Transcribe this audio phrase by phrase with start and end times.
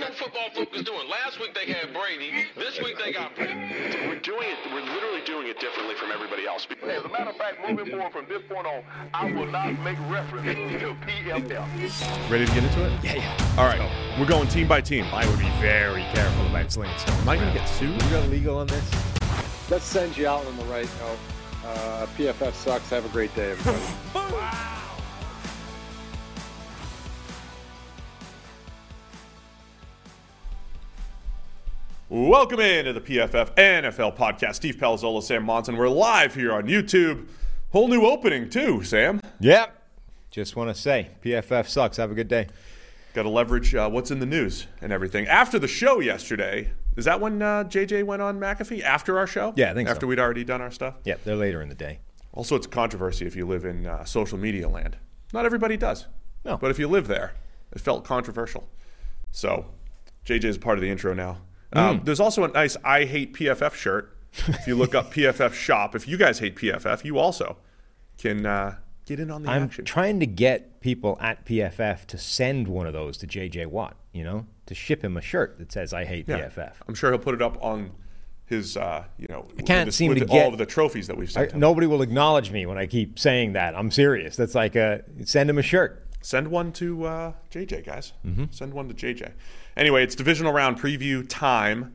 [0.00, 1.08] that football is doing?
[1.08, 2.46] Last week they had Brady.
[2.56, 3.54] This week they got Brady.
[4.06, 4.58] We're doing it.
[4.72, 6.66] We're literally doing it differently from everybody else.
[6.82, 8.82] As a matter of fact, moving forward from this point on,
[9.12, 12.30] I will not make reference to PFF.
[12.30, 13.04] Ready to get into it?
[13.04, 13.54] Yeah, yeah.
[13.58, 13.80] All right.
[14.18, 15.04] We're going team by team.
[15.12, 17.20] I would be very careful about slinging stuff.
[17.20, 17.90] Am I going to get sued?
[17.90, 18.90] You got legal on this?
[19.70, 21.18] Let's send you out on the right note.
[21.64, 22.90] Uh, PFF sucks.
[22.90, 24.64] Have a great day, everybody.
[32.10, 34.56] Welcome into the PFF NFL podcast.
[34.56, 35.74] Steve Palazzolo, Sam Monson.
[35.78, 37.26] We're live here on YouTube.
[37.72, 39.22] Whole new opening, too, Sam.
[39.40, 39.82] Yep.
[40.30, 41.96] Just want to say, PFF sucks.
[41.96, 42.48] Have a good day.
[43.14, 45.26] Got to leverage uh, what's in the news and everything.
[45.26, 48.82] After the show yesterday, is that when uh, JJ went on McAfee?
[48.82, 49.54] After our show?
[49.56, 49.92] Yeah, I think so.
[49.94, 50.96] After we'd already done our stuff?
[51.04, 52.00] Yeah, they're later in the day.
[52.34, 54.98] Also, it's a controversy if you live in uh, social media land.
[55.32, 56.06] Not everybody does.
[56.44, 56.58] No.
[56.58, 57.32] But if you live there,
[57.72, 58.68] it felt controversial.
[59.32, 59.66] So,
[60.26, 61.38] JJ is part of the intro now.
[61.74, 62.04] Um, Mm.
[62.04, 64.16] there's also a nice I hate PFF shirt.
[64.48, 67.56] If you look up PFF shop, if you guys hate PFF, you also
[68.18, 68.76] can uh,
[69.06, 69.84] get in on the I'm action.
[69.84, 74.24] trying to get people at PFF to send one of those to JJ Watt, you
[74.24, 76.38] know, to ship him a shirt that says, I hate Yeah.
[76.48, 76.72] PFF.
[76.88, 77.90] I'm sure he'll put it up on
[78.46, 81.06] his, uh, you know, I can't with, seem with to all get- of the trophies
[81.06, 81.60] that we've I, sent him.
[81.60, 83.76] nobody will acknowledge me when I keep saying that.
[83.76, 84.36] I'm serious.
[84.36, 86.00] That's like a send him a shirt.
[86.20, 88.12] Send one to uh, JJ, guys.
[88.50, 89.32] Send one to JJ.
[89.76, 91.92] Anyway, it's divisional round preview time.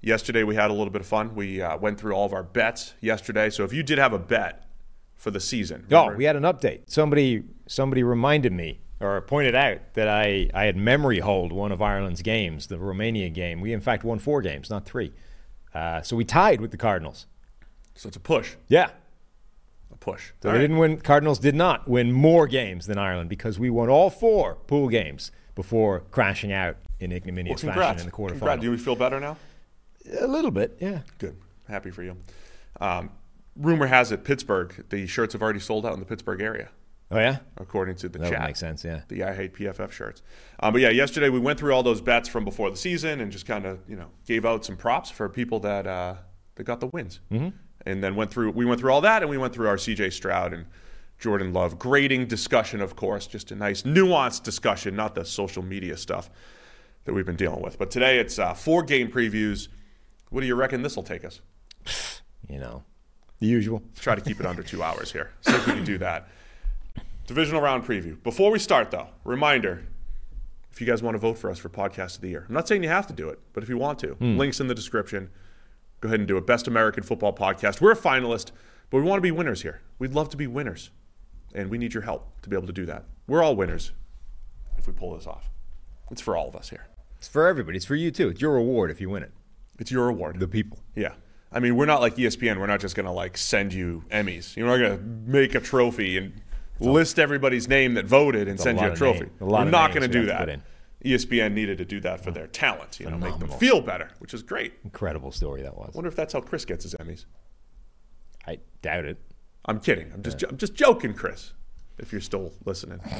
[0.00, 1.34] Yesterday we had a little bit of fun.
[1.34, 3.50] We uh, went through all of our bets yesterday.
[3.50, 4.66] So if you did have a bet
[5.14, 6.82] for the season, Oh, we had an update.
[6.86, 11.80] Somebody somebody reminded me or pointed out that I, I had memory hold one of
[11.80, 13.60] Ireland's games, the Romania game.
[13.60, 15.12] We in fact won four games, not three.
[15.74, 17.26] Uh, so we tied with the Cardinals.
[17.94, 18.90] so it's a push, Yeah.
[19.92, 20.32] a push.
[20.42, 20.62] So All they right.
[20.62, 20.98] didn't win.
[21.00, 25.30] Cardinals did not win more games than Ireland because we won all four pool games
[25.54, 27.80] before crashing out in ignominious congrats.
[27.80, 28.38] fashion in the quarterfinal.
[28.38, 28.60] Congrats.
[28.60, 29.36] Do you feel better now?
[30.20, 31.00] A little bit, yeah.
[31.18, 31.36] Good.
[31.68, 32.16] Happy for you.
[32.80, 33.10] Um,
[33.56, 34.84] rumor has it Pittsburgh.
[34.90, 36.68] The shirts have already sold out in the Pittsburgh area,
[37.10, 38.30] Oh yeah, according to the chat.
[38.30, 38.46] that chat.
[38.46, 38.84] make sense.
[38.84, 39.00] Yeah.
[39.08, 40.22] the I hate PFF shirts.
[40.60, 43.32] Um, but yeah, yesterday we went through all those bets from before the season and
[43.32, 46.14] just kind of you know gave out some props for people that uh,
[46.54, 47.48] that got the wins, mm-hmm.
[47.84, 50.10] and then went through we went through all that and we went through our C.J.
[50.10, 50.66] Stroud and
[51.18, 55.96] Jordan Love grading discussion, of course, just a nice nuanced discussion, not the social media
[55.96, 56.30] stuff
[57.04, 57.78] that we've been dealing with.
[57.78, 59.68] But today it's uh, four game previews.
[60.30, 61.40] What do you reckon this will take us?
[62.48, 62.82] You know,
[63.38, 63.80] the usual.
[63.90, 65.30] Let's try to keep it under two hours here.
[65.42, 66.28] See if we can do that.
[67.28, 68.20] Divisional round preview.
[68.24, 69.86] Before we start, though, reminder
[70.72, 72.66] if you guys want to vote for us for Podcast of the Year, I'm not
[72.66, 75.30] saying you have to do it, but if you want to, links in the description.
[76.00, 76.46] Go ahead and do it.
[76.46, 77.80] Best American Football Podcast.
[77.80, 78.50] We're a finalist,
[78.88, 79.80] but we want to be winners here.
[80.00, 80.90] We'd love to be winners,
[81.54, 83.04] and we need your help to be able to do that.
[83.28, 83.92] We're all winners
[84.76, 85.50] if we pull this off.
[86.10, 86.86] It's for all of us here.
[87.18, 87.76] It's for everybody.
[87.76, 88.28] It's for you too.
[88.28, 89.32] It's your reward if you win it.
[89.78, 90.40] It's your reward.
[90.40, 90.78] The people.
[90.94, 91.12] Yeah.
[91.52, 92.58] I mean, we're not like ESPN.
[92.58, 94.56] We're not just going to like send you Emmys.
[94.56, 96.40] You're not going to make a trophy and
[96.78, 99.20] list everybody's name that voted and send you a trophy.
[99.20, 100.60] name- a lot we're not going to do that.
[101.04, 104.34] ESPN needed to do that for their talent, you know, make them feel better, which
[104.34, 104.74] is great.
[104.84, 105.90] Incredible story that was.
[105.94, 107.24] I wonder if that's how Chris gets his Emmys.
[108.46, 109.18] I doubt it.
[109.64, 110.10] I'm kidding.
[110.12, 110.48] I'm just uh.
[110.50, 111.52] I'm just joking, Chris.
[111.98, 113.00] If you're still listening.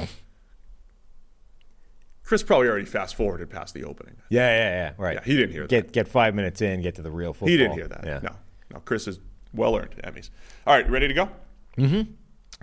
[2.25, 4.17] Chris probably already fast forwarded past the opening.
[4.29, 4.93] Yeah, yeah, yeah.
[4.97, 5.15] Right.
[5.15, 5.93] Yeah, he didn't hear get that.
[5.93, 7.49] get five minutes in, get to the real football.
[7.49, 8.05] He didn't hear that.
[8.05, 8.21] Yeah.
[8.23, 8.37] No,
[8.73, 8.81] no.
[8.81, 9.19] Chris is
[9.53, 10.31] well earned Emmys.
[10.67, 11.29] All right, ready to go?
[11.77, 12.13] Mm-hmm.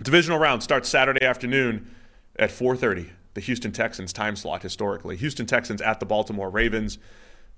[0.02, 1.90] Divisional round starts Saturday afternoon
[2.36, 3.10] at 4:30.
[3.34, 5.16] The Houston Texans time slot historically.
[5.16, 6.98] Houston Texans at the Baltimore Ravens.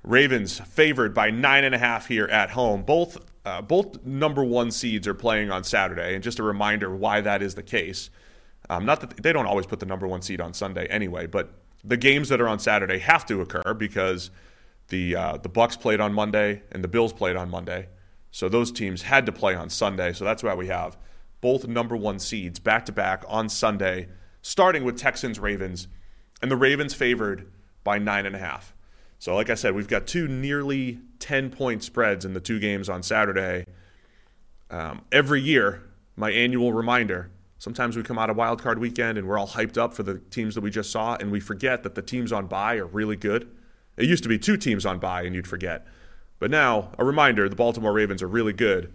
[0.03, 2.83] Ravens favored by nine and a half here at home.
[2.83, 7.21] Both uh, both number one seeds are playing on Saturday, and just a reminder why
[7.21, 8.11] that is the case.
[8.69, 11.53] Um, not that they don't always put the number one seed on Sunday anyway, but
[11.85, 14.31] the games that are on Saturday have to occur because
[14.89, 17.89] the uh, the Bucks played on Monday and the Bills played on Monday,
[18.31, 20.13] so those teams had to play on Sunday.
[20.13, 20.97] So that's why we have
[21.41, 24.09] both number one seeds back to back on Sunday,
[24.43, 25.89] starting with Texans Ravens,
[26.43, 27.51] and the Ravens favored
[27.83, 28.75] by nine and a half.
[29.19, 32.89] So like I said, we've got two nearly ten point spreads in the two games
[32.89, 33.65] on Saturday.
[34.71, 35.83] Um, every year,
[36.17, 37.31] my annual reminder.
[37.61, 40.19] Sometimes we come out of wild card weekend and we're all hyped up for the
[40.31, 43.17] teams that we just saw, and we forget that the teams on bye are really
[43.17, 43.51] good.
[43.99, 45.87] It used to be two teams on bye, and you'd forget.
[46.39, 48.95] But now, a reminder: the Baltimore Ravens are really good,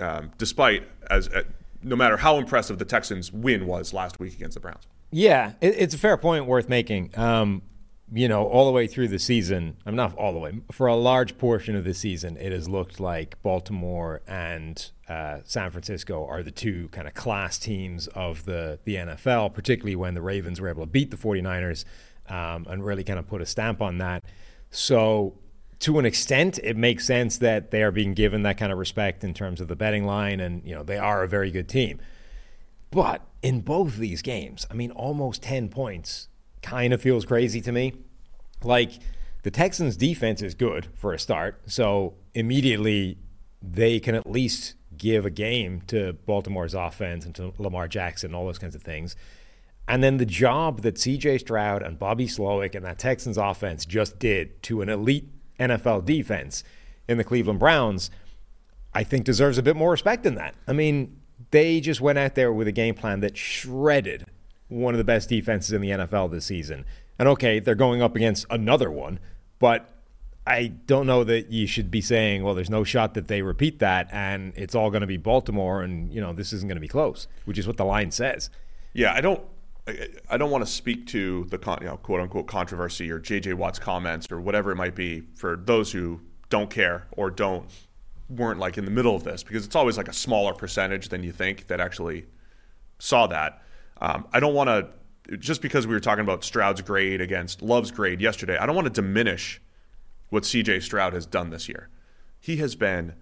[0.00, 1.44] um, despite as uh,
[1.84, 4.88] no matter how impressive the Texans' win was last week against the Browns.
[5.12, 7.16] Yeah, it, it's a fair point worth making.
[7.16, 7.62] Um,
[8.12, 10.96] you know, all the way through the season, I'm not all the way, for a
[10.96, 16.42] large portion of the season, it has looked like Baltimore and uh, San Francisco are
[16.42, 20.68] the two kind of class teams of the, the NFL, particularly when the Ravens were
[20.68, 21.84] able to beat the 49ers.
[22.28, 24.24] um, and really kind of put a stamp on that.
[24.70, 25.34] So,
[25.80, 29.24] to an extent, it makes sense that they are being given that kind of respect
[29.24, 31.98] in terms of the betting line, and you know they are a very good team.
[32.90, 36.28] But in both these games, I mean, almost ten points
[36.62, 37.94] kind of feels crazy to me.
[38.62, 38.92] Like
[39.42, 43.18] the Texans' defense is good for a start, so immediately
[43.62, 48.36] they can at least give a game to Baltimore's offense and to Lamar Jackson, and
[48.36, 49.16] all those kinds of things.
[49.88, 54.20] And then the job that CJ Stroud and Bobby Slowik and that Texans offense just
[54.20, 56.62] did to an elite NFL defense
[57.08, 58.10] in the Cleveland Browns,
[58.94, 60.54] I think deserves a bit more respect than that.
[60.68, 61.20] I mean,
[61.50, 64.26] they just went out there with a game plan that shredded
[64.68, 66.84] one of the best defenses in the NFL this season.
[67.18, 69.18] And okay, they're going up against another one,
[69.58, 69.99] but
[70.46, 73.78] I don't know that you should be saying, well, there's no shot that they repeat
[73.80, 76.80] that and it's all going to be Baltimore and, you know, this isn't going to
[76.80, 78.50] be close, which is what the line says.
[78.92, 79.42] Yeah, I don't
[80.28, 83.78] I don't want to speak to the you know, quote unquote controversy or JJ Watt's
[83.78, 87.66] comments or whatever it might be for those who don't care or don't
[88.28, 91.22] weren't like in the middle of this because it's always like a smaller percentage than
[91.22, 92.26] you think that actually
[92.98, 93.62] saw that.
[94.00, 97.90] Um, I don't want to just because we were talking about Stroud's grade against Love's
[97.90, 98.56] grade yesterday.
[98.56, 99.60] I don't want to diminish
[100.30, 101.88] what CJ Stroud has done this year.
[102.38, 103.14] He has been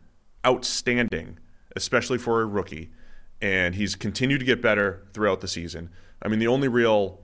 [0.46, 1.38] outstanding,
[1.74, 2.90] especially for a rookie,
[3.40, 5.90] and he's continued to get better throughout the season.
[6.22, 7.20] I mean, the only real,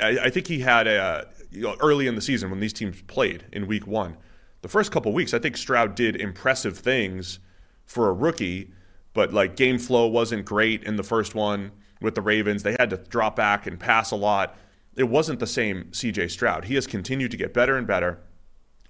[0.00, 3.46] I, think he had a you know, early in the season when these teams played
[3.52, 4.16] in Week One.
[4.62, 7.38] The first couple weeks, I think Stroud did impressive things
[7.84, 8.72] for a rookie,
[9.12, 12.62] but like game flow wasn't great in the first one with the Ravens.
[12.62, 14.56] They had to drop back and pass a lot.
[14.96, 16.64] It wasn't the same CJ Stroud.
[16.64, 18.20] He has continued to get better and better.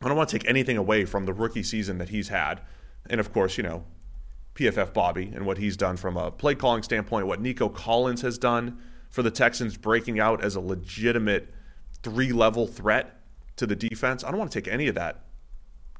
[0.05, 2.61] I don't want to take anything away from the rookie season that he's had.
[3.09, 3.85] And of course, you know,
[4.55, 8.37] PFF Bobby and what he's done from a play calling standpoint, what Nico Collins has
[8.39, 8.79] done
[9.09, 11.53] for the Texans, breaking out as a legitimate
[12.03, 13.21] three level threat
[13.57, 14.23] to the defense.
[14.23, 15.25] I don't want to take any of that,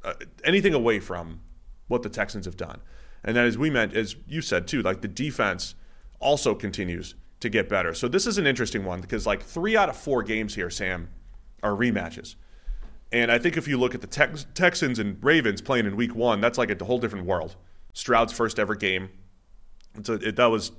[0.05, 0.15] uh,
[0.45, 1.41] anything away from
[1.89, 2.81] what the Texans have done.
[3.25, 5.75] And then, as we meant, as you said too, like the defense
[6.21, 7.95] also continues to get better.
[7.95, 11.09] So this is an interesting one because like three out of four games here, Sam,
[11.63, 12.37] are rematches.
[13.15, 16.17] And I think if you look at the Tex- Texans and Ravens playing in Week
[16.17, 17.55] One, that's like a whole different world.
[17.93, 19.09] Stroud's first ever game.
[20.09, 20.73] A, it, that was,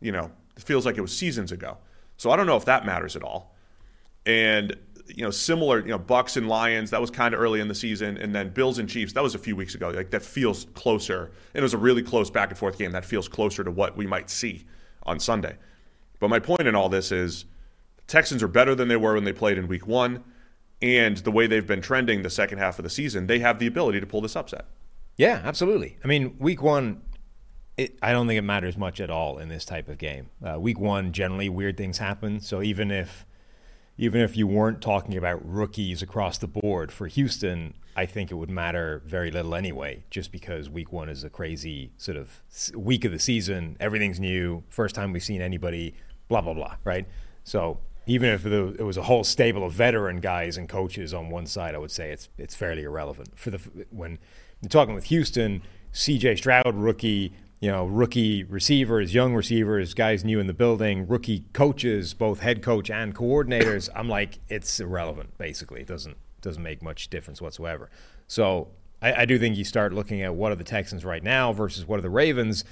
[0.00, 1.78] you know, it feels like it was seasons ago.
[2.16, 3.54] So I don't know if that matters at all.
[4.26, 4.76] And
[5.06, 7.76] you know, similar, you know, Bucks and Lions, that was kind of early in the
[7.76, 9.90] season, and then Bills and Chiefs, that was a few weeks ago.
[9.90, 11.26] Like that feels closer.
[11.54, 12.90] And it was a really close back and forth game.
[12.90, 14.66] That feels closer to what we might see
[15.04, 15.56] on Sunday.
[16.18, 17.44] But my point in all this is
[18.08, 20.24] Texans are better than they were when they played in week one.
[20.80, 23.66] And the way they've been trending the second half of the season, they have the
[23.66, 24.66] ability to pull this upset.
[25.16, 25.98] Yeah, absolutely.
[26.04, 27.02] I mean, week one,
[27.76, 30.30] it, I don't think it matters much at all in this type of game.
[30.44, 32.40] Uh, week one, generally weird things happen.
[32.40, 33.26] So even if
[34.00, 38.34] even if you weren't talking about rookies across the board for Houston, I think it
[38.34, 42.40] would matter very little anyway, just because week one is a crazy sort of
[42.76, 43.76] week of the season.
[43.80, 45.94] Everything's new, first time we've seen anybody,
[46.28, 47.08] blah blah blah, right?
[47.42, 51.46] So even if it was a whole stable of veteran guys and coaches on one
[51.46, 53.60] side, I would say it's it's fairly irrelevant for the
[53.90, 54.18] when
[54.62, 55.62] you're talking with Houston,
[55.92, 56.36] C.J.
[56.36, 62.14] Stroud, rookie, you know, rookie receivers, young receivers, guys new in the building, rookie coaches,
[62.14, 63.90] both head coach and coordinators.
[63.94, 65.36] I'm like, it's irrelevant.
[65.36, 67.90] Basically, it doesn't doesn't make much difference whatsoever.
[68.26, 68.68] So
[69.02, 71.86] I, I do think you start looking at what are the Texans right now versus
[71.86, 72.64] what are the Ravens.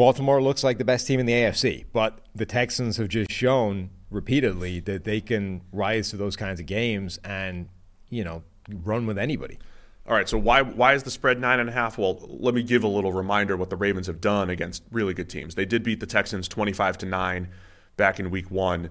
[0.00, 3.90] Baltimore looks like the best team in the AFC, but the Texans have just shown
[4.08, 7.68] repeatedly that they can rise to those kinds of games and
[8.08, 8.42] you know
[8.82, 9.58] run with anybody.
[10.08, 11.98] All right, so why why is the spread nine and a half?
[11.98, 15.28] Well, let me give a little reminder what the Ravens have done against really good
[15.28, 15.54] teams.
[15.54, 17.50] They did beat the Texans twenty five to nine
[17.98, 18.88] back in Week One.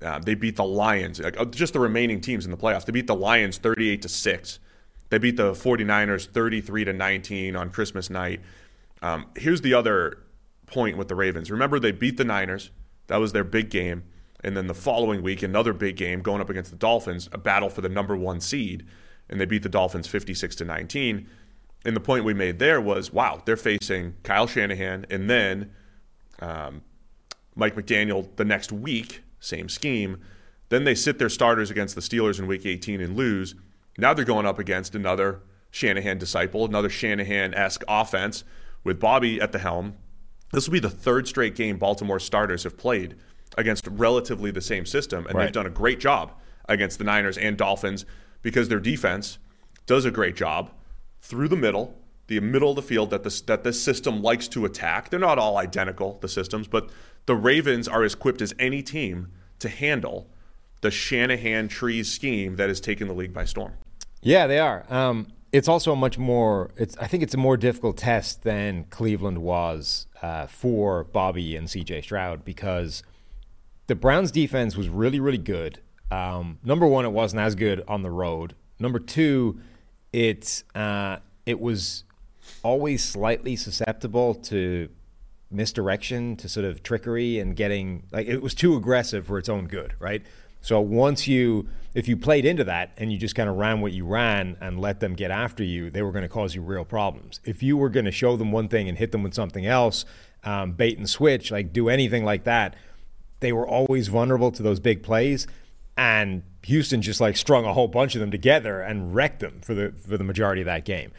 [0.00, 2.84] Uh, they beat the Lions, like, just the remaining teams in the playoffs.
[2.84, 4.60] They beat the Lions thirty eight to six.
[5.08, 8.40] They beat the 49ers 33 to 19 on Christmas night.
[9.02, 10.18] Um, here's the other
[10.66, 11.50] point with the Ravens.
[11.50, 12.70] Remember, they beat the Niners.
[13.06, 14.04] That was their big game.
[14.42, 17.70] And then the following week, another big game going up against the Dolphins, a battle
[17.70, 18.86] for the number one seed.
[19.28, 21.28] And they beat the Dolphins 56 to 19.
[21.84, 25.70] And the point we made there was wow, they're facing Kyle Shanahan and then
[26.40, 26.82] um,
[27.54, 30.20] Mike McDaniel the next week, same scheme.
[30.68, 33.54] Then they sit their starters against the Steelers in week 18 and lose.
[33.98, 38.44] Now they're going up against another Shanahan disciple, another Shanahan esque offense
[38.84, 39.94] with Bobby at the helm.
[40.56, 43.14] This will be the third straight game Baltimore starters have played
[43.58, 45.44] against relatively the same system, and right.
[45.44, 46.32] they've done a great job
[46.66, 48.06] against the Niners and Dolphins
[48.40, 49.36] because their defense
[49.84, 50.70] does a great job
[51.20, 51.98] through the middle,
[52.28, 55.10] the middle of the field that this that this system likes to attack.
[55.10, 56.88] They're not all identical, the systems, but
[57.26, 60.30] the Ravens are as equipped as any team to handle
[60.80, 63.74] the Shanahan trees scheme that has taken the league by storm.
[64.22, 64.86] Yeah, they are.
[64.88, 66.70] Um, it's also a much more.
[66.78, 71.68] It's I think it's a more difficult test than Cleveland was uh, for Bobby and
[71.68, 72.02] C.J.
[72.02, 73.02] Stroud because
[73.86, 75.80] the Browns' defense was really, really good.
[76.10, 78.54] Um, number one, it wasn't as good on the road.
[78.78, 79.58] Number two,
[80.12, 82.04] it uh, it was
[82.62, 84.88] always slightly susceptible to
[85.50, 89.66] misdirection, to sort of trickery, and getting like it was too aggressive for its own
[89.66, 90.22] good, right?
[90.60, 93.90] So once you, if you played into that and you just kind of ran what
[93.90, 96.84] you ran and let them get after you, they were going to cause you real
[96.84, 97.40] problems.
[97.42, 100.04] If you were going to show them one thing and hit them with something else,
[100.44, 102.76] um, bait and switch, like do anything like that,
[103.40, 105.46] they were always vulnerable to those big plays.
[105.96, 109.72] And Houston just like strung a whole bunch of them together and wrecked them for
[109.72, 111.12] the for the majority of that game.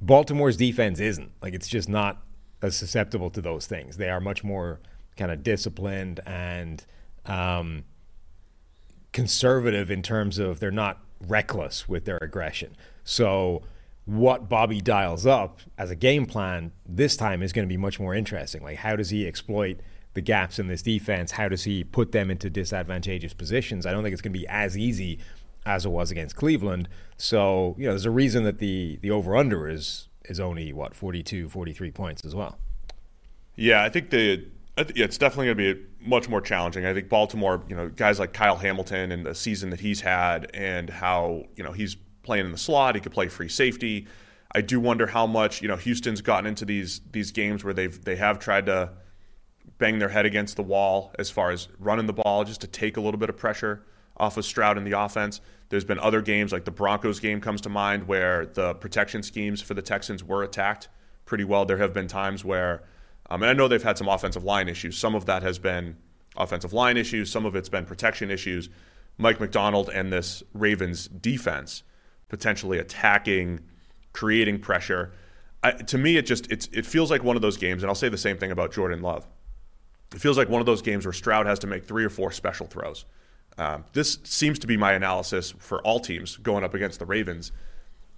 [0.00, 2.22] Baltimore's defense isn't like it's just not
[2.62, 3.98] as susceptible to those things.
[3.98, 4.80] They are much more
[5.18, 6.82] kind of disciplined and
[7.26, 7.84] um,
[9.14, 12.76] conservative in terms of they're not reckless with their aggression.
[13.04, 13.62] So
[14.04, 17.98] what Bobby dials up as a game plan this time is going to be much
[17.98, 18.62] more interesting.
[18.62, 19.78] Like how does he exploit
[20.12, 21.32] the gaps in this defense?
[21.32, 23.86] How does he put them into disadvantageous positions?
[23.86, 25.20] I don't think it's going to be as easy
[25.64, 26.88] as it was against Cleveland.
[27.16, 30.94] So, you know, there's a reason that the the over under is is only what
[30.94, 32.58] 42 43 points as well.
[33.56, 34.44] Yeah, I think the
[34.76, 36.84] yeah, it's definitely going to be much more challenging.
[36.84, 40.50] I think Baltimore, you know, guys like Kyle Hamilton and the season that he's had
[40.54, 44.06] and how, you know, he's playing in the slot, he could play free safety.
[44.54, 48.04] I do wonder how much, you know, Houston's gotten into these these games where they've
[48.04, 48.92] they have tried to
[49.78, 52.96] bang their head against the wall as far as running the ball just to take
[52.96, 53.84] a little bit of pressure
[54.16, 55.40] off of Stroud in the offense.
[55.70, 59.60] There's been other games like the Broncos game comes to mind where the protection schemes
[59.60, 60.88] for the Texans were attacked
[61.24, 61.64] pretty well.
[61.64, 62.84] There have been times where
[63.34, 64.96] um, and I know they've had some offensive line issues.
[64.96, 65.96] Some of that has been
[66.36, 68.68] offensive line issues, some of it's been protection issues.
[69.18, 71.82] Mike Macdonald and this Ravens defense
[72.28, 73.60] potentially attacking,
[74.12, 75.12] creating pressure.
[75.64, 78.08] I, to me, it just it feels like one of those games, and I'll say
[78.08, 79.26] the same thing about Jordan Love.
[80.14, 82.30] It feels like one of those games where Stroud has to make three or four
[82.30, 83.04] special throws.
[83.58, 87.50] Um, this seems to be my analysis for all teams going up against the Ravens.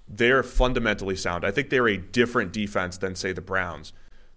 [0.06, 1.44] They're fundamentally sound.
[1.44, 3.94] I think they're a different defense than, say, the Browns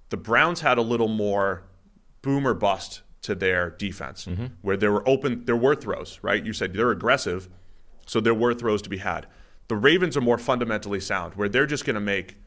[0.10, 1.64] the Browns had a little more
[2.22, 4.48] boom or bust to their defense, mm-hmm.
[4.62, 6.46] where there were open, there were throws, right?
[6.46, 7.50] You said they're aggressive,
[8.06, 9.28] so there were throws to be had.
[9.68, 12.38] The Ravens are more fundamentally sound, where they're just going to make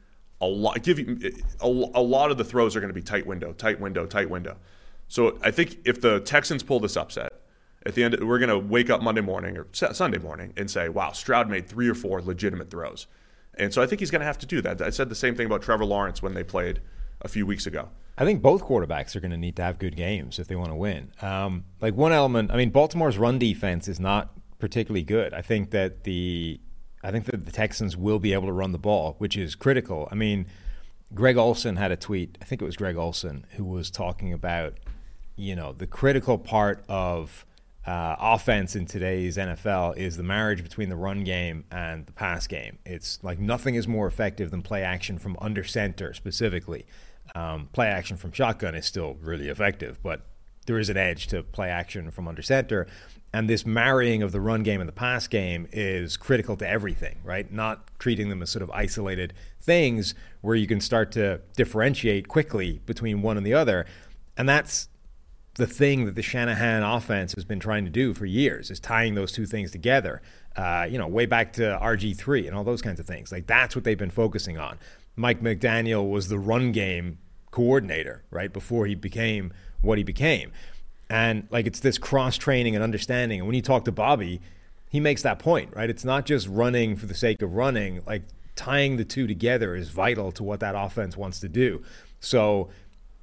[0.40, 1.18] a lot, give you
[1.60, 4.28] a, a lot of the throws are going to be tight window, tight window, tight
[4.28, 4.56] window.
[5.08, 7.32] So I think if the Texans pull this upset,
[7.84, 10.88] at the end, we're going to wake up Monday morning or Sunday morning and say,
[10.88, 13.06] wow, Stroud made three or four legitimate throws.
[13.54, 14.80] And so I think he's going to have to do that.
[14.80, 16.80] I said the same thing about Trevor Lawrence when they played
[17.22, 17.88] a few weeks ago.
[18.18, 20.70] I think both quarterbacks are going to need to have good games if they want
[20.70, 21.12] to win.
[21.22, 25.32] Um, like one element, I mean, Baltimore's run defense is not particularly good.
[25.32, 26.60] I think that the
[27.02, 30.08] I think that the Texans will be able to run the ball, which is critical.
[30.12, 30.46] I mean,
[31.14, 32.38] Greg Olsen had a tweet.
[32.40, 34.74] I think it was Greg Olsen who was talking about,
[35.34, 37.44] you know, the critical part of
[37.86, 42.46] uh, offense in today's NFL is the marriage between the run game and the pass
[42.46, 42.78] game.
[42.86, 46.86] It's like nothing is more effective than play action from under center specifically.
[47.34, 50.26] Um, play action from shotgun is still really effective, but
[50.66, 52.86] there is an edge to play action from under center.
[53.32, 57.18] And this marrying of the run game and the pass game is critical to everything,
[57.24, 57.50] right?
[57.50, 62.80] Not treating them as sort of isolated things where you can start to differentiate quickly
[62.84, 63.86] between one and the other.
[64.36, 64.88] And that's
[65.54, 69.14] the thing that the Shanahan offense has been trying to do for years is tying
[69.14, 70.22] those two things together.
[70.56, 73.32] Uh, you know, way back to RG three and all those kinds of things.
[73.32, 74.78] Like that's what they've been focusing on.
[75.16, 77.18] Mike McDaniel was the run game
[77.50, 79.52] coordinator, right, before he became
[79.82, 80.52] what he became.
[81.10, 83.40] And like it's this cross training and understanding.
[83.40, 84.40] And when you talk to Bobby,
[84.88, 85.90] he makes that point, right?
[85.90, 88.22] It's not just running for the sake of running, like
[88.56, 91.82] tying the two together is vital to what that offense wants to do.
[92.20, 92.70] So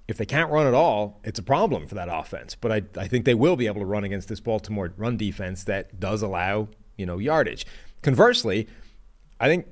[0.08, 2.56] if they can't run at all, it's a problem for that offense.
[2.56, 5.64] But I, I think they will be able to run against this Baltimore run defense
[5.66, 6.68] that does allow,
[6.98, 7.66] you know, yardage.
[8.02, 8.68] Conversely,
[9.40, 9.68] I think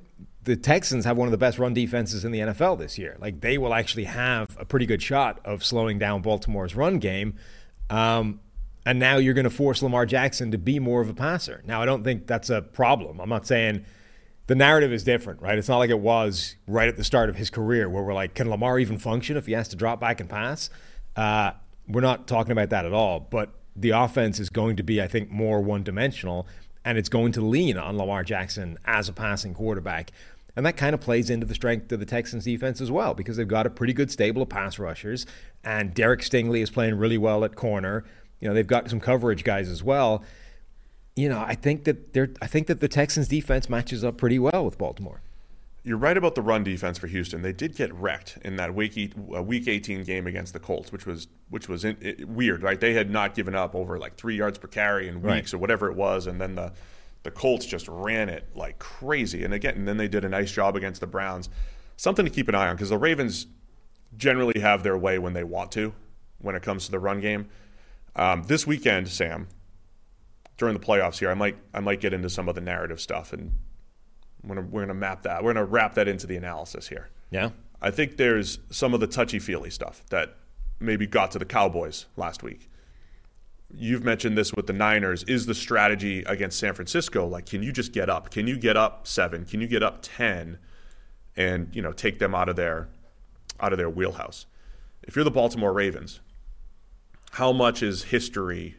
[0.48, 3.18] the Texans have one of the best run defenses in the NFL this year.
[3.20, 7.34] Like they will actually have a pretty good shot of slowing down Baltimore's run game.
[7.90, 8.40] Um,
[8.86, 11.62] and now you're going to force Lamar Jackson to be more of a passer.
[11.66, 13.20] Now I don't think that's a problem.
[13.20, 13.84] I'm not saying
[14.46, 15.58] the narrative is different, right?
[15.58, 18.34] It's not like it was right at the start of his career where we're like,
[18.34, 20.70] can Lamar even function if he has to drop back and pass?
[21.14, 21.50] Uh,
[21.86, 23.20] we're not talking about that at all.
[23.20, 26.46] But the offense is going to be, I think, more one dimensional,
[26.86, 30.10] and it's going to lean on Lamar Jackson as a passing quarterback.
[30.56, 33.36] And that kind of plays into the strength of the Texans defense as well because
[33.36, 35.24] they've got a pretty good stable of pass rushers.
[35.62, 38.04] And Derek Stingley is playing really well at corner.
[38.40, 40.24] You know, they've got some coverage guys as well.
[41.16, 44.38] you know, I think that they're I think that the Texans defense matches up pretty
[44.38, 45.20] well with Baltimore.
[45.84, 47.42] You're right about the run defense for Houston.
[47.42, 51.06] They did get wrecked in that week uh, week 18 game against the Colts, which
[51.06, 52.78] was which was in, it, weird, right?
[52.80, 55.54] They had not given up over like three yards per carry in weeks Right.
[55.54, 56.72] or whatever it was, and then the
[57.22, 59.44] the Colts just ran it like crazy.
[59.44, 61.48] And again, and then they did a nice job against the Browns.
[61.96, 63.46] Something to keep an eye on because the Ravens
[64.16, 65.92] generally have their way when they want to
[66.38, 67.48] when it comes to the run game.
[68.16, 69.48] Um, this weekend, Sam,
[70.56, 73.32] during the playoffs here, I might I might get into some of the narrative stuff
[73.32, 73.52] and
[74.42, 75.42] we're gonna, we're gonna map that.
[75.42, 77.10] We're gonna wrap that into the analysis here.
[77.30, 77.50] Yeah.
[77.80, 80.36] I think there's some of the touchy feely stuff that
[80.80, 82.67] maybe got to the Cowboys last week.
[83.70, 85.24] You've mentioned this with the Niners.
[85.24, 88.30] Is the strategy against San Francisco like, can you just get up?
[88.30, 89.44] Can you get up seven?
[89.44, 90.58] Can you get up ten,
[91.36, 92.88] and you know take them out of their
[93.60, 94.46] out of their wheelhouse?
[95.02, 96.20] If you're the Baltimore Ravens,
[97.32, 98.76] how much is history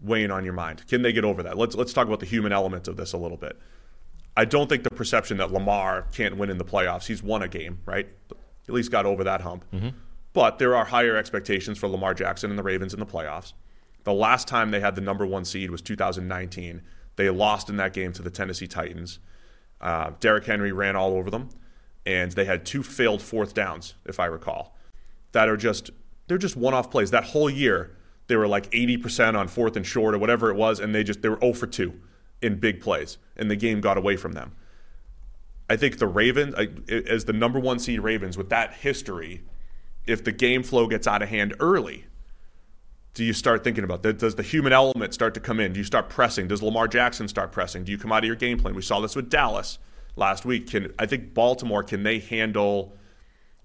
[0.00, 0.86] weighing on your mind?
[0.86, 1.58] Can they get over that?
[1.58, 3.58] Let's let's talk about the human element of this a little bit.
[4.36, 7.06] I don't think the perception that Lamar can't win in the playoffs.
[7.06, 8.08] He's won a game, right?
[8.68, 9.64] At least got over that hump.
[9.72, 9.88] Mm-hmm.
[10.32, 13.54] But there are higher expectations for Lamar Jackson and the Ravens in the playoffs.
[14.08, 16.80] The last time they had the number one seed was 2019.
[17.16, 19.18] They lost in that game to the Tennessee Titans.
[19.82, 21.50] Uh, Derrick Henry ran all over them,
[22.06, 24.74] and they had two failed fourth downs, if I recall,
[25.32, 25.90] that are just
[26.26, 27.10] they're just one-off plays.
[27.10, 27.98] That whole year,
[28.28, 31.20] they were like 80% on fourth and short or whatever it was, and they just
[31.20, 31.92] they were 0 for 2
[32.40, 34.56] in big plays, and the game got away from them.
[35.68, 36.54] I think the Ravens,
[36.88, 39.42] as the number one seed Ravens, with that history,
[40.06, 42.06] if the game flow gets out of hand early,
[43.14, 44.18] do you start thinking about that?
[44.18, 45.72] Does the human element start to come in?
[45.72, 46.48] Do you start pressing?
[46.48, 47.84] Does Lamar Jackson start pressing?
[47.84, 48.74] Do you come out of your game plan?
[48.74, 49.78] We saw this with Dallas
[50.16, 50.68] last week.
[50.68, 52.96] Can I think Baltimore can they handle?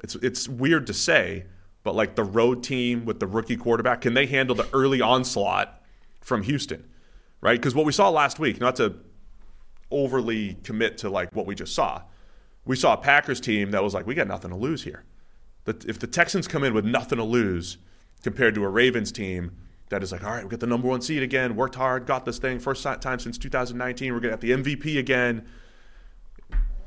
[0.04, 1.46] It's it's weird to say,
[1.84, 5.82] but like the road team with the rookie quarterback, can they handle the early onslaught
[6.22, 6.88] from Houston?
[7.42, 7.60] Right?
[7.60, 8.96] Because what we saw last week, not to
[9.92, 12.02] overly commit to like what we just saw,
[12.66, 15.04] we saw a Packers team that was like, we got nothing to lose here.
[15.68, 17.78] If the Texans come in with nothing to lose
[18.24, 19.52] compared to a Ravens team
[19.90, 22.26] that is like, all right, we got the number one seed again, worked hard, got
[22.26, 25.46] this thing, first time since 2019, we're gonna get the MVP again.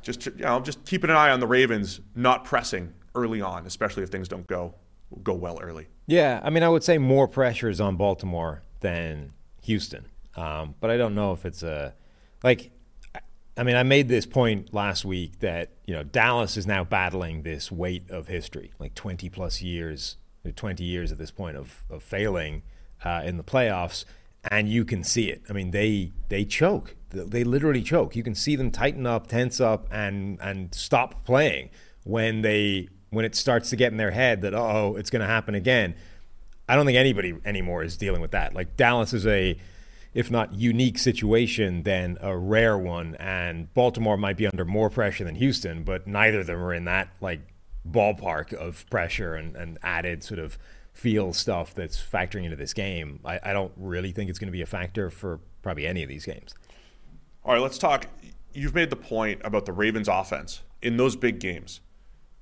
[0.03, 4.03] Just you know, just keeping an eye on the Ravens not pressing early on, especially
[4.03, 4.75] if things don't go
[5.23, 5.87] go well early.
[6.07, 10.91] Yeah, I mean, I would say more pressure is on Baltimore than Houston, um, but
[10.91, 11.95] I don't know if it's a
[12.43, 12.71] like.
[13.15, 13.21] I-
[13.59, 17.43] I mean, I made this point last week that you know Dallas is now battling
[17.43, 21.85] this weight of history, like twenty plus years, or twenty years at this point of
[21.91, 22.63] of failing
[23.05, 24.05] uh, in the playoffs,
[24.51, 25.43] and you can see it.
[25.49, 28.17] I mean, they they choke, they literally choke.
[28.17, 31.71] You can see them tighten up, tense up, and and stop playing
[32.05, 35.27] when they when it starts to get in their head that oh it's going to
[35.27, 35.95] happen again.
[36.69, 38.55] I don't think anybody anymore is dealing with that.
[38.55, 39.57] Like Dallas is a,
[40.15, 43.15] if not unique situation, then a rare one.
[43.21, 46.85] And Baltimore might be under more pressure than Houston, but neither of them are in
[46.87, 47.41] that like
[47.91, 50.59] ballpark of pressure and, and added sort of
[50.93, 53.21] feel stuff that's factoring into this game.
[53.25, 56.09] I, I don't really think it's going to be a factor for probably any of
[56.09, 56.55] these games.
[57.45, 58.07] All right, let's talk.
[58.53, 61.81] You've made the point about the Ravens' offense in those big games.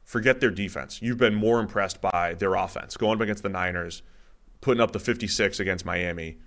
[0.05, 1.01] Forget their defense.
[1.03, 4.03] You've been more impressed by their offense going up against the Niners,
[4.61, 6.39] putting up the 56 against Miami.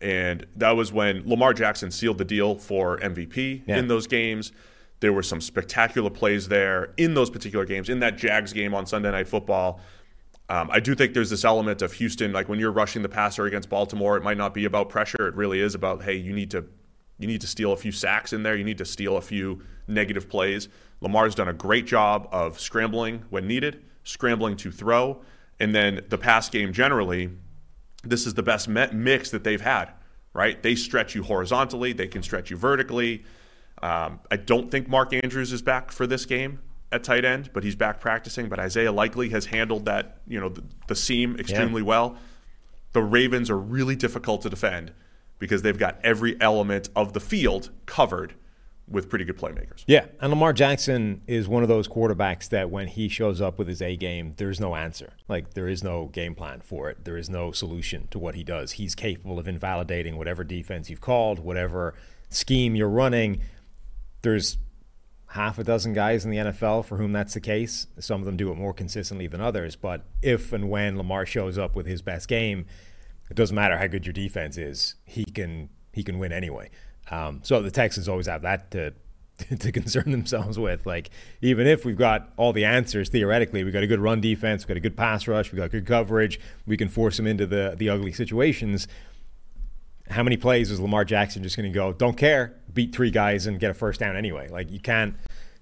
[0.00, 3.78] And that was when Lamar Jackson sealed the deal for MVP Yeah.
[3.78, 4.52] in those games.
[5.00, 7.88] There were some spectacular plays there in those particular games.
[7.88, 9.80] In that Jags game on Sunday Night Football,
[10.48, 13.44] um, I do think there's this element of Houston, like when you're rushing the passer
[13.46, 15.28] against Baltimore, it might not be about pressure.
[15.28, 16.66] It really is about, hey, you need to
[17.18, 18.56] you need to steal a few sacks in there.
[18.56, 20.68] You need to steal a few negative plays.
[21.00, 25.20] Lamar's done a great job of scrambling when needed, scrambling to throw,
[25.58, 27.30] and then the pass game generally.
[28.04, 29.90] This is the best mix that they've had,
[30.32, 30.62] right?
[30.62, 33.24] They stretch you horizontally, they can stretch you vertically.
[33.82, 36.60] Um, I don't think Mark Andrews is back for this game
[36.90, 38.48] at tight end, but he's back practicing.
[38.48, 42.16] But Isaiah Likely has handled that, you know, the, the seam extremely well.
[42.92, 44.92] The Ravens are really difficult to defend
[45.38, 48.34] because they've got every element of the field covered
[48.90, 49.84] with pretty good playmakers.
[49.86, 53.68] Yeah, and Lamar Jackson is one of those quarterbacks that when he shows up with
[53.68, 55.12] his A game, there's no answer.
[55.28, 57.04] Like there is no game plan for it.
[57.04, 58.72] There is no solution to what he does.
[58.72, 61.94] He's capable of invalidating whatever defense you've called, whatever
[62.30, 63.40] scheme you're running.
[64.22, 64.58] There's
[65.28, 67.86] half a dozen guys in the NFL for whom that's the case.
[67.98, 71.58] Some of them do it more consistently than others, but if and when Lamar shows
[71.58, 72.66] up with his best game,
[73.30, 74.94] it doesn't matter how good your defense is.
[75.04, 76.70] He can he can win anyway.
[77.10, 78.94] Um, so the Texans always have that to
[79.58, 80.86] to concern themselves with.
[80.86, 81.10] Like
[81.42, 84.68] even if we've got all the answers theoretically, we've got a good run defense, we've
[84.68, 87.74] got a good pass rush, we've got good coverage, we can force them into the
[87.76, 88.88] the ugly situations.
[90.10, 91.92] how many plays is Lamar Jackson just going to go?
[91.92, 94.48] Don't care, beat three guys and get a first down anyway.
[94.48, 95.16] Like you can't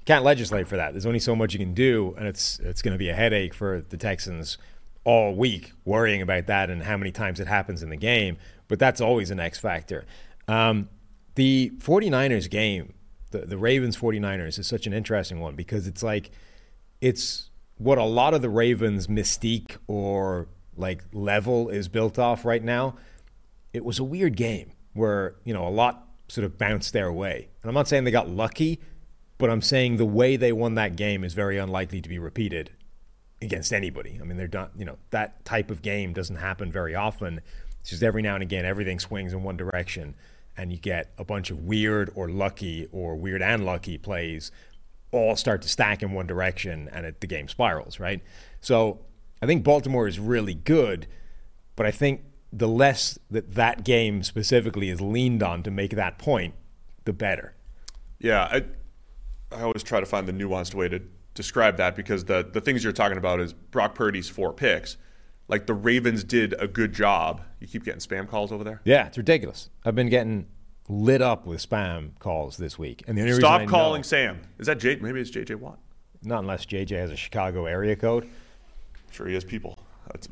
[0.04, 0.92] can't legislate for that.
[0.92, 3.54] There's only so much you can do, and it's it's going to be a headache
[3.54, 4.58] for the Texans
[5.04, 8.36] all week worrying about that and how many times it happens in the game.
[8.68, 10.04] But that's always an X factor.
[10.46, 10.90] Um,
[11.36, 12.92] the 49ers game,
[13.30, 16.30] the, the Ravens 49ers, is such an interesting one because it's like
[17.00, 17.48] it's
[17.78, 22.96] what a lot of the Ravens' mystique or like level is built off right now.
[23.72, 27.48] It was a weird game where, you know, a lot sort of bounced their way.
[27.62, 28.80] And I'm not saying they got lucky,
[29.38, 32.70] but I'm saying the way they won that game is very unlikely to be repeated
[33.42, 34.18] against anybody.
[34.20, 37.40] I mean, they're not, you know, that type of game doesn't happen very often.
[37.80, 40.14] It's just every now and again, everything swings in one direction,
[40.56, 44.50] and you get a bunch of weird or lucky or weird and lucky plays
[45.12, 48.22] all start to stack in one direction, and it, the game spirals, right?
[48.60, 49.00] So
[49.40, 51.06] I think Baltimore is really good,
[51.76, 56.18] but I think the less that that game specifically is leaned on to make that
[56.18, 56.54] point,
[57.04, 57.54] the better.
[58.18, 58.64] Yeah, I,
[59.54, 61.00] I always try to find the nuanced way to
[61.34, 64.96] describe that because the the things you're talking about is Brock Purdy's four picks.
[65.48, 67.40] Like the Ravens did a good job.
[67.60, 68.80] You keep getting spam calls over there.
[68.84, 69.70] Yeah, it's ridiculous.
[69.84, 70.46] I've been getting
[70.88, 74.02] lit up with spam calls this week, and the only reason I Stop know- calling
[74.02, 74.40] Sam.
[74.58, 74.96] Is that J?
[74.96, 75.78] Maybe it's JJ Watt.
[76.22, 78.24] not unless JJ has a Chicago area code.
[78.24, 79.78] I'm sure he has people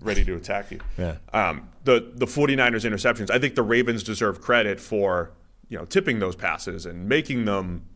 [0.00, 0.80] ready to attack you.
[0.98, 1.16] Yeah.
[1.32, 3.30] Um, the the 49ers interceptions.
[3.30, 5.32] I think the Ravens deserve credit for
[5.68, 7.86] you know tipping those passes and making them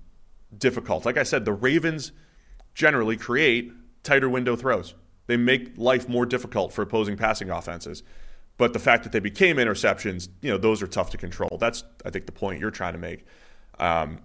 [0.57, 1.05] difficult.
[1.05, 2.13] Like I said, the Ravens
[2.75, 4.95] generally create tighter window throws.
[5.27, 8.03] They make life more difficult for opposing passing offenses.
[8.57, 11.59] But the fact that they became interceptions, you know, those are tough to control.
[11.61, 13.25] That's I think the point you're trying to make.
[13.79, 14.21] Um,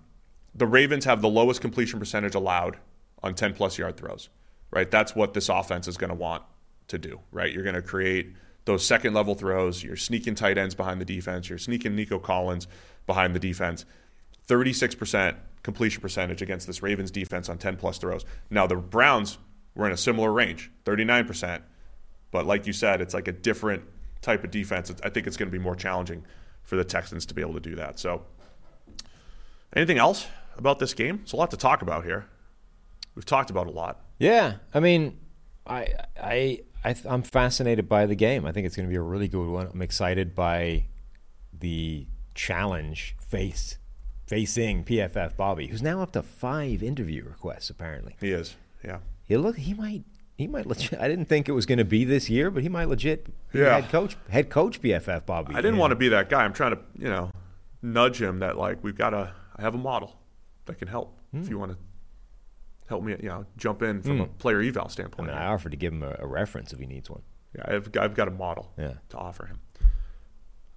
[0.56, 2.78] the Ravens have the lowest completion percentage allowed
[3.22, 4.30] on 10 plus yard throws,
[4.72, 4.90] right?
[4.90, 6.44] That's what this offense is going to want
[6.88, 7.52] to do, right?
[7.52, 8.34] You're going to create
[8.66, 9.84] those second level throws.
[9.84, 11.50] You're sneaking tight ends behind the defense.
[11.50, 12.68] You're sneaking Nico Collins
[13.06, 13.86] behind the defense.
[14.48, 18.26] 36% completion percentage against this Ravens defense on 10 plus throws.
[18.50, 19.38] Now, the Browns
[19.76, 21.62] were in a similar range, 39%.
[22.32, 23.84] But like you said, it's like a different
[24.22, 24.94] type of defense.
[25.04, 26.26] I think it's going to be more challenging
[26.64, 28.00] for the Texans to be able to do that.
[28.00, 28.24] So,
[29.76, 30.26] anything else
[30.58, 31.20] about this game?
[31.24, 32.26] It's a lot to talk about here.
[33.16, 34.02] We've talked about a lot.
[34.18, 35.20] Yeah, I mean,
[35.68, 38.46] I I, I I'm fascinated by the game.
[38.46, 39.68] I think it's going to be a really good one.
[39.74, 40.86] I'm excited by
[41.58, 43.78] the challenge face
[44.26, 47.70] facing PFF Bobby, who's now up to five interview requests.
[47.70, 49.00] Apparently, He is, yeah.
[49.26, 50.04] he look he might
[50.38, 51.00] he might legit.
[51.00, 53.60] I didn't think it was going to be this year, but he might legit be
[53.60, 53.76] Yeah.
[53.80, 55.54] head coach head coach PFF Bobby.
[55.54, 56.44] I didn't And- want to be that guy.
[56.44, 57.32] I'm trying to, you know,
[57.82, 59.34] nudge him that like we've got a.
[59.56, 60.18] I have a model
[60.66, 61.52] that can help if hmm.
[61.52, 61.78] you want to
[62.88, 65.30] help me, you know, jump in from a player eval I standpoint.
[65.30, 67.22] mean, I offered to give him a, a reference if he needs one.
[67.56, 68.94] Yeah, I've, I've got a model Yeah.
[69.10, 69.60] to offer him.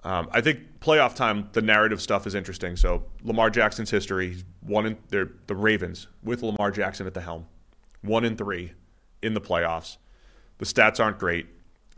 [0.05, 2.77] Um, I think playoff time, the narrative stuff is interesting.
[2.77, 7.23] So Lamar Jackson's history, he's one in they're the Ravens with Lamar Jackson at the
[7.23, 7.47] helm,
[8.03, 8.73] one in three
[9.23, 9.97] in the playoffs.
[10.59, 11.47] The stats aren't great.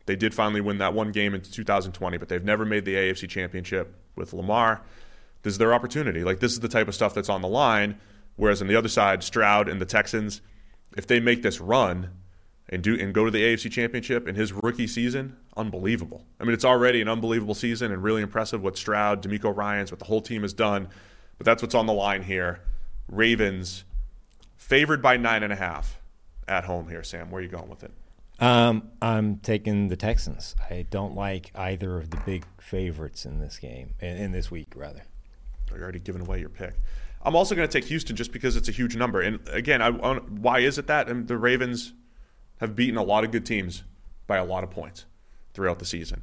[0.07, 3.29] They did finally win that one game in 2020, but they've never made the AFC
[3.29, 4.81] Championship with Lamar.
[5.43, 6.25] This is their opportunity.
[6.25, 7.99] Like this is the type of stuff that's on the line.
[8.39, 10.41] Whereas on the other side, Stroud and the Texans,
[10.97, 12.11] if they make this run,
[12.69, 16.25] and do and go to the AFC Championship in his rookie season, unbelievable.
[16.39, 19.99] I mean, it's already an unbelievable season and really impressive what Stroud, DeMeco Ryans, what
[19.99, 20.89] the whole team has done.
[21.39, 22.61] But that's what's on the line here.
[23.11, 23.85] Ravens
[24.57, 26.01] favored by nine and a half
[26.47, 27.03] at home here.
[27.03, 27.93] Sam, where are you going with it?
[28.41, 30.55] Um, I'm taking the Texans.
[30.71, 34.75] I don't like either of the big favorites in this game, in, in this week,
[34.77, 35.03] rather.
[35.71, 36.75] You're already giving away your pick.
[37.23, 39.21] I'm also going to take Houston just because it's a huge number.
[39.21, 41.09] And again, I, why is it that?
[41.09, 41.93] And the Ravens
[42.61, 43.85] have beaten a lot of good teams
[44.27, 45.07] by a lot of points
[45.55, 46.23] throughout the season.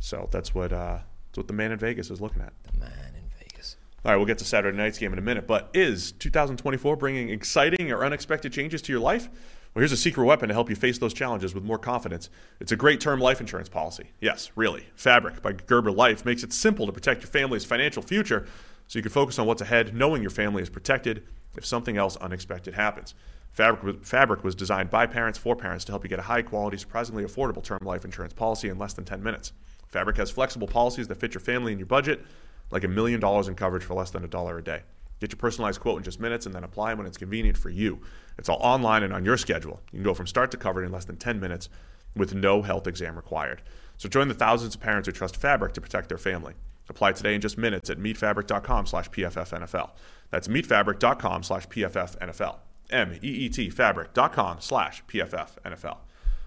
[0.00, 2.52] So that's what uh, that's what the man in Vegas is looking at.
[2.72, 3.76] The man in Vegas.
[4.04, 5.46] All right, we'll get to Saturday night's game in a minute.
[5.46, 9.28] But is 2024 bringing exciting or unexpected changes to your life?
[9.74, 12.30] Well, here's a secret weapon to help you face those challenges with more confidence.
[12.60, 14.10] It's a great term life insurance policy.
[14.20, 14.86] Yes, really.
[14.94, 18.46] Fabric by Gerber Life makes it simple to protect your family's financial future
[18.88, 21.22] so you can focus on what's ahead, knowing your family is protected
[21.56, 23.14] if something else unexpected happens.
[23.52, 26.42] Fabric was, Fabric was designed by parents for parents to help you get a high
[26.42, 29.52] quality, surprisingly affordable term life insurance policy in less than 10 minutes.
[29.86, 32.24] Fabric has flexible policies that fit your family and your budget,
[32.70, 34.82] like a million dollars in coverage for less than a dollar a day.
[35.20, 38.00] Get your personalized quote in just minutes and then apply when it's convenient for you.
[38.38, 39.80] It's all online and on your schedule.
[39.90, 41.68] You can go from start to covered in less than 10 minutes
[42.14, 43.62] with no health exam required.
[43.96, 46.54] So join the thousands of parents who trust Fabric to protect their family.
[46.88, 49.90] Apply today in just minutes at meetfabric.com slash PFFNFL.
[50.30, 52.56] That's meetfabric.com slash PFFNFL.
[52.90, 55.98] M-E-E-T fabric.com slash PFFNFL.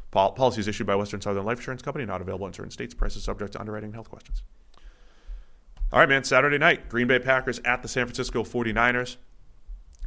[0.10, 2.94] Pol- Policies issued by Western Southern Life Insurance Company, not available in certain states.
[2.94, 4.42] Prices subject to underwriting and health questions.
[5.94, 6.24] All right, man.
[6.24, 9.18] Saturday night, Green Bay Packers at the San Francisco 49ers.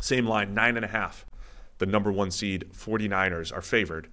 [0.01, 1.25] Same line, nine and a half.
[1.79, 4.09] The number one seed 49ers are favored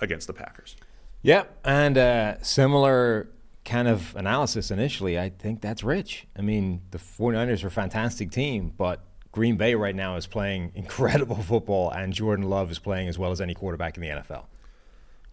[0.00, 0.76] against the Packers.
[1.22, 3.28] Yeah, and uh, similar
[3.64, 5.18] kind of analysis initially.
[5.18, 6.26] I think that's rich.
[6.36, 9.00] I mean, the 49ers are a fantastic team, but
[9.32, 13.30] Green Bay right now is playing incredible football, and Jordan Love is playing as well
[13.30, 14.44] as any quarterback in the NFL.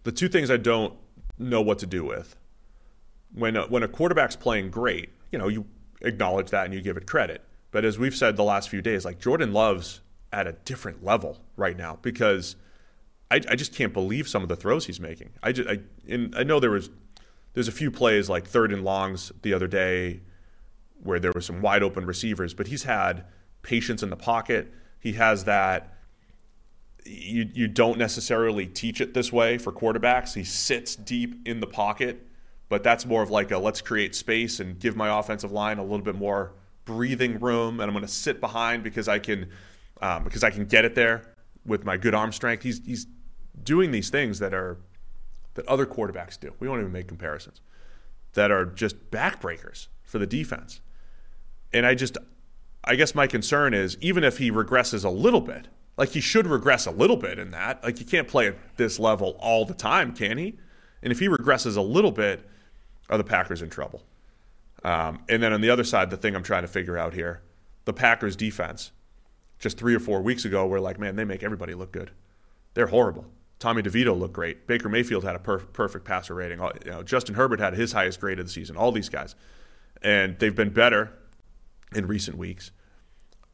[0.04, 0.94] The two things I don't
[1.38, 2.36] know what to do with
[3.34, 5.66] when a, when a quarterback's playing great, you know, you
[6.02, 7.42] acknowledge that and you give it credit.
[7.70, 10.00] But as we've said the last few days, like Jordan Love's
[10.32, 12.56] at a different level right now because
[13.30, 15.30] I, I just can't believe some of the throws he's making.
[15.42, 16.90] I just I, and I know there was
[17.54, 20.20] there's a few plays like third and longs the other day
[21.02, 23.24] where there were some wide open receivers, but he's had
[23.62, 24.72] patience in the pocket.
[24.98, 25.92] He has that
[27.04, 30.34] you you don't necessarily teach it this way for quarterbacks.
[30.34, 32.26] He sits deep in the pocket,
[32.68, 35.82] but that's more of like a let's create space and give my offensive line a
[35.82, 36.52] little bit more
[36.84, 39.48] breathing room, and I'm going to sit behind because I can
[40.00, 41.34] um, because I can get it there
[41.64, 42.62] with my good arm strength.
[42.62, 43.06] He's he's
[43.62, 44.78] doing these things that are
[45.54, 46.54] that other quarterbacks do.
[46.58, 47.60] We won't even make comparisons
[48.34, 50.80] that are just backbreakers for the defense.
[51.72, 52.18] And I just
[52.84, 56.46] I guess my concern is even if he regresses a little bit, like he should
[56.46, 57.82] regress a little bit in that.
[57.84, 60.58] Like you can't play at this level all the time, can he?
[61.02, 62.48] And if he regresses a little bit,
[63.08, 64.02] are the Packers in trouble?
[64.84, 67.42] Um, and then on the other side, the thing I'm trying to figure out here,
[67.84, 68.90] the Packers defense
[69.58, 72.10] just three or four weeks ago we're like, man, they make everybody look good.
[72.74, 73.26] They're horrible.
[73.62, 74.66] Tommy DeVito looked great.
[74.66, 76.58] Baker Mayfield had a perf- perfect passer rating.
[76.84, 78.76] You know, Justin Herbert had his highest grade of the season.
[78.76, 79.36] All these guys,
[80.02, 81.12] and they've been better
[81.94, 82.72] in recent weeks.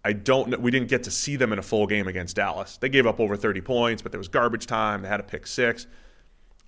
[0.03, 0.49] I don't.
[0.49, 2.79] Know, we didn't get to see them in a full game against Dallas.
[2.79, 5.03] They gave up over 30 points, but there was garbage time.
[5.03, 5.87] They had a pick six.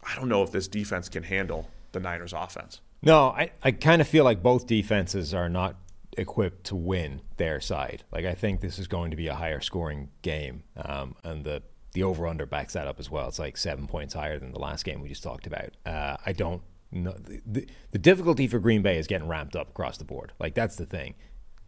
[0.06, 2.82] I don't know if this defense can handle the Niners' offense.
[3.00, 5.76] No, I, I kind of feel like both defenses are not
[6.18, 8.04] equipped to win their side.
[8.12, 11.62] Like I think this is going to be a higher scoring game, um, and the
[11.92, 13.28] the over under backs that up as well.
[13.28, 15.70] It's like seven points higher than the last game we just talked about.
[15.84, 19.70] Uh, I don't know the, the, the difficulty for Green Bay is getting ramped up
[19.70, 20.32] across the board.
[20.38, 21.14] Like that's the thing.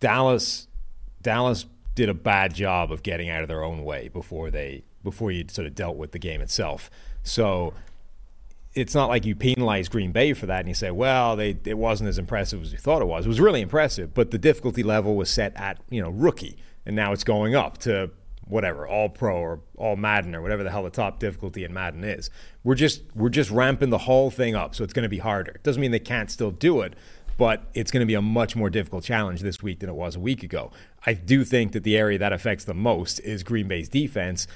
[0.01, 0.69] Dallas
[1.21, 5.31] Dallas did a bad job of getting out of their own way before they before
[5.31, 6.91] you sort of dealt with the game itself.
[7.23, 7.75] So
[8.75, 11.79] it's not like you penalize Green Bay for that and you say, well, they it
[11.79, 13.27] wasn't as impressive as we thought it was.
[13.27, 16.57] It was really impressive, but the difficulty level was set at you know rookie,
[16.87, 18.11] and now it's going up to
[18.53, 22.05] whatever all pro or all Madden or whatever the hell the top difficulty in Madden
[22.05, 22.31] is.
[22.63, 25.53] We're just we're just ramping the whole thing up, so it's going to be harder.
[25.53, 26.95] It doesn't mean they can't still do it,
[27.39, 30.17] but it's going to be a much more difficult challenge this week than it was
[30.17, 30.71] a week ago.
[31.07, 34.47] I do think that the area that affects the most is Green Bay's defense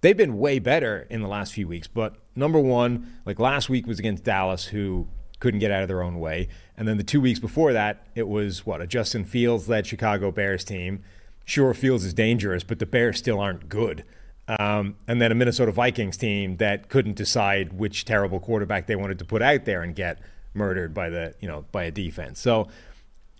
[0.00, 1.86] they've been way better in the last few weeks.
[1.86, 5.08] But number one, like last week was against Dallas, who
[5.38, 6.48] couldn't get out of their own way.
[6.76, 10.30] And then the two weeks before that, it was what, a Justin Fields led Chicago
[10.30, 11.02] Bears team.
[11.50, 14.04] Sure, Fields is dangerous, but the Bears still aren't good.
[14.46, 19.18] Um, and then a Minnesota Vikings team that couldn't decide which terrible quarterback they wanted
[19.18, 20.20] to put out there and get
[20.54, 22.38] murdered by the you know by a defense.
[22.38, 22.68] So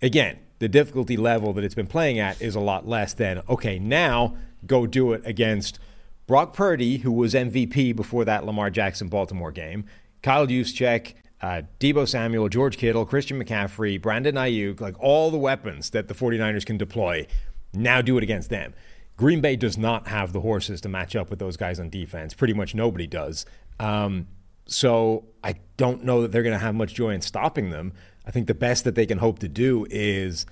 [0.01, 3.79] again, the difficulty level that it's been playing at is a lot less than okay.
[3.79, 5.79] Now go do it against
[6.27, 9.85] Brock Purdy, who was MVP before that Lamar Jackson Baltimore game,
[10.21, 15.91] Kyle Juszczyk, uh, Deebo Samuel, George Kittle, Christian McCaffrey, Brandon Aiyuk, like all the weapons
[15.91, 17.25] that the 49ers can deploy,
[17.73, 18.73] now do it against them.
[19.17, 22.33] Green Bay does not have the horses to match up with those guys on defense.
[22.33, 23.45] Pretty much nobody does.
[23.79, 24.27] Um,
[24.65, 27.93] so I don't know that they're going to have much joy in stopping them.
[28.25, 30.45] I think the best that they can hope to do is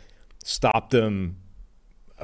[0.43, 1.37] stop them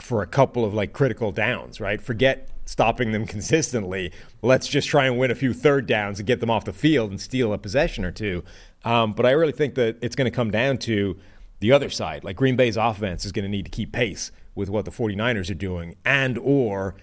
[0.02, 2.02] for a couple of like critical downs, right?
[2.02, 4.12] Forget stopping them consistently.
[4.42, 7.12] Let's just try and win a few third downs and get them off the field
[7.12, 8.44] and steal a possession or two.
[8.84, 11.18] Um, but I really think that it's going to come down to
[11.60, 12.24] the other side.
[12.24, 15.50] Like Green Bay's offense is going to need to keep pace with what the 49ers
[15.50, 16.96] are doing and or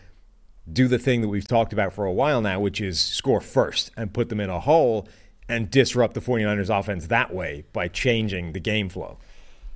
[0.71, 3.91] do the thing that we've talked about for a while now, which is score first
[3.97, 5.09] and put them in a hole
[5.49, 9.19] and disrupt the 49ers offense that way by changing the game flow.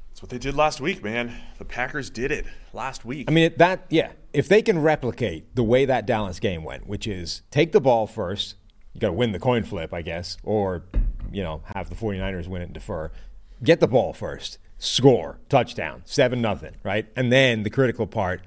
[0.08, 1.34] That's what they did last week, man.
[1.58, 3.28] The Packers did it last week.
[3.28, 7.06] I mean, that, yeah, if they can replicate the way that Dallas game went, which
[7.06, 8.54] is take the ball first,
[8.94, 10.84] you got to win the coin flip, I guess, or,
[11.30, 13.10] you know, have the 49ers win it and defer.
[13.62, 17.06] Get the ball first, score, touchdown, 7 nothing, right?
[17.16, 18.42] And then the critical part,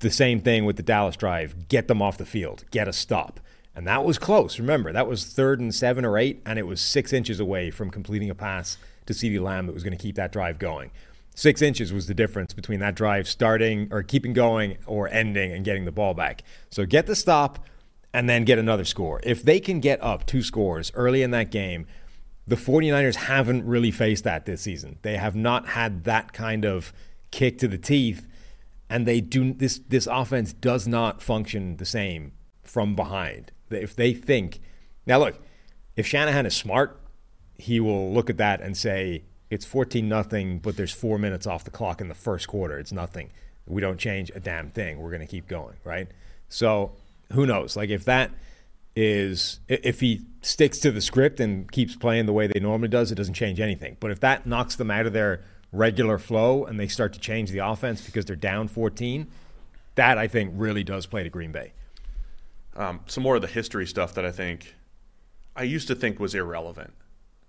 [0.00, 3.40] the same thing with the Dallas drive, get them off the field, get a stop.
[3.74, 4.58] And that was close.
[4.58, 7.90] Remember, that was third and seven or eight, and it was six inches away from
[7.90, 10.90] completing a pass to CeeDee Lamb that was going to keep that drive going.
[11.34, 15.64] Six inches was the difference between that drive starting or keeping going or ending and
[15.64, 16.42] getting the ball back.
[16.70, 17.64] So get the stop
[18.12, 19.20] and then get another score.
[19.22, 21.86] If they can get up two scores early in that game,
[22.48, 24.98] The 49ers haven't really faced that this season.
[25.02, 26.92] They have not had that kind of
[27.30, 28.26] kick to the teeth
[28.90, 32.32] and they do this this offense does not function the same
[32.62, 33.52] from behind.
[33.70, 34.60] If they think
[35.06, 35.38] now look,
[35.96, 36.98] if Shanahan is smart,
[37.58, 41.64] he will look at that and say it's 14 nothing, but there's 4 minutes off
[41.64, 42.78] the clock in the first quarter.
[42.78, 43.30] It's nothing.
[43.66, 44.98] We don't change a damn thing.
[44.98, 46.08] We're going to keep going, right?
[46.48, 46.92] So,
[47.32, 47.76] who knows?
[47.76, 48.30] Like if that
[49.00, 53.12] is if he sticks to the script and keeps playing the way they normally does,
[53.12, 53.96] it doesn't change anything.
[54.00, 57.52] But if that knocks them out of their regular flow and they start to change
[57.52, 59.28] the offense because they're down 14,
[59.94, 61.74] that I think really does play to Green Bay.
[62.74, 64.74] Um, some more of the history stuff that I think
[65.54, 66.92] I used to think was irrelevant.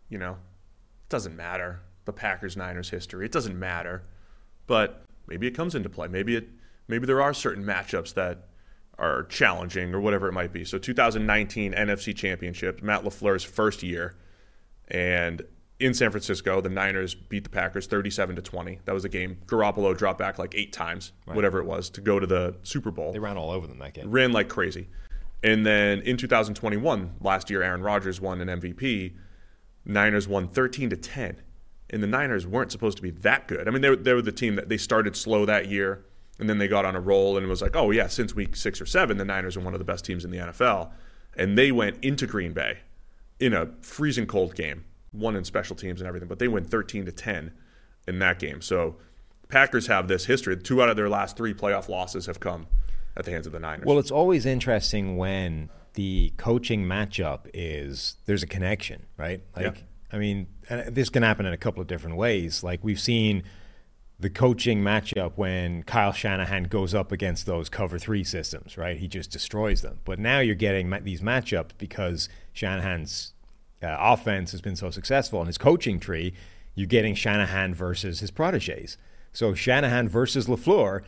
[0.07, 1.81] You know, it doesn't matter.
[2.05, 4.03] The Packers Niners history, it doesn't matter.
[4.67, 6.07] But maybe it comes into play.
[6.07, 6.49] Maybe it
[6.87, 8.48] maybe there are certain matchups that
[8.99, 10.65] are challenging or whatever it might be.
[10.65, 14.15] So 2019 NFC Championship, Matt LaFleur's first year,
[14.89, 15.43] and
[15.79, 18.79] in San Francisco, the Niners beat the Packers 37 to 20.
[18.85, 19.37] That was a game.
[19.45, 21.35] Garoppolo dropped back like eight times, right.
[21.35, 23.13] whatever it was, to go to the Super Bowl.
[23.13, 24.11] They ran all over them that game.
[24.11, 24.89] Ran like crazy.
[25.41, 29.13] And then in 2021, last year, Aaron Rodgers won an MVP.
[29.85, 31.41] Niners won 13 to 10.
[31.91, 33.67] And the Niners weren't supposed to be that good.
[33.67, 36.05] I mean, they were, they were the team that they started slow that year,
[36.39, 38.55] and then they got on a roll, and it was like, oh, yeah, since week
[38.55, 40.91] six or seven, the Niners are one of the best teams in the NFL.
[41.35, 42.79] And they went into Green Bay
[43.39, 47.05] in a freezing cold game won in special teams and everything, but they win 13
[47.05, 47.51] to 10
[48.07, 48.61] in that game.
[48.61, 48.97] So
[49.47, 50.55] Packers have this history.
[50.57, 52.67] Two out of their last three playoff losses have come
[53.17, 53.85] at the hands of the Niners.
[53.85, 59.41] Well, it's always interesting when the coaching matchup is there's a connection, right?
[59.55, 59.83] Like, yeah.
[60.11, 60.47] I mean,
[60.87, 62.63] this can happen in a couple of different ways.
[62.63, 63.43] Like we've seen
[64.19, 68.97] the coaching matchup when Kyle Shanahan goes up against those cover three systems, right?
[68.97, 69.99] He just destroys them.
[70.03, 73.33] But now you're getting these matchups because Shanahan's
[73.81, 76.33] uh, offense has been so successful in his coaching tree,
[76.75, 78.97] you're getting Shanahan versus his proteges.
[79.31, 81.03] So Shanahan versus LaFleur,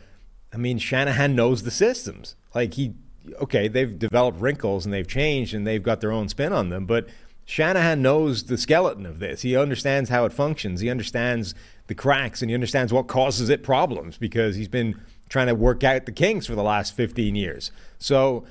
[0.52, 2.34] I mean, Shanahan knows the systems.
[2.54, 2.94] Like he,
[3.42, 6.86] okay, they've developed wrinkles and they've changed and they've got their own spin on them,
[6.86, 7.08] but
[7.44, 9.42] Shanahan knows the skeleton of this.
[9.42, 10.80] He understands how it functions.
[10.80, 11.54] He understands
[11.86, 15.82] the cracks and he understands what causes it problems because he's been trying to work
[15.82, 17.72] out the kinks for the last 15 years.
[17.98, 18.44] So,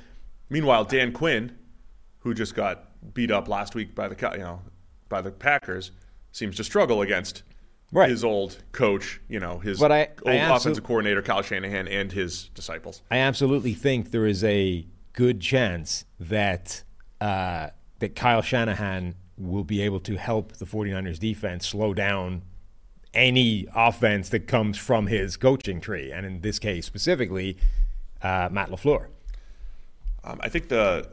[0.50, 1.58] meanwhile, Dan Quinn,
[2.20, 4.62] who just got beat up last week by the you know
[5.10, 5.92] by the Packers
[6.32, 7.44] seems to struggle against
[7.92, 8.10] right.
[8.10, 12.12] his old coach, you know, his but I, old I offensive coordinator Kyle Shanahan and
[12.12, 13.02] his disciples.
[13.12, 16.84] I absolutely think there is a good chance that
[17.20, 17.70] uh,
[18.02, 22.42] that Kyle Shanahan will be able to help the 49ers defense slow down
[23.14, 27.58] any offense that comes from his coaching tree, and in this case specifically,
[28.22, 29.08] uh, Matt LaFleur.
[30.24, 31.10] Um, I think the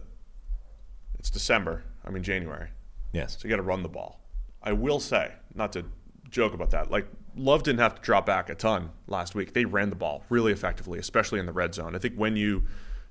[1.18, 1.85] it's December.
[2.05, 2.68] I mean January.
[3.12, 3.37] Yes.
[3.38, 4.20] So you got to run the ball.
[4.62, 5.85] I will say, not to
[6.31, 9.53] joke about that, like Love didn't have to drop back a ton last week.
[9.53, 11.94] They ran the ball really effectively, especially in the red zone.
[11.94, 12.64] I think when you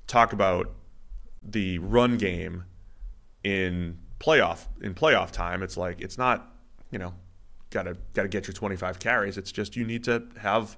[0.07, 0.71] talk about
[1.43, 2.65] the run game
[3.47, 6.53] in playoff in playoff time, it's like it's not,
[6.91, 7.13] you know,
[7.69, 9.37] gotta gotta get your 25 carries.
[9.37, 10.77] It's just you need to have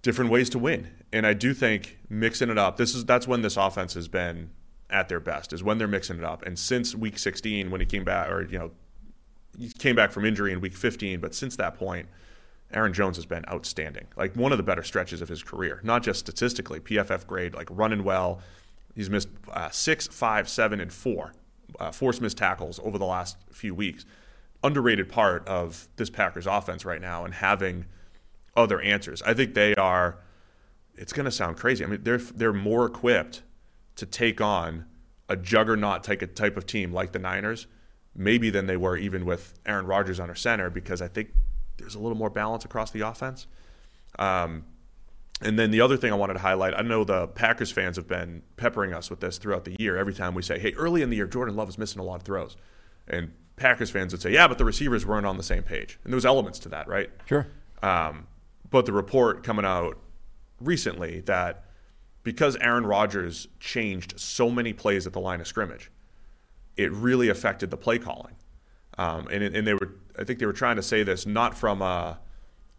[0.00, 0.88] different ways to win.
[1.12, 2.78] And I do think mixing it up.
[2.78, 4.50] This is that's when this offense has been
[4.88, 6.46] at their best is when they're mixing it up.
[6.46, 8.70] And since week 16, when he came back, or you know,
[9.58, 12.08] he came back from injury in week 15, but since that point,
[12.72, 14.06] Aaron Jones has been outstanding.
[14.16, 17.68] Like one of the better stretches of his career, not just statistically, PFF grade, like
[17.70, 18.40] running well.
[18.94, 21.32] He's missed uh, six, five, seven, and four
[21.80, 24.04] uh, forced missed tackles over the last few weeks.
[24.62, 27.86] Underrated part of this Packers offense right now and having
[28.56, 29.22] other answers.
[29.22, 30.18] I think they are.
[30.94, 31.84] It's going to sound crazy.
[31.84, 33.42] I mean, they're they're more equipped
[33.96, 34.86] to take on
[35.28, 37.66] a juggernaut type type of team like the Niners,
[38.14, 41.32] maybe than they were even with Aaron Rodgers under center, because I think
[41.76, 43.46] there's a little more balance across the offense.
[44.18, 44.64] Um,
[45.42, 48.08] and then the other thing I wanted to highlight, I know the Packers fans have
[48.08, 49.96] been peppering us with this throughout the year.
[49.96, 52.16] Every time we say, "Hey, early in the year, Jordan Love is missing a lot
[52.16, 52.56] of throws,"
[53.06, 56.12] and Packers fans would say, "Yeah, but the receivers weren't on the same page," and
[56.12, 57.10] there was elements to that, right?
[57.26, 57.46] Sure.
[57.82, 58.26] Um,
[58.70, 59.98] but the report coming out
[60.60, 61.64] recently that
[62.22, 65.92] because Aaron Rodgers changed so many plays at the line of scrimmage,
[66.76, 68.34] it really affected the play calling.
[68.98, 71.82] Um, and, and they were, I think they were trying to say this not from
[71.82, 72.18] a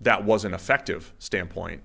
[0.01, 1.82] that wasn't effective standpoint.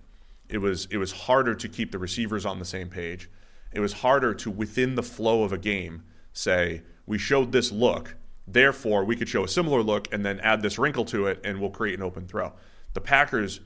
[0.53, 3.31] It was it was harder to keep the receivers on the same page.
[3.73, 8.17] It was harder to within the flow of a game say we showed this look,
[8.47, 11.59] therefore we could show a similar look and then add this wrinkle to it and
[11.59, 12.53] we'll create an open throw.
[12.93, 13.61] The Packers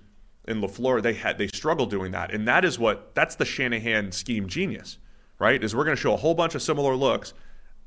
[0.46, 2.32] in LaFleur, they had they struggled doing that.
[2.32, 4.98] And that is what that's the Shanahan scheme genius,
[5.40, 5.62] right?
[5.62, 7.34] Is we're going to show a whole bunch of similar looks,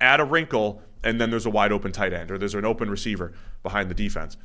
[0.01, 2.89] add a wrinkle, and then there's a wide open tight end or there's an open
[2.89, 3.33] receiver
[3.63, 4.35] behind the defense.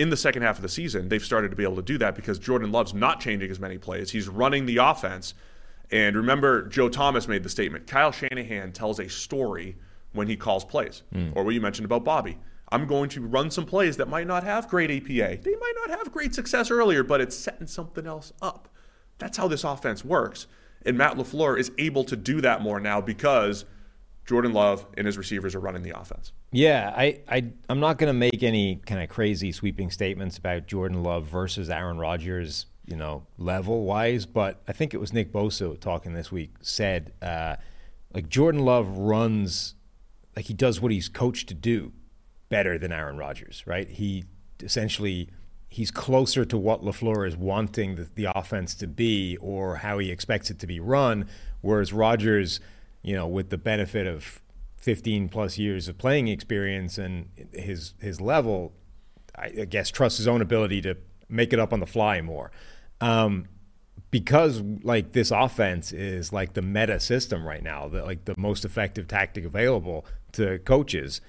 [0.00, 2.14] In the second half of the season, they've started to be able to do that
[2.16, 4.12] because Jordan Love's not changing as many plays.
[4.12, 5.34] He's running the offense.
[5.90, 9.76] And remember, Joe Thomas made the statement Kyle Shanahan tells a story
[10.14, 11.32] when he calls plays, hmm.
[11.34, 12.38] or what you mentioned about Bobby.
[12.72, 15.42] I'm going to run some plays that might not have great EPA.
[15.42, 18.68] They might not have great success earlier, but it's setting something else up.
[19.18, 20.46] That's how this offense works.
[20.86, 23.66] And Matt LaFleur is able to do that more now because
[24.24, 26.32] Jordan Love and his receivers are running the offense.
[26.52, 30.66] Yeah, I, I I'm not going to make any kind of crazy sweeping statements about
[30.66, 35.32] Jordan Love versus Aaron Rodgers, you know, level wise, but I think it was Nick
[35.32, 37.56] Bosa talking this week said uh,
[38.12, 39.74] like Jordan Love runs
[40.34, 41.92] like he does what he's coached to do
[42.48, 43.88] better than Aaron Rodgers, right?
[43.88, 44.24] He
[44.60, 45.28] essentially
[45.68, 50.10] he's closer to what LaFleur is wanting the, the offense to be or how he
[50.10, 51.28] expects it to be run,
[51.60, 52.58] whereas Rodgers,
[53.02, 54.42] you know, with the benefit of
[54.80, 58.72] 15 plus years of playing experience and his his level,
[59.36, 60.96] I, guess trusts his own ability to
[61.28, 62.50] make it up on the fly more.
[63.00, 63.46] Um,
[64.10, 68.64] because like this offense is like the meta system right now, the, like the most
[68.64, 71.20] effective tactic available to coaches.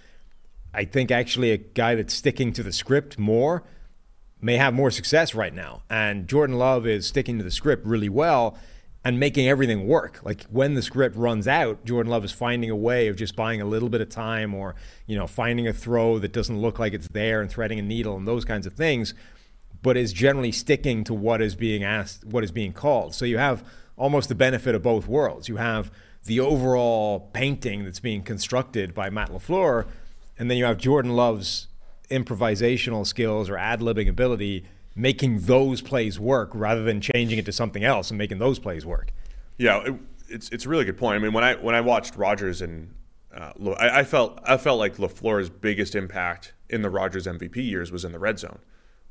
[0.73, 3.63] I think actually a guy that's sticking to the script more
[4.39, 5.83] may have more success right now.
[5.89, 8.57] And Jordan Love is sticking to the script really well
[9.03, 10.19] and making everything work.
[10.23, 13.61] Like when the script runs out, Jordan Love is finding a way of just buying
[13.61, 14.75] a little bit of time or,
[15.07, 18.15] you know, finding a throw that doesn't look like it's there and threading a needle
[18.15, 19.13] and those kinds of things,
[19.81, 23.15] but is generally sticking to what is being asked, what is being called.
[23.15, 23.63] So you have
[23.97, 25.49] almost the benefit of both worlds.
[25.49, 25.91] You have
[26.25, 29.87] the overall painting that's being constructed by Matt LaFleur,
[30.37, 31.67] and then you have Jordan Love's
[32.11, 34.65] improvisational skills or ad libbing ability
[34.95, 38.85] making those plays work rather than changing it to something else and making those plays
[38.85, 39.11] work.
[39.57, 39.95] Yeah, it,
[40.27, 41.15] it's it's a really good point.
[41.15, 42.93] I mean, when I when I watched Rodgers and
[43.35, 47.91] uh, I, I felt I felt like Lafleur's biggest impact in the Rodgers MVP years
[47.91, 48.59] was in the red zone,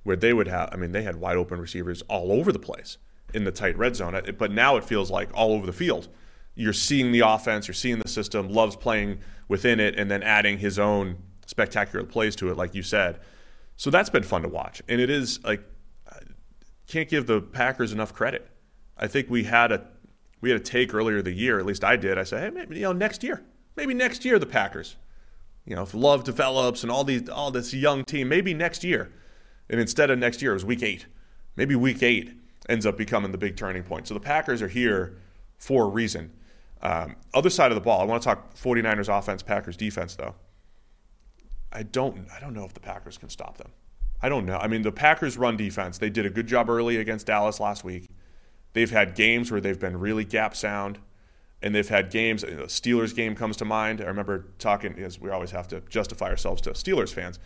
[0.02, 0.70] where they would have.
[0.72, 2.98] I mean, they had wide open receivers all over the place
[3.32, 4.20] in the tight red zone.
[4.38, 6.08] But now it feels like all over the field.
[6.54, 8.48] You're seeing the offense, you're seeing the system.
[8.48, 12.82] Love's playing within it, and then adding his own spectacular plays to it, like you
[12.82, 13.20] said.
[13.76, 15.62] So that's been fun to watch, and it is like
[16.90, 18.48] can't give the Packers enough credit.
[18.96, 19.86] I think we had a
[20.40, 22.18] we had a take earlier the year, at least I did.
[22.18, 23.42] I said, hey, maybe you know next year,
[23.76, 24.96] maybe next year the Packers,
[25.64, 29.12] you know, if Love develops and all these all this young team, maybe next year,
[29.68, 31.06] and instead of next year, it was Week Eight.
[31.56, 32.32] Maybe Week Eight
[32.68, 34.06] ends up becoming the big turning point.
[34.08, 35.16] So the Packers are here
[35.58, 36.32] for a reason.
[36.82, 40.34] Um, other side of the ball, I want to talk 49ers offense, Packers defense, though.
[41.72, 43.70] I don't I don't know if the Packers can stop them.
[44.22, 44.58] I don't know.
[44.58, 47.84] I mean, the Packers run defense, they did a good job early against Dallas last
[47.84, 48.08] week.
[48.72, 50.98] They've had games where they've been really gap sound,
[51.62, 52.42] and they've had games.
[52.42, 54.00] The Steelers game comes to mind.
[54.00, 57.38] I remember talking, as we always have to justify ourselves to Steelers fans.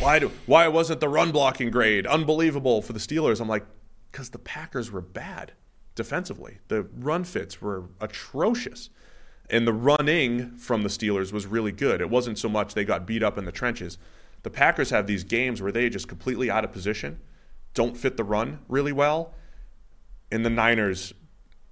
[0.00, 3.40] Why do why wasn't the run blocking grade unbelievable for the Steelers?
[3.40, 3.64] I'm like,
[4.10, 5.52] because the Packers were bad
[5.94, 6.58] defensively.
[6.68, 8.90] The run fits were atrocious.
[9.50, 12.00] And the running from the Steelers was really good.
[12.00, 13.96] It wasn't so much they got beat up in the trenches.
[14.42, 17.20] The Packers have these games where they just completely out of position,
[17.74, 19.34] don't fit the run really well.
[20.30, 21.12] And the Niners,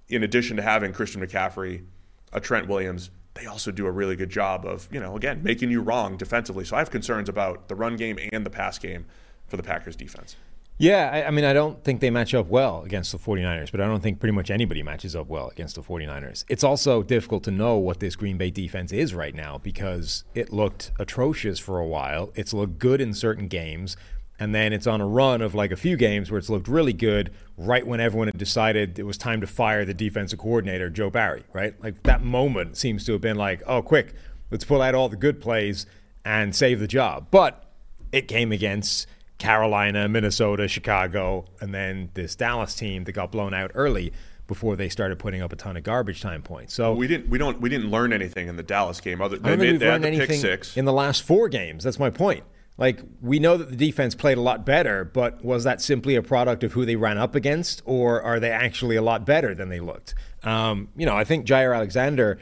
[0.07, 1.85] in addition to having Christian McCaffrey,
[2.33, 5.69] a Trent Williams, they also do a really good job of, you know, again, making
[5.69, 6.65] you wrong defensively.
[6.65, 9.05] So I have concerns about the run game and the pass game
[9.47, 10.35] for the Packers defense.
[10.79, 13.81] Yeah, I, I, mean, I don't think they match up well against the 49ers, but
[13.81, 16.45] I don't think pretty much anybody matches up well against the 49ers.
[16.49, 20.53] It's also difficult to know what this Green Bay defense is right now because it
[20.53, 22.31] looked atrocious for a while.
[22.35, 23.97] It's looked good in certain games,
[24.39, 26.93] and then it's on a run of like a few games where it's looked really
[26.93, 31.09] good right when everyone had decided it was time to fire the defensive coordinator, Joe
[31.09, 31.73] Barry, right?
[31.81, 34.13] Like that moment seems to have been like, oh, quick,
[34.51, 35.87] let's pull out all the good plays
[36.23, 37.27] and save the job.
[37.31, 37.63] But
[38.11, 39.07] it came against
[39.37, 44.11] Carolina, Minnesota, Chicago, and then this Dallas team that got blown out early
[44.47, 46.73] before they started putting up a ton of garbage time points.
[46.73, 49.55] So we didn't we don't we didn't learn anything in the Dallas game other they,
[49.55, 51.83] made, they had the pick six in the last four games.
[51.83, 52.43] That's my point.
[52.77, 56.21] Like we know that the defense played a lot better, but was that simply a
[56.21, 59.69] product of who they ran up against, or are they actually a lot better than
[59.69, 60.15] they looked?
[60.43, 62.39] Um, you know, I think Jaire Alexander.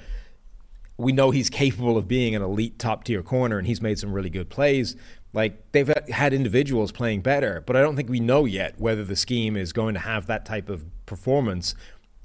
[0.98, 4.14] We know he's capable of being an elite top tier corner, and he's made some
[4.14, 4.96] really good plays.
[5.36, 9.18] Like they've had individuals playing better, but I don't think we know yet whether the
[9.18, 11.76] scheme is going to have that type of performance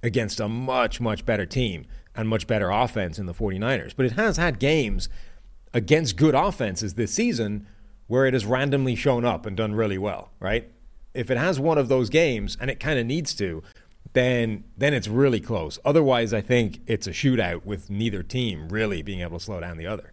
[0.01, 3.95] against a much, much better team and much better offense in the 49ers.
[3.97, 5.09] But it has had games
[5.75, 7.67] against good offenses this season
[8.07, 10.71] where it has randomly shown up and done really well, right?
[11.13, 13.65] If it has one of those games, and it kind of needs to,
[14.13, 15.81] then then it's really close.
[15.85, 19.79] Otherwise, I think it's a shootout with neither team really being able to slow down
[19.79, 20.13] the other.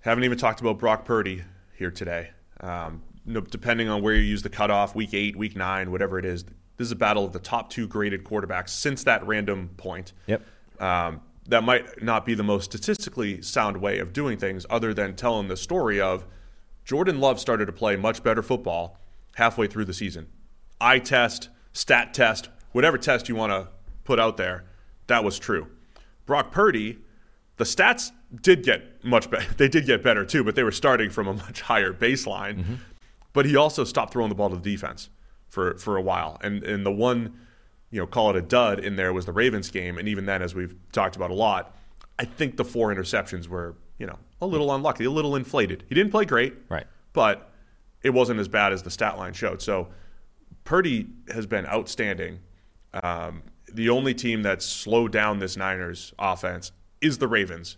[0.00, 1.44] Haven't even talked about Brock Purdy
[1.82, 2.30] here today.
[2.60, 6.24] Um, no, depending on where you use the cutoff, week eight, week nine, whatever it
[6.24, 6.44] is,
[6.76, 10.12] this is a battle of the top two graded quarterbacks since that random point.
[10.28, 10.42] Yep.
[10.78, 15.16] Um, that might not be the most statistically sound way of doing things, other than
[15.16, 16.24] telling the story of
[16.84, 18.96] Jordan Love started to play much better football
[19.34, 20.28] halfway through the season.
[20.80, 23.70] Eye test, stat test, whatever test you want to
[24.04, 24.64] put out there,
[25.08, 25.66] that was true.
[26.26, 26.98] Brock Purdy,
[27.56, 29.52] the stats did get much better.
[29.54, 32.58] They did get better too, but they were starting from a much higher baseline.
[32.58, 32.74] Mm-hmm.
[33.32, 35.10] But he also stopped throwing the ball to the defense
[35.48, 36.38] for for a while.
[36.42, 37.38] And and the one,
[37.90, 39.98] you know, call it a dud in there was the Ravens game.
[39.98, 41.76] And even then, as we've talked about a lot,
[42.18, 45.84] I think the four interceptions were, you know, a little unlucky, a little inflated.
[45.88, 46.86] He didn't play great, right?
[47.12, 47.50] But
[48.02, 49.62] it wasn't as bad as the stat line showed.
[49.62, 49.88] So
[50.64, 52.40] Purdy has been outstanding.
[53.02, 57.76] Um, the only team that's slowed down this Niners offense is the Ravens,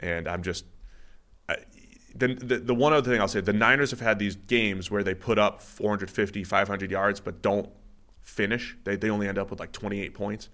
[0.00, 0.64] and I'm just
[2.18, 5.02] the, the, the one other thing I'll say the Niners have had these games where
[5.02, 7.68] they put up 450, 500 yards, but don't
[8.22, 8.76] finish.
[8.84, 10.48] They they only end up with like 28 points.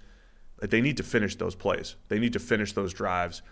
[0.61, 1.97] They need to finish those plays.
[2.09, 3.43] They need to finish those drives.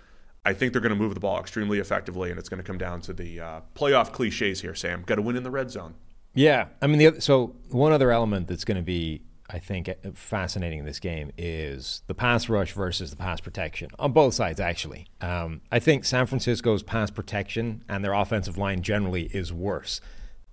[0.44, 2.78] I think they're going to move the ball extremely effectively, and it's going to come
[2.78, 4.74] down to the uh, playoff cliches here.
[4.74, 5.94] Sam, got to win in the red zone.
[6.34, 9.22] Yeah, I mean, the, so one other element that's going to be
[9.52, 13.90] I think, uh, fascinating in this game is the pass rush versus the pass protection
[13.98, 15.06] on both sides, actually.
[15.20, 20.00] Um, I think San Francisco's pass protection and their offensive line generally is worse.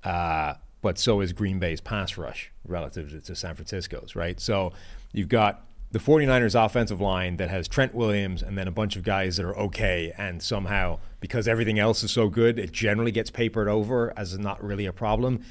[0.03, 4.39] Uh, but so is Green Bay's pass rush relative to San Francisco's, right?
[4.39, 4.73] So
[5.11, 9.03] you've got the 49ers offensive line that has Trent Williams and then a bunch of
[9.03, 13.31] guys that are okay and somehow because everything else is so good it generally gets
[13.31, 15.41] papered over as not really a problem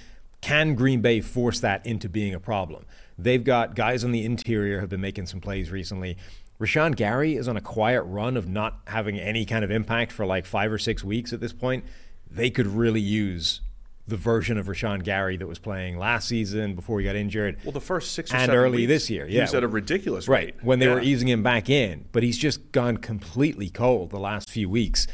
[0.42, 2.84] can Green Bay force that into being a problem
[3.18, 6.16] They've got guys on the interior have been making some plays recently.
[6.60, 10.24] Rashan Gary is on a quiet run of not having any kind of impact for
[10.26, 11.84] like five or six weeks at this point.
[12.30, 13.60] They could really use
[14.08, 17.58] the version of Rashan Gary that was playing last season before he got injured.
[17.64, 19.68] Well, the first six or and early weeks, this year, he yeah, was at a
[19.68, 20.54] ridiculous right rate.
[20.62, 20.94] when they Yeah.
[20.94, 22.04] were easing him back in.
[22.12, 25.06] But he's just gone completely cold the last few weeks.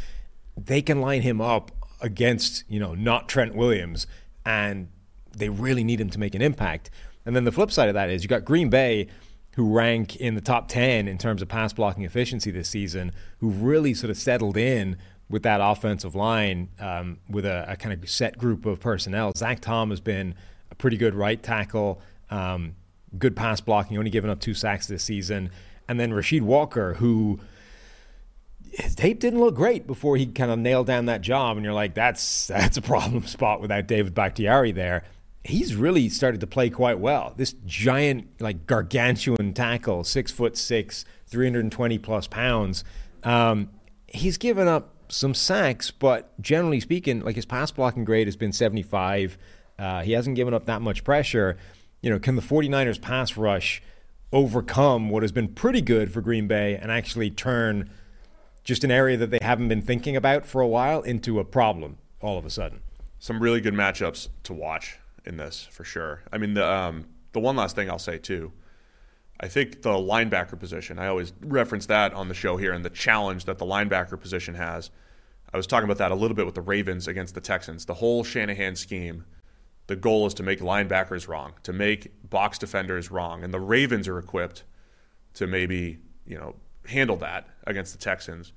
[0.56, 1.72] They can line him up
[2.02, 4.06] against you know not Trent Williams,
[4.44, 4.88] and
[5.36, 6.90] they really need him to make an impact.
[7.24, 9.08] And then the flip side of that is you got Green Bay,
[9.54, 13.50] who rank in the top 10 in terms of pass blocking efficiency this season, who
[13.50, 14.96] really sort of settled in
[15.28, 19.32] with that offensive line um, with a, a, kind of set group of personnel.
[19.36, 20.34] Zach Tom has been
[20.70, 22.00] a pretty good right tackle,
[22.30, 22.74] um,
[23.18, 25.50] good pass blocking, only given up two sacks this season.
[25.88, 27.40] And then Rasheed Walker, who
[28.72, 31.74] his tape didn't look great before he kind of nailed down that job, and you're
[31.74, 35.04] like, that's that's a problem spot without David Bakhtiari there
[35.44, 37.34] he's really started to play quite well.
[37.36, 42.84] This giant, like gargantuan tackle, six foot six, 320 plus pounds.
[43.24, 43.70] Um,
[44.06, 48.52] he's given up some sacks, but generally speaking, like his pass blocking grade has been
[48.52, 49.36] 75.
[49.78, 51.56] Uh, he hasn't given up that much pressure.
[52.00, 53.82] You know, can the 49ers pass rush
[54.32, 57.90] overcome what has been pretty good for Green Bay and actually turn
[58.64, 61.98] just an area that they haven't been thinking about for a while into a problem
[62.20, 62.80] all of a sudden?
[63.18, 66.22] Some really good matchups to watch in this for sure.
[66.32, 68.52] I mean, the um, the one last thing I'll say too.
[69.40, 70.98] I think the linebacker position.
[70.98, 74.54] I always reference that on the show here, and the challenge that the linebacker position
[74.54, 74.90] has.
[75.52, 77.84] I was talking about that a little bit with the Ravens against the Texans.
[77.84, 79.24] The whole Shanahan scheme.
[79.88, 84.06] The goal is to make linebackers wrong, to make box defenders wrong, and the Ravens
[84.06, 84.64] are equipped
[85.34, 86.54] to maybe you know
[86.86, 88.52] handle that against the Texans.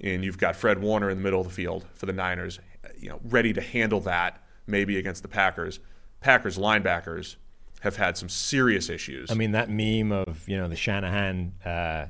[0.00, 2.58] And you've got Fred Warner in the middle of the field for the Niners,
[2.98, 5.78] you know, ready to handle that maybe against the Packers.
[6.24, 7.36] Packers linebackers
[7.82, 9.30] have had some serious issues.
[9.30, 12.06] I mean, that meme of you know the Shanahan, uh,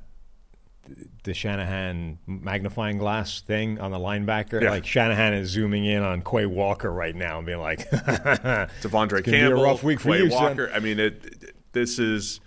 [1.25, 4.63] the Shanahan magnifying glass thing on the linebacker.
[4.63, 4.71] Yeah.
[4.71, 8.87] Like Shanahan is zooming in on Quay Walker right now and being like, De'Vondre It's
[8.87, 10.43] gonna be a Campbell, rough week for Quay you, son.
[10.43, 10.71] Walker.
[10.73, 12.39] I mean, it, it- This is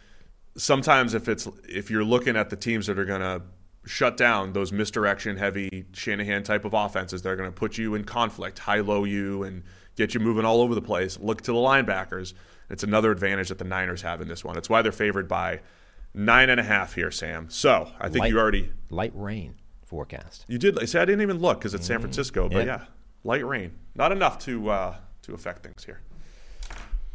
[0.55, 3.41] sometimes if it's if you're looking at the teams that are going to
[3.85, 8.05] shut down those misdirection heavy Shanahan type of offenses, they're going to put you in
[8.05, 9.63] conflict, high low you, and
[9.97, 11.19] get you moving all over the place.
[11.19, 12.33] Look to the linebackers.
[12.69, 14.57] It's another advantage that the Niners have in this one.
[14.57, 15.59] It's why they're favored by
[16.13, 17.49] nine and a half here, Sam.
[17.49, 20.45] So I think Light- you already light rain forecast.
[20.47, 20.77] you did.
[20.87, 22.65] See, I didn't even look because it's San Francisco, but Mm.
[22.67, 22.79] Yeah.
[22.79, 22.85] yeah,
[23.23, 25.99] light rain, not enough to uh, to affect things here.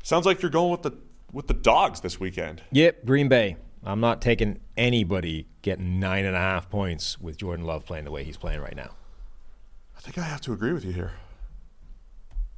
[0.03, 0.93] Sounds like you're going with the
[1.33, 2.62] with the dogs this weekend.
[2.72, 3.57] Yep, Green Bay.
[3.85, 8.11] I'm not taking anybody getting nine and a half points with Jordan Love playing the
[8.12, 8.91] way he's playing right now.
[9.97, 11.12] I think I have to agree with you here.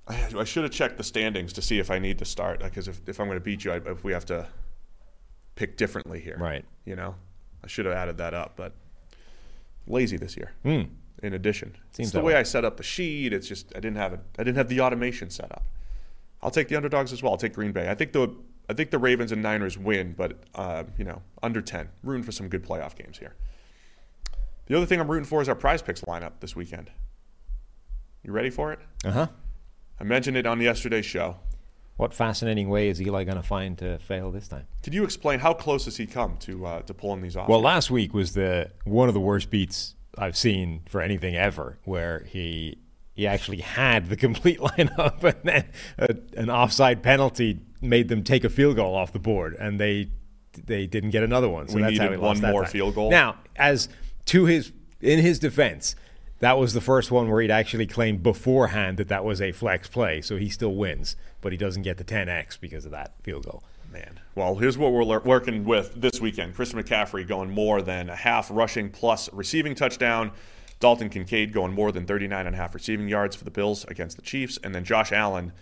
[0.07, 2.89] I, I should have checked the standings to see if I need to start because
[2.89, 4.49] if, if I'm going to beat you, I, if we have to
[5.55, 6.37] pick differently here.
[6.39, 6.65] Right.
[6.85, 7.15] You know,
[7.63, 8.73] I should have added that up, but
[9.87, 10.53] lazy this year.
[11.23, 11.77] In addition.
[11.93, 12.41] Seems it's the way way.
[12.41, 13.33] I set up the sheet.
[13.33, 14.21] It's just I didn't have it.
[14.39, 15.65] I didn't have the automation set up.
[16.43, 17.33] I'll take the underdogs as well.
[17.33, 17.89] I'll take Green Bay.
[17.89, 18.35] I think the
[18.69, 21.89] I think the Ravens and Niners win, but uh, you know, under ten.
[22.03, 23.35] Rooting for some good playoff games here.
[24.67, 26.91] The other thing I'm rooting for is our Prize Picks lineup this weekend.
[28.23, 28.81] You ready for it?
[29.05, 29.27] Uh huh.
[30.01, 31.37] I mentioned it on yesterday's show.
[31.97, 34.67] What fascinating way is Eli going to find to fail this time?
[34.83, 37.49] Could you explain how close has he come to uh, to pulling these off?
[37.49, 41.79] Well, last week was the one of the worst beats I've seen for anything ever,
[41.85, 42.79] where he
[43.15, 45.65] he actually had the complete lineup, and then
[45.99, 50.11] a, an offside penalty made them take a field goal off the board, and they
[50.67, 51.69] they didn't get another one.
[51.69, 52.73] So We that's how needed he lost one that more time.
[52.73, 53.11] field goal?
[53.13, 53.89] Now, as
[54.27, 55.95] to his in his defense.
[56.41, 59.89] That was the first one where he'd actually claimed beforehand that that was a flex
[59.89, 63.45] play, so he still wins, but he doesn't get the 10x because of that field
[63.45, 63.63] goal.
[63.93, 64.21] Man.
[64.35, 66.57] Well, here's what we're working with this weekend.
[66.57, 70.33] Christian McCaffrey going more than a half rushing plus receiving touchdown.
[70.81, 74.17] Dalton Kincaid going more than 39 and a half receiving yards for the Bills against
[74.17, 74.59] the Chiefs.
[74.65, 75.53] And then Josh Allen,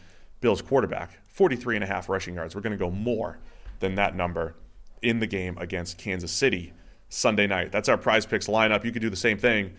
[0.41, 2.55] Bills quarterback, 43 and a half rushing yards.
[2.55, 3.39] We're going to go more
[3.81, 4.55] than that number
[5.03, 6.73] in the game against Kansas City
[7.11, 7.71] Sunday night.
[7.71, 8.85] That's our prize picks lineup.
[8.85, 9.75] You could do the same thing.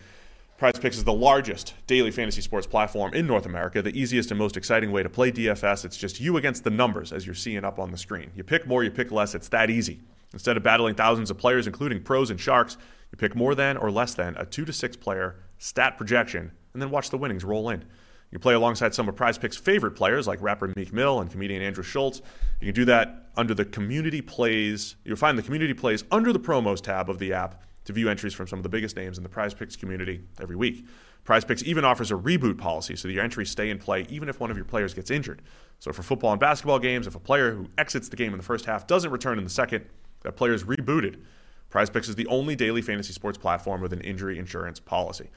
[0.58, 4.38] Prize Picks is the largest daily fantasy sports platform in North America, the easiest and
[4.38, 5.84] most exciting way to play DFS.
[5.84, 8.32] It's just you against the numbers as you're seeing up on the screen.
[8.36, 9.34] You pick more, you pick less.
[9.34, 10.02] It's that easy.
[10.32, 12.78] Instead of battling thousands of players, including pros and sharks,
[13.12, 16.82] you pick more than or less than a two to six player stat projection and
[16.82, 17.84] then watch the winnings roll in.
[18.32, 21.62] You play alongside some of Prize Picks' favorite players like rapper Meek Mill and comedian
[21.62, 22.22] Andrew Schulz.
[22.62, 24.96] You can do that under the Community Plays.
[25.04, 28.34] You'll find the Community Plays under the Promos tab of the app to view entries
[28.34, 30.86] from some of the biggest names in the Prize Picks community every week.
[31.24, 34.30] Prize Picks even offers a reboot policy so that your entries stay in play even
[34.30, 35.42] if one of your players gets injured.
[35.80, 38.44] So for football and basketball games, if a player who exits the game in the
[38.44, 39.86] first half doesn't return in the second,
[40.22, 41.22] that player is rebooted.
[41.70, 45.30] Prize Picks is the only daily fantasy sports platform with an injury insurance policy.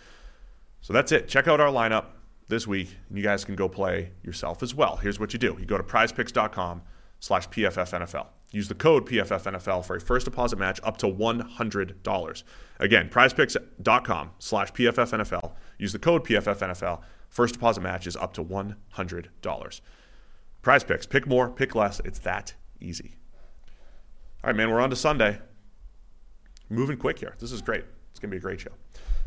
[0.81, 1.29] So that's it.
[1.29, 2.07] Check out our lineup
[2.49, 4.97] this week, and you guys can go play yourself as well.
[4.97, 5.57] Here's what you do.
[5.59, 6.83] You go to prizepicks.com
[7.21, 8.27] slash PFFNFL.
[8.53, 12.43] Use the code PFFNFL for a first deposit match up to $100.
[12.79, 15.53] Again, prizepicks.com slash PFFNFL.
[15.79, 17.01] Use the code PFFNFL.
[17.29, 19.81] First deposit match is up to $100.
[20.63, 21.07] Prize Picks.
[21.07, 22.01] Pick more, pick less.
[22.05, 23.17] It's that easy.
[24.43, 25.39] All right, man, we're on to Sunday.
[26.69, 27.35] Moving quick here.
[27.39, 27.85] This is great.
[28.11, 28.73] It's going to be a great show.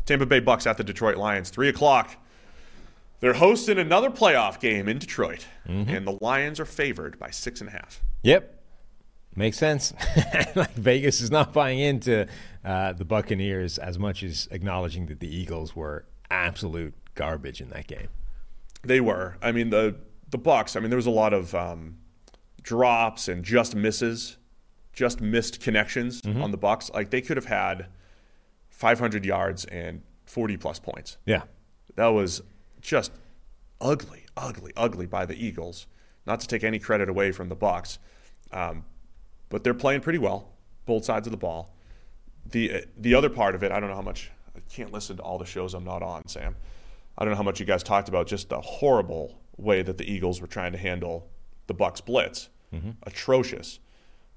[0.06, 2.16] Tampa Bay Bucks at the Detroit Lions, 3 o'clock.
[3.20, 5.90] They're hosting another playoff game in Detroit, mm-hmm.
[5.90, 8.02] and the Lions are favored by six and a half.
[8.22, 8.59] Yep.
[9.36, 9.92] Makes sense.
[10.56, 12.26] like Vegas is not buying into
[12.64, 17.86] uh, the Buccaneers as much as acknowledging that the Eagles were absolute garbage in that
[17.86, 18.08] game.
[18.82, 19.36] They were.
[19.40, 19.96] I mean, the
[20.30, 20.74] the Bucks.
[20.76, 21.98] I mean, there was a lot of um,
[22.62, 24.36] drops and just misses,
[24.92, 26.90] just missed connections on the Bucks.
[26.92, 27.86] Like they could have had
[28.70, 31.18] 500 yards and 40 plus points.
[31.26, 31.42] Yeah.
[31.96, 32.42] That was
[32.80, 33.12] just
[33.80, 35.86] ugly, ugly, ugly by the Eagles.
[36.26, 37.98] Not to take any credit away from the Bucks,
[38.52, 38.84] um,
[39.50, 40.48] but they're playing pretty well,
[40.86, 41.74] both sides of the ball.
[42.50, 44.30] the The other part of it, I don't know how much.
[44.56, 46.56] I can't listen to all the shows I'm not on, Sam.
[47.18, 50.10] I don't know how much you guys talked about just the horrible way that the
[50.10, 51.28] Eagles were trying to handle
[51.66, 52.48] the Bucks blitz.
[53.02, 53.78] Atrocious.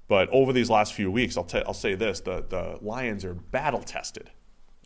[0.06, 3.34] But over these last few weeks, I'll, t- I'll say this: the the Lions are
[3.34, 4.30] battle tested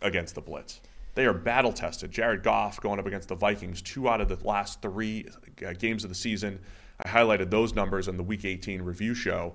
[0.00, 0.80] against the blitz.
[1.14, 2.12] They are battle tested.
[2.12, 5.26] Jared Goff going up against the Vikings, two out of the last three
[5.66, 6.60] uh, games of the season.
[7.04, 9.54] I highlighted those numbers on the Week 18 review show.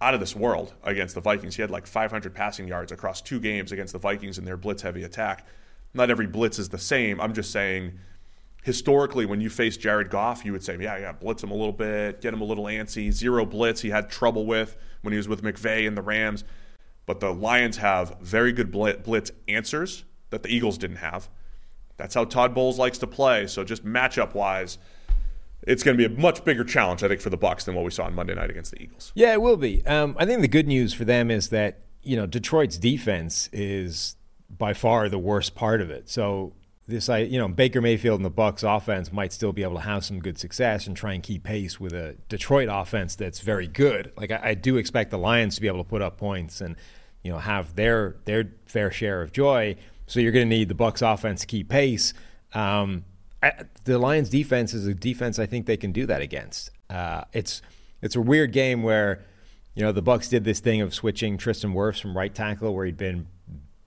[0.00, 1.56] Out of this world against the Vikings.
[1.56, 4.82] He had like 500 passing yards across two games against the Vikings in their blitz
[4.82, 5.46] heavy attack.
[5.92, 7.20] Not every blitz is the same.
[7.20, 7.98] I'm just saying,
[8.62, 11.72] historically, when you face Jared Goff, you would say, yeah, yeah, blitz him a little
[11.72, 13.10] bit, get him a little antsy.
[13.10, 16.44] Zero blitz he had trouble with when he was with McVay and the Rams.
[17.06, 21.28] But the Lions have very good blitz answers that the Eagles didn't have.
[21.96, 23.46] That's how Todd Bowles likes to play.
[23.46, 24.78] So just matchup wise,
[25.68, 27.84] it's going to be a much bigger challenge, I think, for the Bucks than what
[27.84, 29.12] we saw on Monday night against the Eagles.
[29.14, 29.84] Yeah, it will be.
[29.86, 34.16] Um, I think the good news for them is that you know Detroit's defense is
[34.50, 36.08] by far the worst part of it.
[36.08, 36.54] So
[36.86, 39.82] this, I you know, Baker Mayfield and the Bucks offense might still be able to
[39.82, 43.66] have some good success and try and keep pace with a Detroit offense that's very
[43.66, 44.10] good.
[44.16, 46.76] Like I, I do expect the Lions to be able to put up points and
[47.22, 49.76] you know have their their fair share of joy.
[50.06, 52.14] So you're going to need the Bucks offense to keep pace.
[52.54, 53.04] Um,
[53.84, 56.70] The Lions defense is a defense I think they can do that against.
[56.90, 57.62] Uh, it's
[58.02, 59.24] it's a weird game where
[59.74, 62.86] you know the Bucks did this thing of switching Tristan Wirfs from right tackle where
[62.86, 63.28] he'd been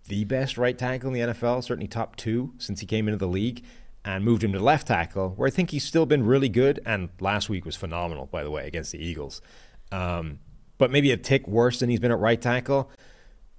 [0.08, 3.28] the best right tackle in the NFL, certainly top two since he came into the
[3.28, 3.64] league,
[4.04, 6.80] and moved him to left tackle where I think he's still been really good.
[6.86, 9.42] And last week was phenomenal, by the way, against the Eagles.
[9.92, 10.40] Um,
[10.78, 12.90] but maybe a tick worse than he's been at right tackle.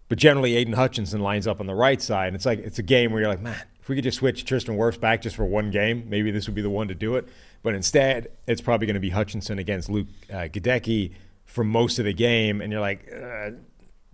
[0.09, 2.27] But generally, Aidan Hutchinson lines up on the right side.
[2.29, 4.45] And it's like it's a game where you're like, man, if we could just switch
[4.45, 7.17] Tristan Wirfs back just for one game, maybe this would be the one to do
[7.17, 7.27] it.
[7.63, 11.13] But instead, it's probably going to be Hutchinson against Luke uh, Goedeke
[11.47, 12.61] for most of the game.
[12.61, 13.51] And you're like, uh,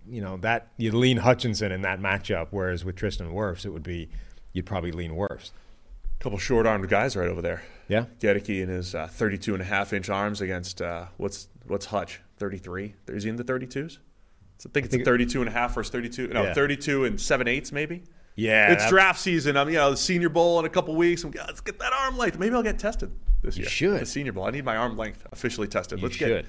[0.09, 3.83] you know, that you'd lean Hutchinson in that matchup, whereas with Tristan Wirfs, it would
[3.83, 4.09] be
[4.53, 5.51] you'd probably lean Wirfs.
[6.19, 7.61] couple short armed guys right over there.
[7.87, 8.05] Yeah.
[8.19, 12.21] Goedeke in his uh, 32 and a half inch arms against uh, what's what's Hutch
[12.37, 12.95] 33.
[13.07, 13.99] Is he in the 32s?
[14.65, 16.27] I think it's a 32 and a half versus 32.
[16.29, 16.53] No, Yeah.
[16.53, 18.03] 32 and 7 eighths maybe.
[18.35, 19.57] Yeah, it's draft season.
[19.57, 21.23] I'm you know the Senior Bowl in a couple weeks.
[21.23, 22.39] I'm, let's get that arm length.
[22.39, 23.11] Maybe I'll get tested
[23.41, 23.69] this You year.
[23.69, 23.99] should.
[24.01, 24.45] the Senior Bowl.
[24.45, 25.99] I need my arm length officially tested.
[25.99, 26.27] You let's should.
[26.29, 26.45] get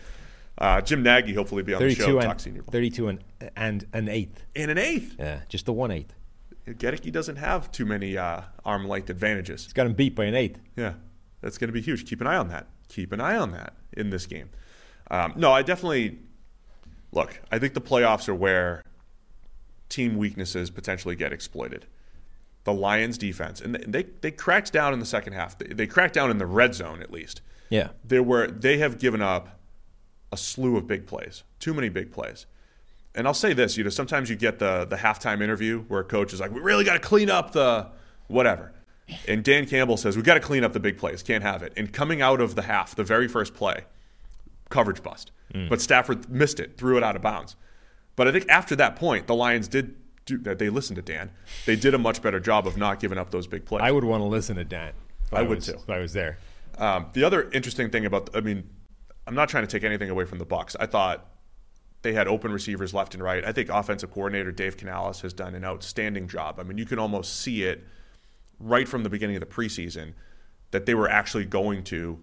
[0.58, 2.04] uh, Jim Nagy hopefully be on the show.
[2.04, 3.24] 32 Talk and Senior Bowl 32 and
[3.56, 4.44] and an eighth.
[4.54, 5.16] in an eighth.
[5.18, 6.14] Yeah, just the one eighth.
[6.66, 9.64] Goedeke doesn't have too many uh, arm length advantages.
[9.64, 10.60] He's got him beat by an eighth.
[10.76, 10.94] Yeah,
[11.40, 12.08] that's going to be huge.
[12.08, 12.68] Keep an eye on that.
[12.88, 14.50] Keep an eye on that in this game.
[15.10, 16.18] Um, no, I definitely
[17.10, 17.40] look.
[17.50, 18.84] I think the playoffs are where
[19.90, 21.86] team weaknesses potentially get exploited.
[22.64, 25.58] The Lions' defense, and they they cracked down in the second half.
[25.58, 27.40] They, they cracked down in the red zone at least.
[27.70, 27.90] Yeah.
[28.04, 29.60] There were they have given up
[30.32, 32.46] a slew of big plays, too many big plays.
[33.14, 36.04] And I'll say this, you know, sometimes you get the the halftime interview where a
[36.04, 37.88] coach is like, "We really got to clean up the
[38.28, 38.72] whatever,"
[39.26, 41.22] and Dan Campbell says, "We got to clean up the big plays.
[41.22, 43.84] Can't have it." And coming out of the half, the very first play,
[44.68, 45.68] coverage bust, mm.
[45.68, 47.56] but Stafford missed it, threw it out of bounds.
[48.20, 49.96] But I think after that point, the Lions did
[50.26, 50.58] do that.
[50.58, 51.30] They listened to Dan.
[51.64, 53.80] They did a much better job of not giving up those big plays.
[53.82, 54.92] I would want to listen to Dan.
[55.24, 55.78] if I would was- too.
[55.82, 56.36] If I was there.
[56.76, 58.68] Um, the other interesting thing about, I mean,
[59.26, 60.76] I'm not trying to take anything away from the Bucks.
[60.78, 61.30] I thought
[62.02, 63.42] they had open receivers left and right.
[63.42, 66.60] I think offensive coordinator Dave Canales has done an outstanding job.
[66.60, 67.86] I mean, you can almost see it
[68.58, 70.12] right from the beginning of the preseason
[70.72, 72.20] that they were actually going to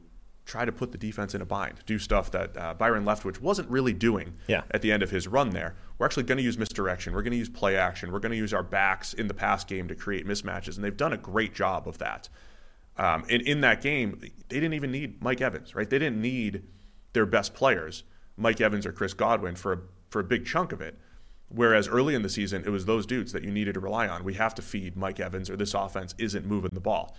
[0.47, 3.69] try to put the defense in a bind, do stuff that uh, Byron Leftwich wasn't
[3.69, 4.63] really doing Yeah.
[4.71, 5.75] at the end of his run there.
[5.99, 7.13] We're actually going to use misdirection.
[7.13, 8.11] We're going to use play action.
[8.11, 10.95] We're going to use our backs in the pass game to create mismatches, and they've
[10.95, 12.29] done a great job of that.
[12.97, 15.87] Um, and in that game, they didn't even need Mike Evans, right?
[15.89, 16.63] They didn't need
[17.13, 18.03] their best players,
[18.37, 19.79] Mike Evans or Chris Godwin, for a,
[20.09, 20.97] for a big chunk of it.
[21.49, 24.23] Whereas early in the season, it was those dudes that you needed to rely on.
[24.23, 27.15] We have to feed Mike Evans, or this offense isn't moving the ball.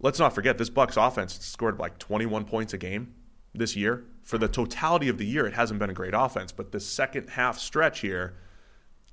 [0.00, 3.14] Let's not forget this Bucks offense scored like 21 points a game
[3.54, 4.04] this year.
[4.22, 7.30] For the totality of the year, it hasn't been a great offense, but the second
[7.30, 8.34] half stretch here,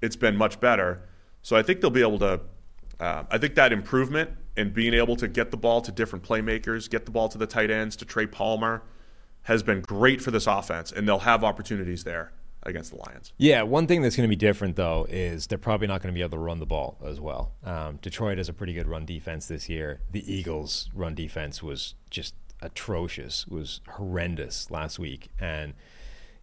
[0.01, 1.07] it's been much better.
[1.41, 2.41] So I think they'll be able to.
[2.99, 6.89] Uh, I think that improvement in being able to get the ball to different playmakers,
[6.89, 8.83] get the ball to the tight ends, to Trey Palmer,
[9.43, 12.31] has been great for this offense, and they'll have opportunities there
[12.63, 13.33] against the Lions.
[13.37, 16.17] Yeah, one thing that's going to be different though is they're probably not going to
[16.17, 17.53] be able to run the ball as well.
[17.63, 19.99] Um, Detroit has a pretty good run defense this year.
[20.11, 25.73] The Eagles' run defense was just atrocious, was horrendous last week, and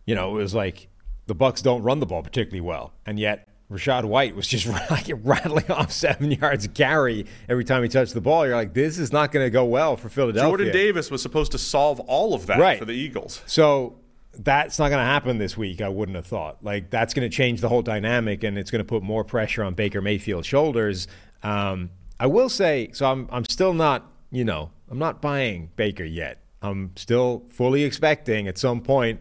[0.07, 0.89] you know it was like
[1.27, 5.11] the Bucks don't run the ball particularly well, and yet Rachaad White was just like
[5.23, 8.47] rattling off seven yards a carry every time he touched the ball.
[8.47, 10.49] You're like, this is not going to go well for Philadelphia.
[10.49, 12.79] Jordan Davis was supposed to solve all of that Right.
[12.79, 13.43] for the Eagles.
[13.47, 13.97] So
[14.39, 15.81] that's not going to happen this week.
[15.81, 16.63] I wouldn't have thought.
[16.63, 19.65] Like that's going to change the whole dynamic, and it's going to put more pressure
[19.65, 21.09] on Baker Mayfield's shoulders.
[21.43, 26.05] Um, I will say, so I'm I'm still not, you know, I'm not buying Baker
[26.05, 26.43] yet.
[26.63, 29.21] I'm still fully expecting at some point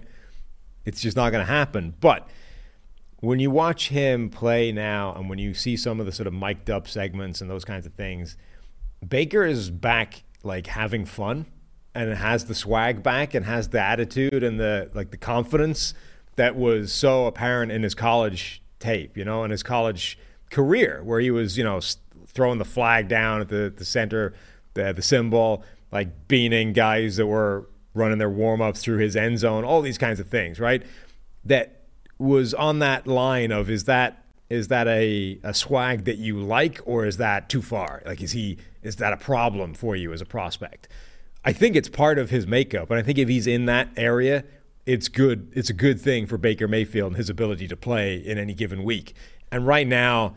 [0.85, 1.93] it's just not going to happen.
[1.99, 2.29] But
[3.19, 6.33] when you watch him play now, and when you see some of the sort of
[6.33, 8.37] mic'd up segments and those kinds of things,
[9.07, 11.45] Baker is back like having fun
[11.97, 15.95] and has the swag back and has the attitude and the like the confidence
[16.35, 20.19] that was so apparent in his college tape, you know, in his college
[20.51, 21.79] career where he was, you know,
[22.27, 24.35] throwing the flag down at the, the center,
[24.75, 29.39] the, the symbol, like beaning guys that were running their warm ups through his end
[29.39, 30.83] zone, all these kinds of things, right?
[31.45, 31.81] That
[32.19, 36.79] was on that line of is that is that a, a swag that you like
[36.85, 38.03] or is that too far?
[38.05, 40.87] Like is he is that a problem for you as a prospect?
[41.47, 44.43] I think it's part of his makeup, and I think if he's in that area,
[44.85, 45.49] it's good.
[45.55, 48.83] It's a good thing for Baker Mayfield and his ability to play in any given
[48.83, 49.13] week.
[49.49, 50.35] And right now,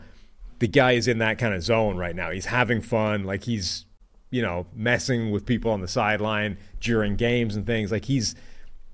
[0.59, 2.31] the guy is in that kind of zone right now.
[2.31, 3.85] He's having fun, like he's
[4.29, 7.91] you know messing with people on the sideline during games and things.
[7.91, 8.33] Like he's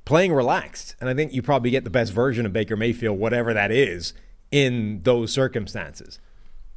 [0.04, 3.54] playing relaxed, and I think you probably get the best version of Baker Mayfield, whatever
[3.54, 4.16] that is,
[4.52, 6.20] in those circumstances.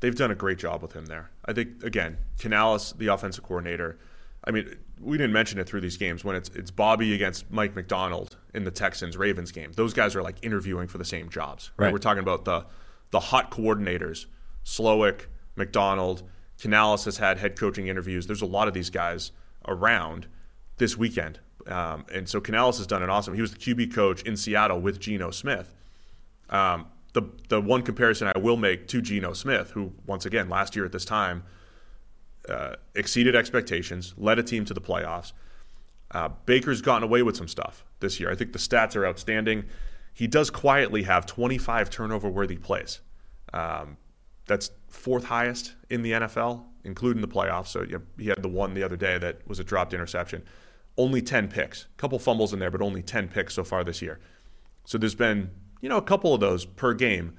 [0.00, 1.30] They've done a great job with him there.
[1.46, 3.98] I think again, Canales, the offensive coordinator.
[4.44, 7.74] I mean, we didn't mention it through these games when it's it's Bobby against Mike
[7.74, 9.72] Macdonald in the Texans Ravens game.
[9.72, 11.70] Those guys are like interviewing for the same jobs.
[11.76, 11.86] Right?
[11.86, 11.92] Right.
[11.92, 12.66] We're talking about the
[13.10, 14.26] the hot coordinators,
[14.64, 15.26] Slowik,
[15.56, 16.22] Macdonald,
[16.60, 18.26] Canales has had head coaching interviews.
[18.26, 19.32] There's a lot of these guys
[19.66, 20.26] around
[20.76, 21.40] this weekend.
[21.66, 23.34] Um, and so Canales has done an awesome.
[23.34, 25.74] He was the QB coach in Seattle with Geno Smith.
[26.50, 30.76] Um, the the one comparison I will make to Geno Smith, who once again last
[30.76, 31.42] year at this time
[32.48, 35.32] uh, exceeded expectations, led a team to the playoffs.
[36.10, 38.30] Uh, Baker's gotten away with some stuff this year.
[38.30, 39.64] I think the stats are outstanding.
[40.12, 43.00] He does quietly have 25 turnover worthy plays.
[43.52, 43.96] Um,
[44.46, 47.68] that's fourth highest in the NFL, including the playoffs.
[47.68, 50.42] So you know, he had the one the other day that was a dropped interception.
[50.96, 54.02] Only 10 picks, a couple fumbles in there, but only 10 picks so far this
[54.02, 54.18] year.
[54.84, 57.38] So there's been you know a couple of those per game,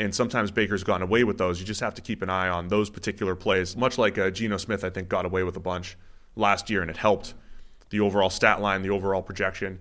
[0.00, 1.60] and sometimes Baker's gone away with those.
[1.60, 3.76] You just have to keep an eye on those particular plays.
[3.76, 5.96] Much like uh, Geno Smith, I think got away with a bunch
[6.34, 7.34] last year, and it helped
[7.90, 9.78] the overall stat line, the overall projection,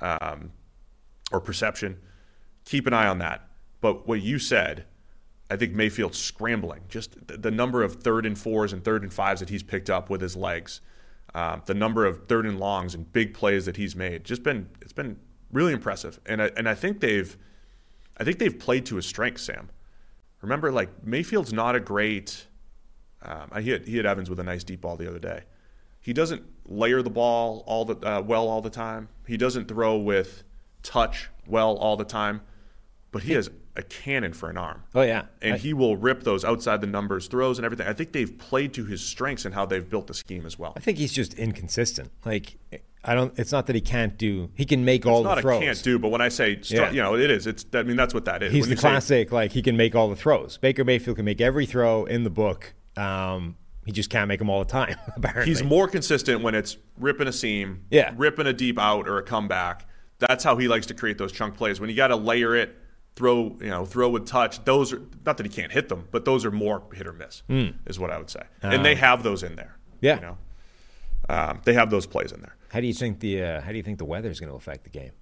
[0.00, 0.52] um,
[1.32, 1.98] or perception.
[2.64, 3.48] Keep an eye on that.
[3.80, 4.84] But what you said
[5.52, 6.80] I think Mayfield's scrambling.
[6.88, 9.90] Just the, the, number of third and fours and third and fives that he's picked
[9.90, 10.80] up with his legs,
[11.34, 14.70] um, the number of third and longs and big plays that he's made, just been
[14.80, 15.18] it's been
[15.50, 16.18] really impressive.
[16.24, 17.36] And I, and I think they've
[18.16, 19.70] I think they've played to his strengths, Sam.
[20.40, 22.46] Remember, like Mayfield's not a great.
[23.22, 25.44] Um, I hit he hit Evans with a nice deep ball the other day.
[26.00, 29.08] He doesn't layer the ball all the uh, well all the time.
[29.26, 30.42] He doesn't throw with
[30.82, 32.42] touch well all the time,
[33.12, 34.82] but he has a cannon for an arm.
[34.94, 37.86] Oh yeah, and I, he will rip those outside the numbers throws and everything.
[37.86, 40.72] I think they've played to his strengths and how they've built the scheme as well.
[40.76, 42.10] I think he's just inconsistent.
[42.24, 42.56] Like
[43.04, 43.36] I don't.
[43.38, 44.50] It's not that he can't do.
[44.54, 46.76] He can make all the throws it's not can't do, but when I say str-
[46.76, 46.90] Yeah.
[46.90, 47.46] you know it is.
[47.46, 48.52] It's I mean that's what that is.
[48.52, 49.32] He's When the you say- classic.
[49.32, 50.58] like he can make all the throws.
[50.58, 52.74] Baker Mayfield can make every throw in the book.
[52.96, 53.56] Um,
[53.86, 54.94] he just can't make them all the time.
[55.16, 58.12] Apparently, He's more consistent when it's ripping a seam, Yeah.
[58.16, 59.88] ripping a deep out or a comeback.
[60.18, 61.80] That's how he likes to create those chunk plays.
[61.80, 62.76] When you got to layer it,
[63.16, 64.64] throw you know throw with touch.
[64.64, 67.42] Those are not that he can't hit them, but those are more hit or miss.
[67.86, 69.76] Is what I would say, and they have those in there.
[70.00, 70.16] Yeah.
[70.16, 70.38] you know,
[71.28, 72.56] um, they have those plays in there.
[72.70, 74.56] How do you think the uh, How do you think the weather is going to
[74.56, 75.12] affect the game?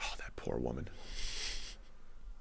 [0.00, 0.88] Oh, that poor woman.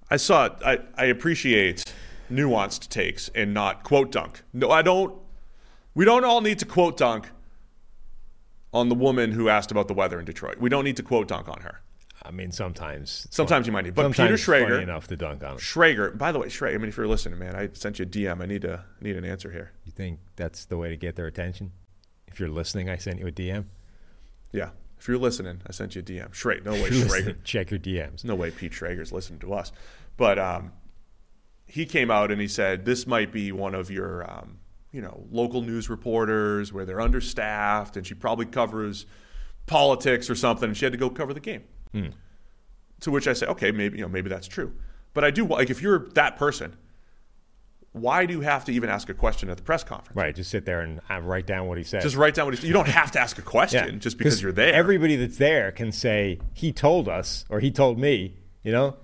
[0.10, 0.54] I saw it.
[0.66, 1.84] I, I appreciate
[2.32, 4.44] nuanced takes and not quote dunk.
[4.54, 5.16] No, I don't.
[5.96, 7.30] We don't all need to quote dunk
[8.74, 10.60] on the woman who asked about the weather in Detroit.
[10.60, 11.82] We don't need to quote dunk on her.
[12.28, 13.96] I mean, sometimes Sometimes fun- you might need.
[13.96, 15.58] But sometimes Peter Schrager, enough to dunk on him.
[15.58, 16.18] Schrager.
[16.18, 16.76] By the way, Schrager.
[16.76, 18.42] I mean, if you're listening, man, I sent you a DM.
[18.42, 19.72] I need to need an answer here.
[19.86, 21.72] You think that's the way to get their attention?
[22.28, 23.66] If you're listening, I sent you a DM.
[24.52, 24.70] Yeah,
[25.00, 26.32] if you're listening, I sent you a DM.
[26.32, 26.66] Schrager.
[26.66, 27.38] No way, Schrager.
[27.44, 28.24] check your DMs.
[28.24, 29.72] No way Pete Schrager's listening to us.
[30.18, 30.74] But um,
[31.66, 34.60] he came out and he said this might be one of your, um,
[34.92, 39.06] you know, local news reporters where they're understaffed, and she probably covers
[39.66, 41.64] politics or something, and she had to go cover the game.
[43.02, 44.74] To which I say, okay, maybe you know, maybe that's true.
[45.14, 46.76] But I do like if you're that person,
[47.92, 50.16] why do you have to even ask a question at the press conference?
[50.16, 52.02] Right, just sit there and uh, write down what he said.
[52.02, 54.52] Just write down what he, you don't have to ask a question just because you're
[54.52, 54.74] there.
[54.74, 58.36] Everybody that's there can say he told us or he told me.
[58.64, 58.98] You know,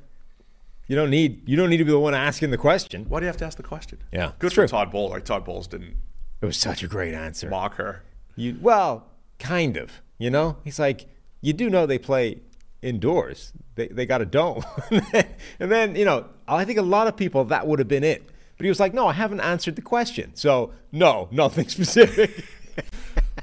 [0.88, 3.06] you don't need you don't need to be the one asking the question.
[3.08, 4.00] why do you have to ask the question?
[4.12, 4.68] Yeah, good it's for true.
[4.68, 5.12] Todd Bowles.
[5.12, 5.96] Like Todd Bowles didn't
[6.42, 7.50] It was such a great answer.
[7.50, 8.04] mock her.
[8.36, 9.08] You well,
[9.40, 10.02] kind of.
[10.18, 11.06] You know, he's like,
[11.42, 12.42] you do know they play
[12.84, 13.54] indoors.
[13.76, 17.46] They they got a dome, and then you know, I think a lot of people
[17.46, 18.24] that would have been it.
[18.58, 20.32] But he was like, no, I haven't answered the question.
[20.36, 22.46] So no, nothing specific.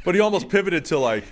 [0.05, 1.25] But he almost pivoted to like,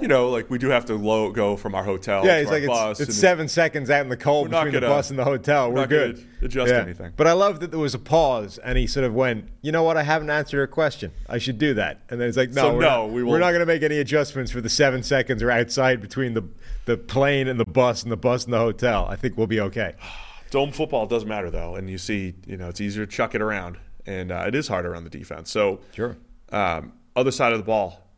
[0.00, 2.24] you know, like we do have to low go from our hotel.
[2.24, 4.80] yeah, to he's like, bus, it's, it's seven seconds out in the cold between the
[4.80, 5.70] gonna- bus and the hotel.
[5.70, 6.26] We're, not good.
[6.42, 7.12] adjust anything.
[7.16, 9.82] But I love that there was a pause, and he sort of went, "You know
[9.82, 9.96] what?
[9.96, 11.12] I haven't answered your question.
[11.28, 13.38] I should do that." And then he's like, "No, So we're no, not, we we're
[13.38, 16.42] not going to make any adjustments for the seven seconds or outside between the
[16.84, 19.06] the plane and the bus and the bus and the hotel.
[19.08, 19.94] I think we'll be okay."
[20.50, 23.42] Dome football does matter though, and you see, you know, it's easier to chuck it
[23.42, 25.50] around, and uh, it is harder on the defense.
[25.50, 26.16] So Sure.
[26.52, 28.08] Um, other side of the ball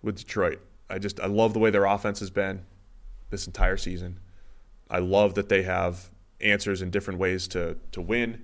[0.00, 0.60] with Detroit,
[0.90, 2.62] I just I love the way their offense has been
[3.30, 4.20] this entire season.
[4.90, 6.10] I love that they have
[6.40, 8.42] answers in different ways to to win.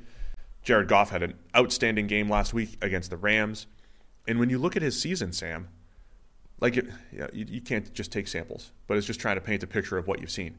[0.63, 3.67] Jared Goff had an outstanding game last week against the Rams,
[4.27, 5.69] and when you look at his season, Sam,
[6.61, 9.63] like it, yeah, you, you can't just take samples, but it's just trying to paint
[9.63, 10.57] a picture of what you've seen.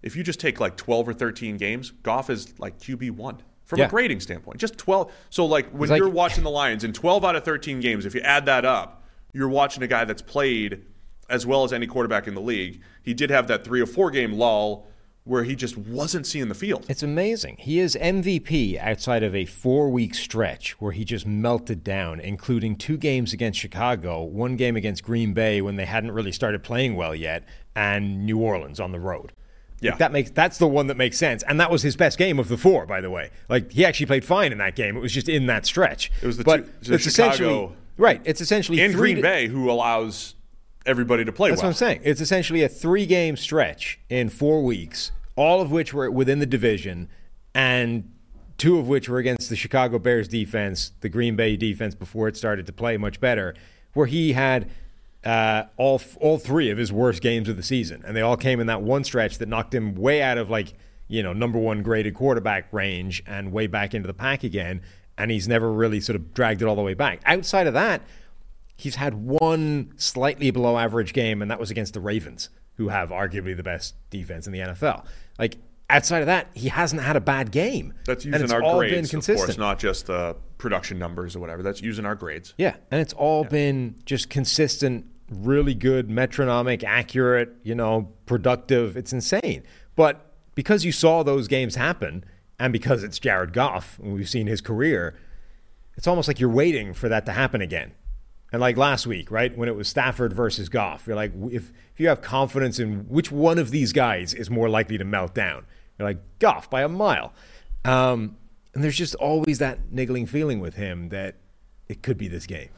[0.00, 3.80] If you just take like 12 or 13 games, Goff is like QB one from
[3.80, 3.86] Yeah.
[3.86, 4.58] a grading standpoint.
[4.58, 5.12] Just 12.
[5.28, 8.14] So like when like- you're watching the Lions in 12 out of 13 games, if
[8.14, 10.84] you add that up, you're watching a guy that's played
[11.28, 12.80] as well as any quarterback in the league.
[13.02, 14.86] He did have that three or four game lull
[15.24, 16.86] where he just wasn't seeing the field.
[16.88, 17.56] It's amazing.
[17.58, 22.76] He is MVP outside of a four week stretch where he just melted down, including
[22.76, 26.96] two games against Chicago, one game against Green Bay when they hadn't really started playing
[26.96, 27.44] well yet,
[27.76, 29.32] and New Orleans on the road.
[29.80, 29.90] Yeah.
[29.90, 31.42] Like, that makes that's the one that makes sense.
[31.42, 33.30] And that was his best game of the four, by the way.
[33.50, 34.96] Like he actually played fine in that game.
[34.96, 36.10] It was just in that stretch.
[36.22, 38.20] It was the but two- it's Chicago- essentially right.
[38.24, 40.34] It's essentially in Green to- Bay, who allows
[40.88, 41.68] everybody to play That's well.
[41.68, 42.00] what I'm saying.
[42.02, 46.46] It's essentially a three game stretch in four weeks, all of which were within the
[46.46, 47.08] division,
[47.54, 48.10] and
[48.56, 52.36] two of which were against the Chicago Bears defense, the Green Bay defense before it
[52.36, 53.54] started to play much better,
[53.92, 54.70] where he had
[55.24, 58.60] uh, all all three of his worst games of the season, and they all came
[58.60, 60.74] in that one stretch that knocked him way out of like
[61.08, 64.80] you know number one graded quarterback range and way back into the pack again,
[65.16, 67.20] and he's never really sort of dragged it all the way back.
[67.26, 68.02] Outside of that,
[68.78, 73.10] he's had one slightly below average game, and that was against the Ravens, who have
[73.10, 75.04] arguably the best defense in the NFL.
[75.38, 75.56] Like
[75.90, 77.92] outside of that, he hasn't had a bad game.
[78.06, 81.36] That's And using it's our all been grades, of course, not just the production numbers
[81.36, 81.62] or whatever.
[81.62, 82.54] That's using our grades.
[82.56, 88.96] Yeah, and it's all been just consistent, really good, metronomic, accurate, you know, productive.
[88.96, 89.64] It's insane.
[89.96, 92.24] But because you saw those games happen,
[92.60, 95.16] and because it's Jared Goff, and we've seen his career,
[95.96, 97.92] it's almost like you're waiting for that to happen again.
[98.50, 102.00] And like last week, right, when it was Stafford versus Goff, you're like, if if
[102.00, 105.66] you have confidence in which one of these guys is more likely to melt down,
[105.98, 107.34] you're like Goff by a mile.
[107.84, 108.36] Um,
[108.74, 111.36] and there's just always that niggling feeling with him that
[111.88, 112.70] it could be this game.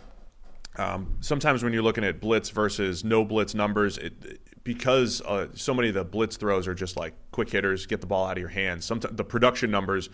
[0.76, 5.74] Um, sometimes when you're looking at blitz versus no blitz numbers, it, because uh, so
[5.74, 8.38] many of the blitz throws are just like quick hitters, get the ball out of
[8.38, 8.84] your hands.
[8.84, 10.08] Sometimes the production numbers.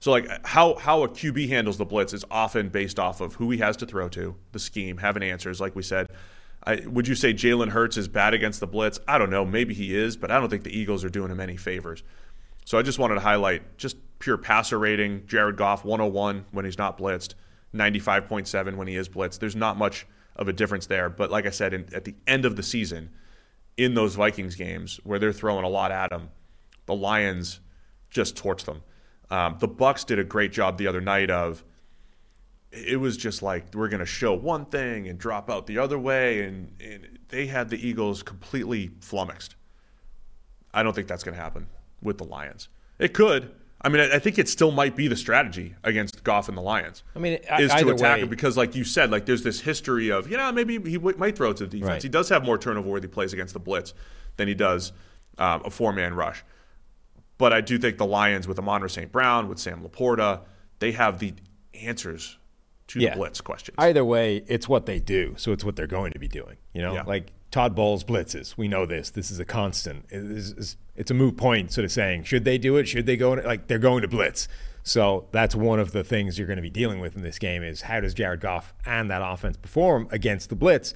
[0.00, 3.50] So like how how a QB handles the blitz is often based off of who
[3.50, 5.60] he has to throw to, the scheme, having answers.
[5.60, 6.08] Like we said,
[6.64, 9.00] I, would you say Jalen Hurts is bad against the blitz?
[9.08, 9.44] I don't know.
[9.44, 12.02] Maybe he is, but I don't think the Eagles are doing him any favors.
[12.64, 15.26] So I just wanted to highlight just pure passer rating.
[15.26, 17.34] Jared Goff 101 when he's not blitzed,
[17.74, 19.38] 95.7 when he is blitzed.
[19.38, 21.08] There's not much of a difference there.
[21.08, 23.10] But like I said, in, at the end of the season,
[23.76, 26.30] in those Vikings games where they're throwing a lot at him,
[26.86, 27.60] the Lions
[28.10, 28.82] just torch them.
[29.30, 31.64] Um, the Bucks did a great job the other night of
[32.70, 35.98] it was just like we're going to show one thing and drop out the other
[35.98, 39.56] way, and, and they had the Eagles completely flummoxed.
[40.72, 41.66] I don't think that's going to happen
[42.02, 42.68] with the Lions.
[42.98, 43.54] It could.
[43.80, 47.04] I mean, I, think it still might be the strategy against Goff and the Lions.
[47.14, 50.10] I mean, is to attack way- him because, like you said, like there's this history
[50.10, 51.88] of you know maybe he w- might throw it to the defense.
[51.88, 52.02] Right.
[52.02, 53.94] He does have more turnover-worthy plays against the blitz
[54.36, 54.92] than he does
[55.38, 56.44] um, a four-man rush.
[57.38, 59.10] But I do think the Lions with Amon St.
[59.12, 60.40] Brown, with Sam LaPorta,
[60.80, 61.34] they have the
[61.74, 62.36] answers
[62.88, 63.10] to Yeah.
[63.10, 63.76] the blitz questions.
[63.78, 66.56] Either way, it's what they do, so it's what they're going to be doing.
[66.72, 67.02] You know, Yeah.
[67.04, 68.56] like Todd Bowles blitzes.
[68.56, 69.10] We know this.
[69.10, 70.06] This is a constant.
[70.10, 72.86] It is- is- it's a moot point, sort of saying, should they do it?
[72.88, 73.32] Should they go?
[73.34, 74.48] In, like they're going to blitz.
[74.82, 77.62] So that's one of the things you're going to be dealing with in this game
[77.62, 80.94] is how does Jared Goff and that offense perform against the blitz?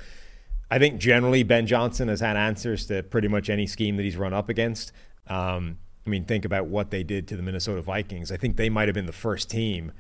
[0.71, 4.17] I think generally Ben Johnson has had answers to pretty much any scheme that he's
[4.17, 4.93] run up against.
[5.27, 5.77] Um,
[6.07, 8.33] I mean, think about what they did to the Minnesota Vikings.
[8.33, 9.93] I think they might have been the first team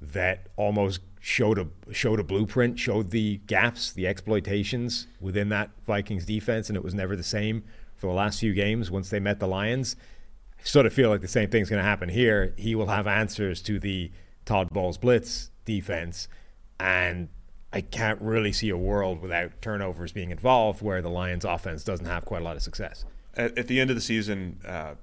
[0.00, 6.24] that almost showed a showed a blueprint, showed the gaps, the exploitations within that Vikings
[6.24, 7.64] defense, and it was never the same
[7.96, 9.96] for the last few games once they met the Lions.
[10.60, 12.54] I sort of feel like the same thing's going to happen here.
[12.56, 14.10] He will have answers to the
[14.44, 16.28] Todd Bowles blitz defense,
[16.78, 17.28] and
[17.72, 22.06] I can't really see a world without turnovers being involved where the Lions offense doesn't
[22.06, 23.04] have quite a lot of success.
[23.36, 24.94] at, at the end of the season, uh,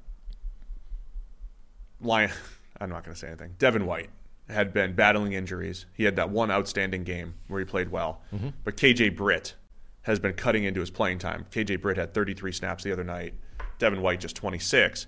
[2.02, 2.32] Lion,
[2.82, 3.56] I'm not going to say anything.
[3.58, 4.10] Devin White
[4.50, 5.86] had been battling injuries.
[5.94, 8.22] He had that one outstanding game where he played well.
[8.64, 9.56] But KJ Britt
[10.04, 11.48] has been cutting into his playing time.
[11.52, 13.34] KJ Britt had 33 snaps the other night.
[13.80, 15.08] Devin White just 26.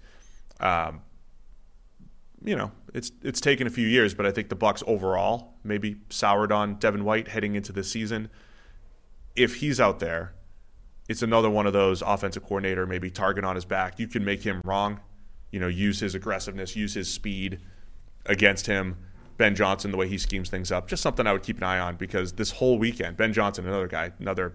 [0.59, 1.01] Um,
[2.43, 5.97] you know, it's it's taken a few years, but I think the Bucks overall maybe
[6.09, 8.29] soured on Devin White heading into this season.
[9.35, 10.33] If he's out there,
[11.07, 13.99] it's another one of those offensive coordinator maybe target on his back.
[13.99, 14.99] You can make him wrong,
[15.57, 17.59] you know, use his aggressiveness, use his speed
[18.27, 18.95] against him.
[19.37, 21.79] Ben Johnson, the way he schemes things up, just something I would keep an eye
[21.79, 24.53] on because this whole weekend, Ben Johnson, another guy, another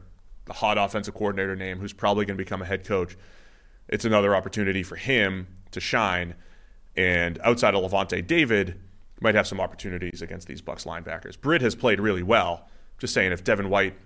[0.48, 3.16] hot offensive coordinator name who's probably going to become a head coach.
[3.88, 6.36] It's another opportunity for him to shine.
[6.96, 8.78] And outside of Lavonte David,
[9.20, 11.40] might have some opportunities against these Bucks linebackers.
[11.40, 12.68] Britt has played really well.
[12.98, 13.96] Just saying, if Devin White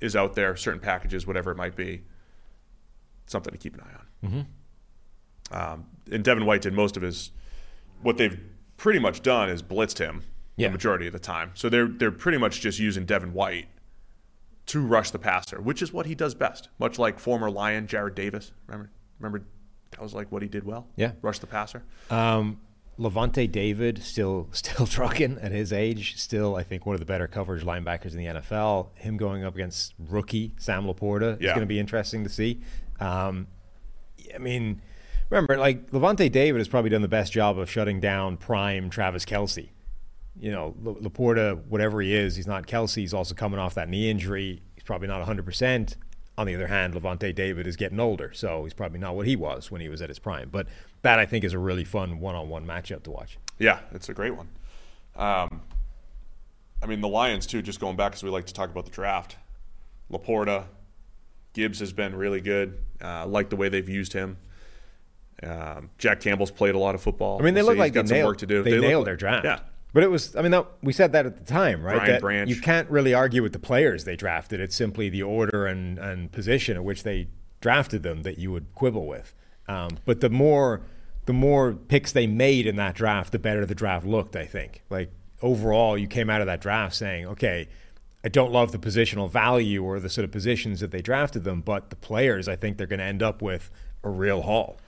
[0.00, 2.02] is out there, certain packages, whatever it might be,
[3.26, 4.28] something to keep an eye on.
[4.28, 4.40] Mm-hmm.
[5.50, 7.30] Um, and Devin White did most of his.
[8.02, 8.38] What they've
[8.76, 10.22] pretty much done is blitzed him
[10.56, 10.68] Yeah.
[10.68, 11.52] the majority of the time.
[11.54, 13.68] So they're they're pretty much just using Devin White
[14.66, 16.68] to rush the passer, which is what he does best.
[16.78, 18.52] Much like former Lion Jarrad Davis.
[18.66, 19.46] Remember, remember
[19.90, 20.88] that was like what he did well.
[20.96, 21.12] Yeah.
[21.22, 21.82] rush the passer.
[22.10, 22.60] Um,
[22.98, 26.16] Lavonte David still still trucking at his age.
[26.18, 28.88] Still, I think one of the better coverage linebackers in the NFL.
[28.96, 32.60] Him going up against rookie Sam LaPorta is going to be interesting to see.
[33.00, 33.46] Um,
[34.34, 34.80] I mean,
[35.34, 39.24] remember, like Lavonte David has probably done the best job of shutting down prime Travis
[39.24, 39.68] Kelce.
[40.38, 42.96] You know, La- LaPorta, whatever he is, he's not Kelce.
[42.96, 44.62] He's also coming off that knee injury.
[44.74, 45.96] He's probably not 100%.
[46.36, 49.36] On the other hand, Lavonte David is getting older, so he's probably not what he
[49.36, 50.48] was when he was at his prime.
[50.50, 50.66] But
[51.02, 53.38] that I think is a really fun one-on-one matchup to watch.
[53.58, 54.48] Yeah, it's a great one.
[55.14, 55.62] Um,
[56.82, 57.62] I mean, the Lions too.
[57.62, 59.36] Just going back because we like to talk about the draft.
[60.10, 60.64] LaPorta,
[61.52, 62.78] Gibbs has been really good.
[63.00, 64.38] Uh, like the way they've used him.
[65.42, 67.38] Um, Jack Campbell's played a lot of football.
[67.40, 67.80] I mean, they We'll look see.
[67.80, 68.62] like he's got they some nailed, work to do.
[68.62, 69.44] They, look nailed like- their draft.
[69.44, 69.60] Yeah,
[69.92, 71.96] But it was, I mean, that, we said that at the time, right?
[71.96, 72.48] Brian that Branch.
[72.50, 74.60] You can't really argue with the players they drafted.
[74.60, 77.28] It's simply the order and, and position at which they
[77.60, 79.34] drafted them that you would quibble with.
[79.68, 80.82] Um, but the more
[81.26, 84.36] the more picks they made in that draft, the better the draft looked.
[84.36, 84.82] I think.
[84.90, 85.10] Like
[85.42, 87.68] overall, you came out of that draft saying, okay.
[88.22, 91.60] I don't love the positional value or the sort of positions that they drafted them,
[91.60, 93.70] but the players, I think they're going to end up with
[94.02, 94.78] a real haul.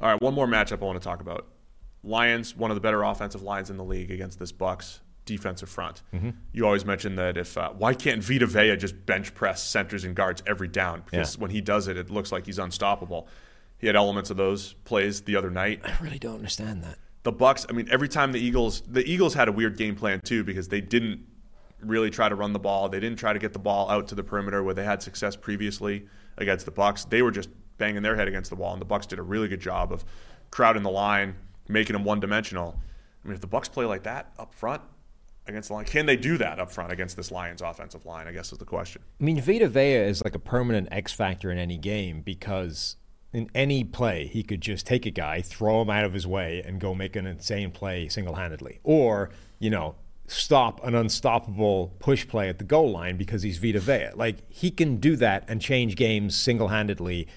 [0.00, 1.46] All right, one more matchup I want to talk about.
[2.04, 6.02] Lions, one of the better offensive lines in the league against this Bucks defensive front.
[6.14, 6.30] Mm-hmm.
[6.52, 10.14] You always mention that if uh, why can't Vita Vea just bench press centers and
[10.14, 11.02] guards every down?
[11.04, 11.40] Because Yeah.
[11.42, 13.28] when he does it, it looks like he's unstoppable.
[13.78, 15.80] He had elements of those plays the other night.
[15.84, 16.98] I really don't understand that.
[17.24, 20.20] The Bucks, I mean, every time the Eagles, the Eagles had a weird game plan
[20.20, 21.26] too because they didn't
[21.82, 22.88] really try to run the ball.
[22.88, 25.36] They didn't try to get the ball out to the perimeter where they had success
[25.36, 26.06] previously
[26.38, 27.04] against the Bucks.
[27.04, 29.48] They were just banging their head against the wall, and the Bucks did a really
[29.48, 30.04] good job of
[30.50, 31.36] crowding the line,
[31.68, 32.78] making them one-dimensional.
[33.24, 34.82] I mean, if the Bucks play like that up front
[35.46, 38.26] against the line, can they do that up front against this Lions offensive line?
[38.26, 39.02] I guess is the question.
[39.20, 42.96] I mean, Vita Vea is like a permanent X factor in any game because
[43.32, 46.62] in any play, he could just take a guy, throw him out of his way,
[46.64, 48.80] and go make an insane play single handedly.
[48.82, 53.80] Or, you know, stop an unstoppable push play at the goal line because he's Vita
[53.80, 54.10] Vea.
[54.14, 57.28] Like, he can do that and change games single handedly.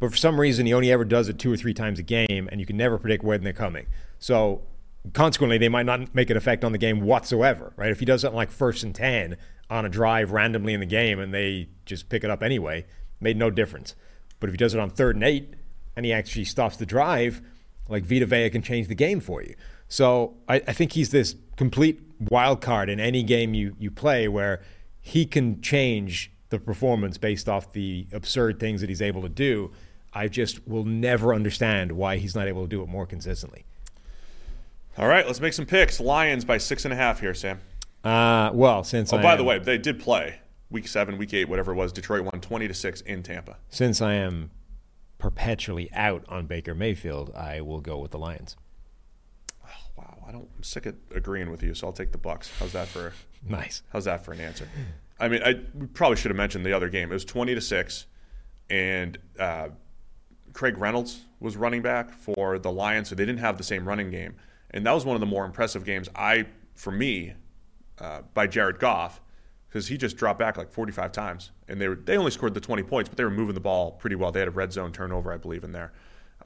[0.00, 2.48] But for some reason, he only ever does it two or three times a game,
[2.50, 3.86] and you can never predict when they're coming.
[4.18, 4.62] So,
[5.12, 7.90] consequently, they might not make an effect on the game whatsoever, right?
[7.90, 9.36] If he does something like first and 10
[9.68, 12.84] on a drive randomly in the game and they just pick it up anyway,
[13.20, 13.94] made no difference.
[14.40, 15.54] But if he does it on third and eight
[15.94, 17.40] and he actually stops the drive,
[17.88, 19.54] like Vita Vea can change the game for you.
[19.88, 24.28] So I, I think he's this complete wild card in any game you, you play
[24.28, 24.62] where
[25.00, 29.70] he can change the performance based off the absurd things that he's able to do.
[30.12, 33.64] I just will never understand why he's not able to do it more consistently.
[34.98, 36.00] All right, let's make some picks.
[36.00, 37.60] Lions by six and a half here, Sam.
[38.02, 40.40] Uh, well, since Oh, I by am, the way, they did play
[40.70, 41.92] week seven, week eight, whatever it was.
[41.92, 43.56] Detroit won twenty to six in Tampa.
[43.68, 44.50] since I am
[45.18, 48.56] perpetually out on Baker Mayfield, I will go with the Lions.
[49.96, 50.48] Wow, I don't.
[50.56, 52.50] I'm sick of agreeing with you, so I'll take the Bucks.
[52.58, 53.12] How's that for?
[53.48, 53.82] Nice.
[53.90, 54.68] How's that for an answer?
[55.18, 57.10] I mean, I we probably should have mentioned the other game.
[57.10, 58.04] It was twenty to six,
[58.68, 59.68] and uh,
[60.52, 64.10] Craig Reynolds was running back for the Lions, so they didn't have the same running
[64.10, 64.34] game,
[64.70, 67.34] and that was one of the more impressive games I, for me,
[67.98, 69.20] uh, by Jared Goff,
[69.68, 72.60] because he just dropped back like 45 times, and they were they only scored the
[72.60, 74.32] 20 points, but they were moving the ball pretty well.
[74.32, 75.92] They had a red zone turnover, I believe, in there.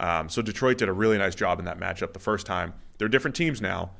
[0.00, 2.74] Um, so Detroit did a really nice job in that matchup the first time.
[2.98, 3.90] They're different teams now,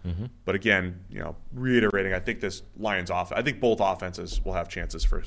[0.45, 4.53] but again, you know, reiterating, I think this Lions off, I think both offenses will
[4.55, 5.23] have chances for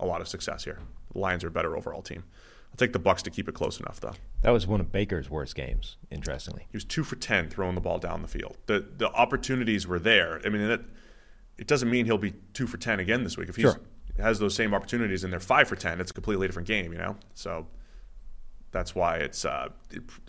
[0.00, 0.78] a lot of success here.
[1.12, 2.24] The Lions are a better overall team.
[2.74, 4.14] I'll take the Bucks to keep it close enough, though.
[4.42, 6.66] That was one of Baker's worst games, interestingly.
[6.72, 8.56] He was two for ten throwing the ball down the field.
[8.66, 10.40] The the opportunities were there.
[10.44, 10.80] I mean, it,
[11.56, 13.48] it doesn't mean he'll be two for ten again this week.
[13.48, 13.78] If he Sure.
[14.18, 16.90] has those same opportunities and they're five for ten, it's a completely different game.
[16.90, 17.68] You know, so
[18.72, 19.68] that's why it's uh,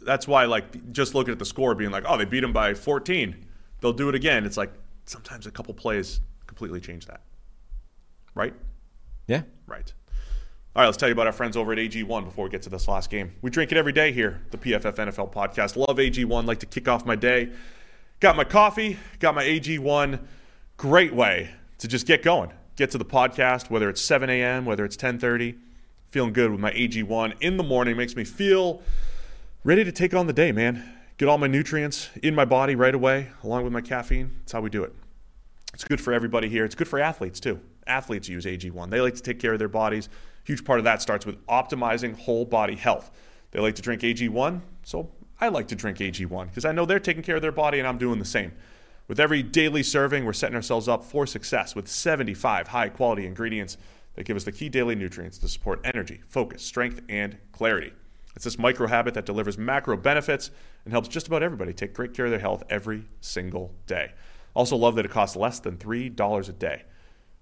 [0.03, 2.75] that's why like just looking at the score, being like, oh, they beat him by
[2.75, 3.43] fourteen,
[3.81, 4.45] they'll do it again.
[4.45, 4.71] It's like
[5.05, 7.21] sometimes a couple plays completely change that,
[8.35, 8.53] right?
[9.25, 9.41] Yeah.
[9.65, 9.91] Right.
[10.75, 12.69] All right, let's tell you about our friends over at AG1 before we get to
[12.69, 13.33] this last game.
[13.41, 15.77] We drink it every day here, the PFF NFL podcast.
[15.77, 17.49] Love AG1, like to kick off my day.
[18.19, 20.19] Got my coffee, got my AG1.
[20.75, 22.51] Great way to just get going.
[22.75, 25.55] Get to the podcast, whether it's 7 a.m., whether it's 10:30.
[26.09, 28.81] Feeling good with my AG1 in the morning makes me feel
[29.63, 30.83] ready to take on the day, man.
[31.17, 34.33] Get all my nutrients in my body right away, along with my caffeine.
[34.39, 34.93] That's how we do it.
[35.73, 36.65] It's good for everybody here.
[36.65, 37.61] It's good for athletes too.
[37.87, 38.89] Athletes use AG1.
[38.89, 40.09] They like to take care of their bodies.
[40.45, 43.11] Huge part of that starts with optimizing whole body health.
[43.51, 45.11] They like to drink AG1, so
[45.41, 47.87] I like to drink AG1 because I know they're taking care of their body and
[47.87, 48.53] I'm doing the same.
[49.07, 53.77] With every daily serving, we're setting ourselves up for success with 75 high quality ingredients
[54.13, 57.91] that give us the key daily nutrients to support energy, focus, strength, and clarity.
[58.35, 60.51] It's this micro habit that delivers macro benefits
[60.83, 64.13] and helps just about everybody take great care of their health every single day.
[64.53, 66.83] Also, love that it costs less than $3 a day.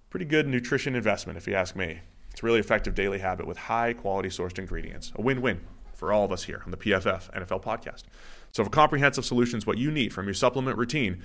[0.09, 1.99] Pretty good nutrition investment, if you ask me.
[2.33, 5.13] It's a really effective daily habit with high quality sourced ingredients.
[5.15, 5.61] A win win
[5.93, 8.03] for all of us here on the PFF NFL podcast.
[8.51, 11.21] So, for comprehensive solutions, what you need from your supplement routine,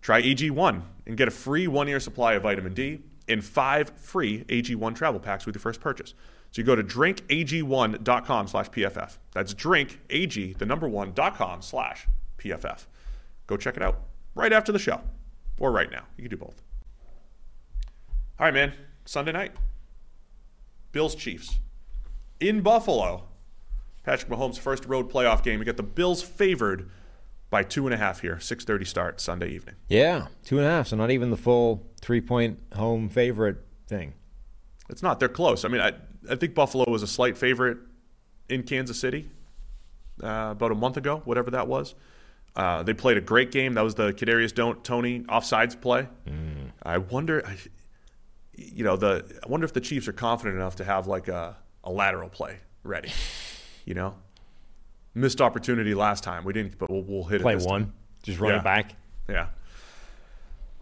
[0.00, 4.44] try AG1 and get a free one year supply of vitamin D, and five free
[4.44, 6.14] AG1 travel packs with your first purchase.
[6.52, 9.18] So you go to drinkag1.com slash PFF.
[9.32, 12.06] That's drinkag, the number one, dot com slash
[12.38, 12.86] PFF.
[13.46, 14.00] Go check it out
[14.34, 15.00] right after the show
[15.58, 16.04] or right now.
[16.16, 16.62] You can do both.
[18.38, 18.74] All right, man.
[19.04, 19.52] Sunday night.
[20.92, 21.58] Bills Chiefs.
[22.40, 23.28] In Buffalo.
[24.04, 25.58] Patrick Mahomes' first road playoff game.
[25.58, 26.90] We got the Bills favored
[27.50, 28.36] by two and a half here.
[28.36, 29.76] 6.30 start Sunday evening.
[29.88, 30.88] Yeah, two and a half.
[30.88, 34.14] So not even the full three point home favorite thing.
[34.88, 35.20] It's not.
[35.20, 35.64] They're close.
[35.64, 35.92] I mean, I,
[36.28, 37.78] I think Buffalo was a slight favorite
[38.48, 39.30] in Kansas City
[40.22, 41.94] uh, about a month ago, whatever that was.
[42.54, 43.74] Uh, they played a great game.
[43.74, 46.08] That was the Kadarius Don't Toney offsides play.
[46.28, 46.72] Mm.
[46.82, 47.56] I wonder, I,
[48.54, 51.56] you know, the I wonder if the Chiefs are confident enough to have like a,
[51.84, 53.10] a lateral play ready.
[53.84, 54.14] You know,
[55.14, 56.44] missed opportunity last time.
[56.44, 57.56] We didn't, but we'll, we'll hit Play it.
[57.58, 57.92] this one, time.
[58.22, 58.58] just run Yeah.
[58.60, 58.94] it back.
[59.28, 59.46] Yeah.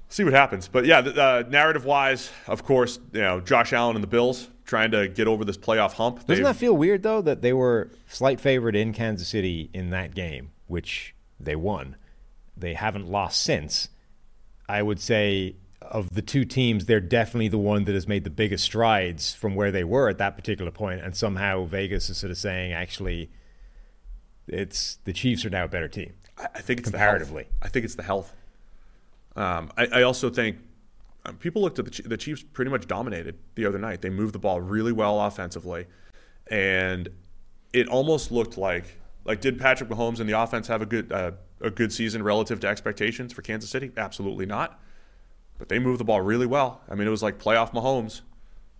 [0.09, 0.67] See what happens.
[0.69, 4.49] But yeah, the, uh, narrative wise, of course, you know, Josh Allen and the Bills
[4.65, 6.17] trying to get over this playoff hump.
[6.27, 9.91] Doesn't They've- that feel weird though that they were slight favorite in Kansas City in
[9.91, 11.97] that game, which they won.
[12.57, 13.89] They haven't lost since.
[14.69, 15.57] I would say
[15.91, 19.55] of the two teams, they're definitely the one that has made the biggest strides from
[19.55, 21.01] where they were at that particular point.
[21.01, 23.31] and somehow Vegas is sort of saying actually,
[24.47, 26.15] it's the Chiefs are now a better team.
[26.39, 27.49] I think it's comparatively.
[27.61, 28.35] I think it's the health.
[29.37, 30.59] Um, I, I also think
[31.27, 34.01] um, people looked at the, the Chiefs pretty much dominated the other night.
[34.01, 35.87] They moved the ball really well offensively,
[36.47, 37.09] and
[37.73, 41.33] it almost looked like like did Patrick Mahomes and the offense have a good uh,
[41.61, 43.93] a good season relative to expectations for Kansas City?
[43.97, 44.81] Absolutely not.
[45.61, 46.81] But they moved the ball really well.
[46.89, 48.23] I mean, it was like playoff Mahomes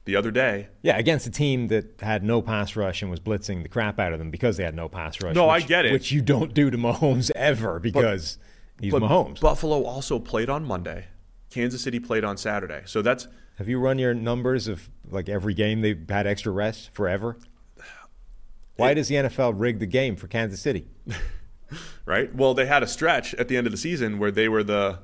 [0.07, 0.69] the other day.
[0.83, 4.15] Yeah, against a team that had no pass rush and was blitzing the crap out
[4.15, 5.35] of them because they had no pass rush.
[5.35, 5.93] No, I get it.
[5.93, 8.39] Which you don't do to Mahomes ever because
[8.81, 9.41] he's But Mahomes.
[9.41, 11.09] Buffalo also played on Monday.
[11.51, 12.83] Kansas City played on Saturday.
[12.87, 13.29] So that's
[13.59, 17.37] Have you run your numbers of like every game they've had extra rest forever?
[18.77, 20.87] Why does the NFL rig the game for Kansas City?
[22.07, 22.35] right?
[22.35, 25.01] Well, they had a stretch at the end of the season where they were the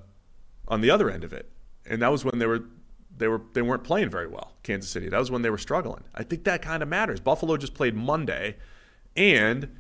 [0.67, 1.51] on the other end of it,
[1.89, 2.65] and that was when they were
[3.17, 4.53] they were they weren't playing very well.
[4.63, 5.09] Kansas City.
[5.09, 6.05] That was when they were struggling.
[6.15, 7.21] I think that kind of matters.
[7.21, 8.57] Buffalo just played Monday,
[9.17, 9.77] and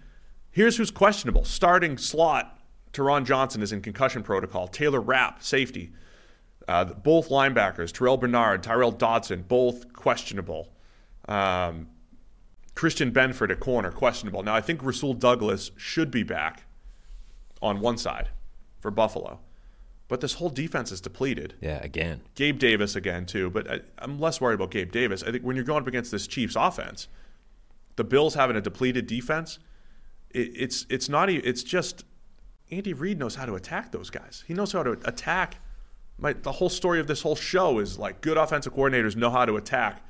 [0.50, 2.52] here's who's questionable: starting slot.
[2.92, 4.68] Taron Johnson is in concussion protocol.
[4.68, 5.92] Taylor Rapp, safety.
[6.66, 10.72] Uh, both linebackers, Terrell Bernard, Tyrell Dodson, both questionable.
[11.28, 11.88] Um,
[12.74, 14.42] Christian Benford at corner, questionable.
[14.42, 16.64] Now, I think Rasul Douglas should be back
[17.62, 18.30] on one side
[18.80, 19.40] for Buffalo.
[20.08, 21.54] But this whole defense is depleted.
[21.60, 22.20] Yeah, again.
[22.36, 23.50] Gabe Davis again, too.
[23.50, 25.22] But I, I'm less worried about Gabe Davis.
[25.24, 27.08] I think when you're going up against this Chiefs offense,
[27.96, 29.58] the Bills having a depleted defense,
[30.30, 31.28] it, it's it's not.
[31.28, 32.04] e- It's just
[32.70, 34.44] Andy Reid knows how to attack those guys.
[34.46, 35.56] He knows how to attack.
[36.18, 39.44] My, the whole story of this whole show is like good offensive coordinators know how
[39.44, 40.02] to attack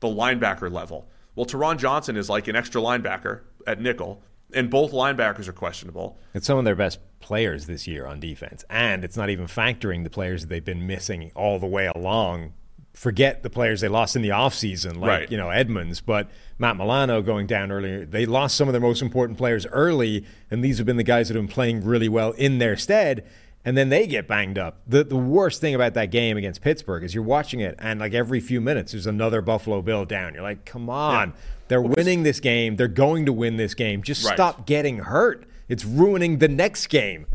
[0.00, 1.08] the linebacker level.
[1.34, 4.22] Well, Taron Johnson is like an extra linebacker at nickel,
[4.54, 6.18] and both linebackers are questionable.
[6.34, 8.64] It's some of their best players this year on defense.
[8.70, 12.52] And it's not even factoring the players that they've been missing all the way along.
[12.92, 15.30] Forget the players they lost in the offseason, like, Right.
[15.30, 16.28] you know, Edmonds, but
[16.58, 18.04] Matt Milano going down earlier.
[18.04, 21.28] They lost some of their most important players early, and these have been the guys
[21.28, 23.24] that have been playing really well in their stead.
[23.64, 24.80] And then they get banged up.
[24.86, 28.14] The the worst thing about that game against Pittsburgh is you're watching it, and like
[28.14, 30.32] every few minutes, there's another Buffalo Bill down.
[30.32, 31.34] You're like, come on,
[31.68, 32.76] they're winning this game.
[32.76, 34.02] They're going to win this game.
[34.02, 34.34] Just Right.
[34.34, 35.44] stop getting hurt.
[35.68, 37.26] It's ruining the next game.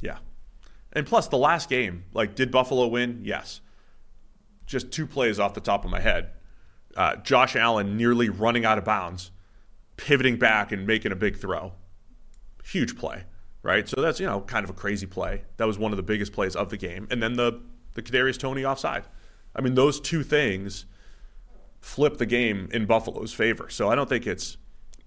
[0.00, 0.18] Yeah.
[0.92, 3.20] And plus, the last game, like, did Buffalo win?
[3.24, 3.60] Yes.
[4.64, 6.30] Just two plays off the top of my head.
[6.96, 9.32] Uh, Josh Allen nearly running out of bounds,
[9.96, 11.72] pivoting back and making a big throw.
[12.64, 13.24] Huge play,
[13.62, 13.88] right?
[13.88, 15.42] So that's, you know, kind of a crazy play.
[15.56, 17.06] That was one of the biggest plays of the game.
[17.10, 17.60] And then the,
[17.94, 19.04] the Kadarius Toney offside.
[19.54, 20.86] I mean, those two things
[21.80, 23.68] flip the game in Buffalo's favor.
[23.70, 24.56] So I don't think it's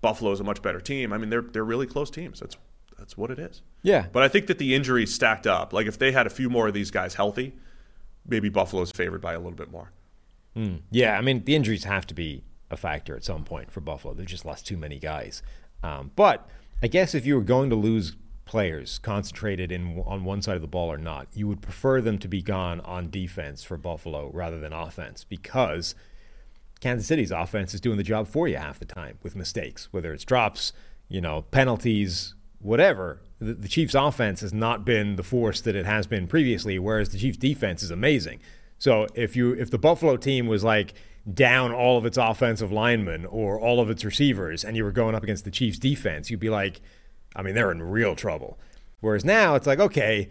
[0.02, 1.14] Buffalo's a much better team.
[1.14, 2.40] I mean, they're, they're really close teams.
[2.40, 2.58] That's,
[2.98, 3.62] that's what it is.
[3.84, 4.08] Yeah.
[4.12, 5.74] But I think that the injuries stacked up.
[5.74, 7.56] Like if they had a few more of these guys healthy,
[8.28, 9.92] maybe Buffalo's favored by a little bit more.
[10.92, 14.14] Yeah, I mean the injuries have to be a factor at some point for Buffalo.
[14.14, 15.42] They've just lost too many guys.
[15.82, 16.50] Um, but
[16.84, 18.18] I guess if you were going to lose
[18.52, 22.18] players concentrated in on one side of the ball or not, you would prefer them
[22.18, 25.96] to be gone on defense for Buffalo rather than offense because
[26.82, 30.12] Kansas City's offense is doing the job for you half the time with mistakes, whether
[30.12, 30.74] it's drops,
[31.08, 33.22] you know, penalties, whatever.
[33.40, 37.08] The, the Chiefs' offense has not been the force that it has been previously, whereas
[37.08, 38.42] the Chiefs' defense is amazing.
[38.78, 40.94] So if you if the Buffalo team was like
[41.34, 45.16] down all of its offensive linemen or all of its receivers, and you were going
[45.16, 46.82] up against the Chiefs' defense, you'd be like,
[47.36, 48.60] I mean, they're in real trouble.
[49.00, 50.30] Whereas now it's like, okay,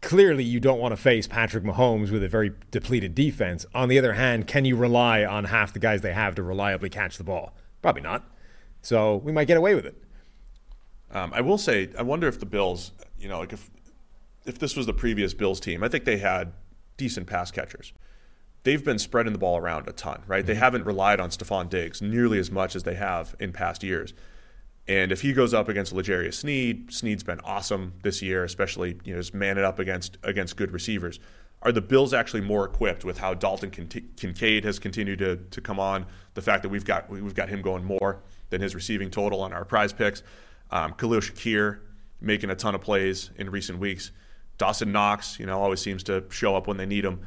[0.00, 3.66] clearly you don't want to face Patrick Mahomes with a very depleted defense.
[3.74, 6.88] On the other hand, can you rely on half the guys they have to reliably
[6.88, 7.54] catch the ball?
[7.82, 8.24] Probably not.
[8.82, 9.96] So we might get away with it.
[11.12, 13.70] Um, I will say, I wonder if the Bills, you know, like if
[14.46, 16.52] if this was the previous Bills team, I think they had
[16.96, 17.92] decent pass catchers.
[18.62, 20.44] They've been spreading the ball around a ton, right?
[20.44, 24.14] They haven't relied on Stefon Diggs nearly as much as they have in past years.
[24.90, 29.12] And if he goes up against L'Jarius Sneed, Sneed's been awesome this year, especially you
[29.14, 31.20] know just manning up against against good receivers.
[31.62, 35.60] Are the Bills actually more equipped with how Dalton Kin- Kincaid has continued to, to
[35.60, 36.06] come on?
[36.34, 39.52] The fact that we've got we've got him going more than his receiving total on
[39.52, 40.24] our prize picks.
[40.72, 41.80] Um, Khalil Shakir
[42.20, 44.10] making a ton of plays in recent weeks.
[44.58, 47.20] Dawson Knox, you know, always seems to show up when they need him.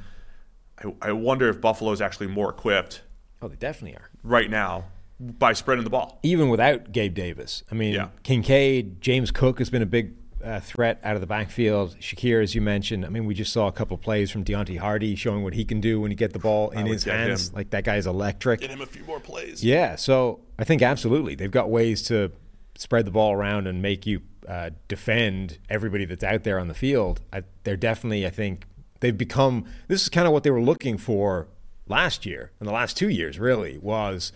[0.84, 3.04] I, I wonder if Buffalo's actually more equipped
[3.42, 4.10] Oh, they definitely are.
[4.22, 4.86] right now
[5.20, 6.20] by spreading the ball.
[6.24, 7.64] Even without Gabe Davis.
[7.72, 8.10] I mean, Yeah.
[8.24, 10.14] Kincaid, James Cook has been a big
[10.44, 11.96] uh, threat out of the backfield.
[12.02, 15.16] Shakir, as you mentioned, I mean, we just saw a couple plays from Deonte Harty
[15.16, 17.50] showing what he can do when you get the ball in his hands.
[17.50, 17.56] him.
[17.56, 18.60] Like that guy's electric.
[18.60, 19.64] Get him a few more plays.
[19.64, 22.32] Yeah, so I think absolutely they've got ways to
[22.76, 26.74] spread the ball around and make you uh, defend everybody that's out there on the
[26.74, 27.22] field.
[27.32, 28.66] I, they're definitely, I think,
[29.00, 29.64] they've become.
[29.88, 31.48] This is kind of what they were looking for
[31.88, 33.40] last year and the last two years.
[33.40, 34.34] Really was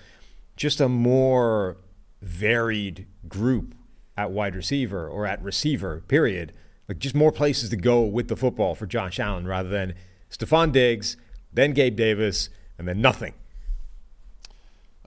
[0.58, 1.78] just a more
[2.22, 3.76] varied group
[4.18, 6.04] at wide receiver or at receiver.
[6.08, 6.52] Period.
[6.90, 9.94] Like just more places to go with the football for Josh Allen rather than
[10.30, 11.16] Stefon Diggs,
[11.54, 13.34] then Gabe Davis, and then nothing.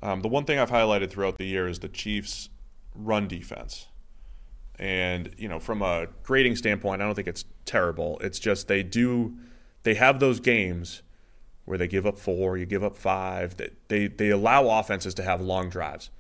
[0.03, 2.49] Um, the one thing I've highlighted throughout the year is the Chiefs'
[2.95, 3.89] run defense.
[4.79, 8.19] And, you know, from a grading standpoint, I don't think it's terrible.
[8.23, 9.37] It's just they do,
[9.83, 11.03] they have those games
[11.71, 13.57] where they give up four, you give up five.
[13.57, 16.11] That they, they allow offenses to have long drives.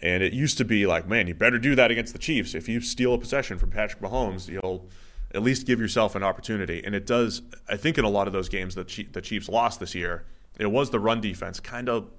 [0.00, 2.54] And it used to be like, man, you better do that against the Chiefs.
[2.54, 4.88] If you steal a possession from Patrick Mahomes, you'll
[5.34, 6.82] at least give yourself an opportunity.
[6.84, 9.80] And it does, I think, in a lot of those games that the Chiefs lost
[9.80, 10.24] this year,
[10.58, 12.10] it was the run defense kind of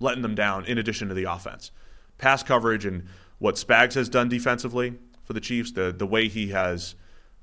[0.00, 1.70] letting them down in addition to the offense.
[2.18, 3.06] Pass coverage and
[3.38, 4.94] what Spags has done defensively
[5.24, 6.94] for the Chiefs, the, the way he has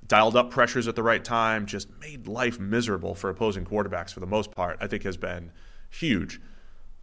[0.07, 4.19] dialed up pressures at the right time, just made life miserable for opposing quarterbacks for
[4.19, 5.51] the most part, I think has been
[5.89, 6.41] huge.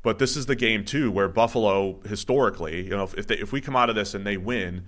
[0.02, 3.60] But this is the game too where Buffalo historically, you know, if they, if we
[3.60, 4.84] come out of this and they win,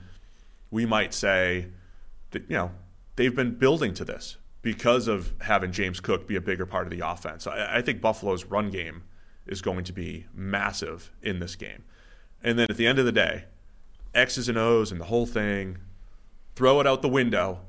[0.70, 1.68] we might say
[2.30, 2.70] that you know
[3.16, 6.90] they've been building to this because of having James Cook be a bigger part of
[6.90, 7.46] the offense.
[7.46, 9.02] I, I think Buffalo's run game
[9.46, 11.84] is going to be massive in this game.
[12.42, 13.44] And then at the end of the day,
[14.14, 15.78] X's and O's and the whole thing,
[16.54, 17.60] throw it out the window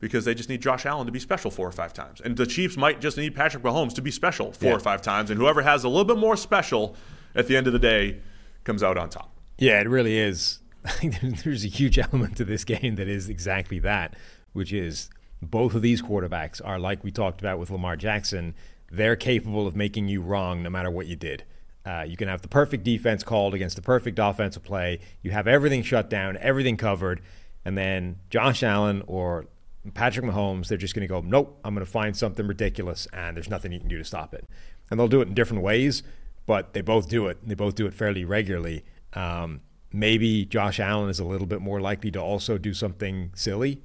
[0.00, 2.20] because they just need Josh Allen to be special four or five times.
[2.20, 4.76] And the Chiefs might just need Patrick Mahomes to be special four Yeah.
[4.76, 5.30] or five times.
[5.30, 6.94] And whoever has a little bit more special
[7.34, 8.20] at the end of the day
[8.64, 9.32] comes out on top.
[9.58, 10.60] Yeah, it really is.
[10.84, 14.14] I think there's a huge element to this game that is exactly that,
[14.52, 15.10] which is
[15.42, 18.54] both of these quarterbacks are like we talked about with Lamar Jackson.
[18.90, 21.44] They're capable of making you wrong no matter what you did.
[21.84, 25.00] Uh, you can have the perfect defense called against the perfect offensive play.
[25.22, 27.20] You have everything shut down, everything covered,
[27.64, 29.46] and then Josh Allen or
[29.94, 33.36] Patrick Mahomes, they're just going to go, nope, I'm going to find something ridiculous, and
[33.36, 34.44] there's nothing you can do to stop it.
[34.90, 36.02] And they'll do it in different ways,
[36.46, 37.38] but they both do it.
[37.40, 38.84] and They both do it fairly regularly.
[39.14, 39.60] Um,
[39.92, 43.80] maybe Josh Allen is a little bit more likely to also do something silly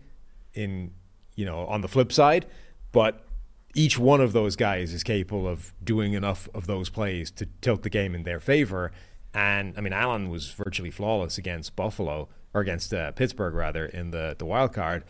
[0.54, 0.92] in,
[1.36, 2.46] you know, on the flip side,
[2.92, 3.26] but
[3.76, 7.84] each one of those guys is capable of doing enough of those plays to tilt
[7.84, 8.92] the game in their favor.
[9.34, 14.12] And I mean, Allen was virtually flawless against Buffalo or against uh, Pittsburgh rather in
[14.12, 15.04] the the wild card.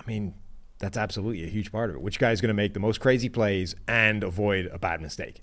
[0.00, 0.34] I mean,
[0.78, 2.02] that's absolutely a huge part of it.
[2.02, 5.42] Which guy's going to make the most crazy plays and avoid a bad mistake?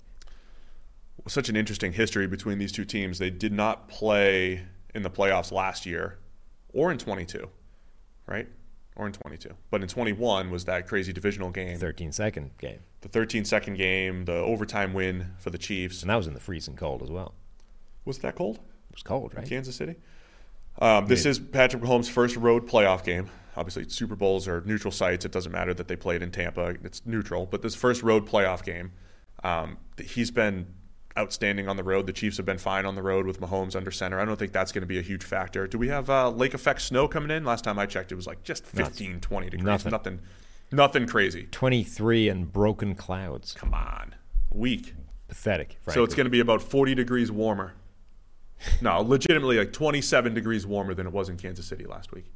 [1.26, 3.18] such an interesting history between these two teams.
[3.18, 4.64] They did not play
[4.94, 6.18] in the playoffs last year
[6.72, 7.48] or in 22,
[8.26, 8.48] right?
[8.96, 9.50] Or in 22.
[9.70, 11.76] But in 21 was that crazy divisional game.
[11.78, 16.02] 13 second game, The 13 second game, the overtime win for the Chiefs.
[16.02, 17.34] and that was in the freezing cold as well.
[18.04, 18.56] Was it that cold?
[18.56, 19.46] It was cold, right?
[19.46, 19.96] Kansas City.
[20.80, 23.28] Um, this is Patrick Mahomes' first road playoff game.
[23.56, 25.24] Obviously, Super Bowls are neutral sites.
[25.24, 27.46] It doesn't matter that they played in Tampa; it's neutral.
[27.46, 28.92] But this first road playoff game,
[29.42, 30.66] um, he's been
[31.18, 32.06] outstanding on the road.
[32.06, 34.20] The Chiefs have been fine on the road with Mahomes under center.
[34.20, 35.66] I don't think that's going to be a huge factor.
[35.66, 37.44] Do we have uh, lake effect snow coming in?
[37.44, 39.64] Last time I checked, it was like just 15, 20 degrees.
[39.64, 39.90] Nothing.
[39.90, 40.20] nothing,
[40.70, 41.48] nothing crazy.
[41.50, 43.54] 23 and broken clouds.
[43.54, 44.14] Come on,
[44.50, 44.94] weak.
[45.26, 45.78] Pathetic.
[45.82, 45.94] Frankly.
[45.94, 47.74] So it's going to be about 40 degrees warmer.
[48.80, 52.26] No, legitimately like 27 degrees warmer than it was in Kansas City last week.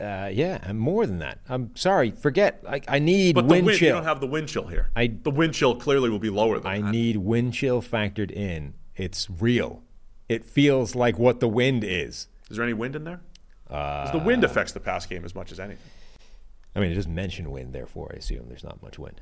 [0.00, 1.38] uh, yeah, and more than that.
[1.48, 2.10] I'm sorry.
[2.10, 2.62] Forget.
[2.68, 4.90] I, I need But the wind wind, you don't have the wind chill here.
[4.96, 6.90] I- the wind chill clearly will be lower than I that.
[6.90, 8.74] need wind chill factored in.
[8.96, 9.82] It's real.
[10.28, 12.28] It feels like what the wind is.
[12.50, 13.20] Is there any wind in there?
[13.68, 15.82] 'Cause the wind affects the pass game as much as anything.
[16.74, 19.20] I mean, it doesn't mention wind, therefore I assume there's not much wind.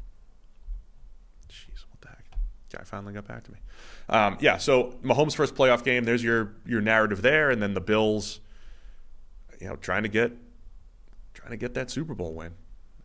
[1.49, 2.39] Jeez, what the heck?
[2.77, 3.59] Guy finally got back to me.
[4.09, 6.05] Um, yeah, so Mahomes' first playoff game.
[6.05, 8.41] There's your your narrative there, and then the Bills,
[9.61, 10.33] you know, trying to get
[11.35, 12.53] trying to get that Super Bowl win,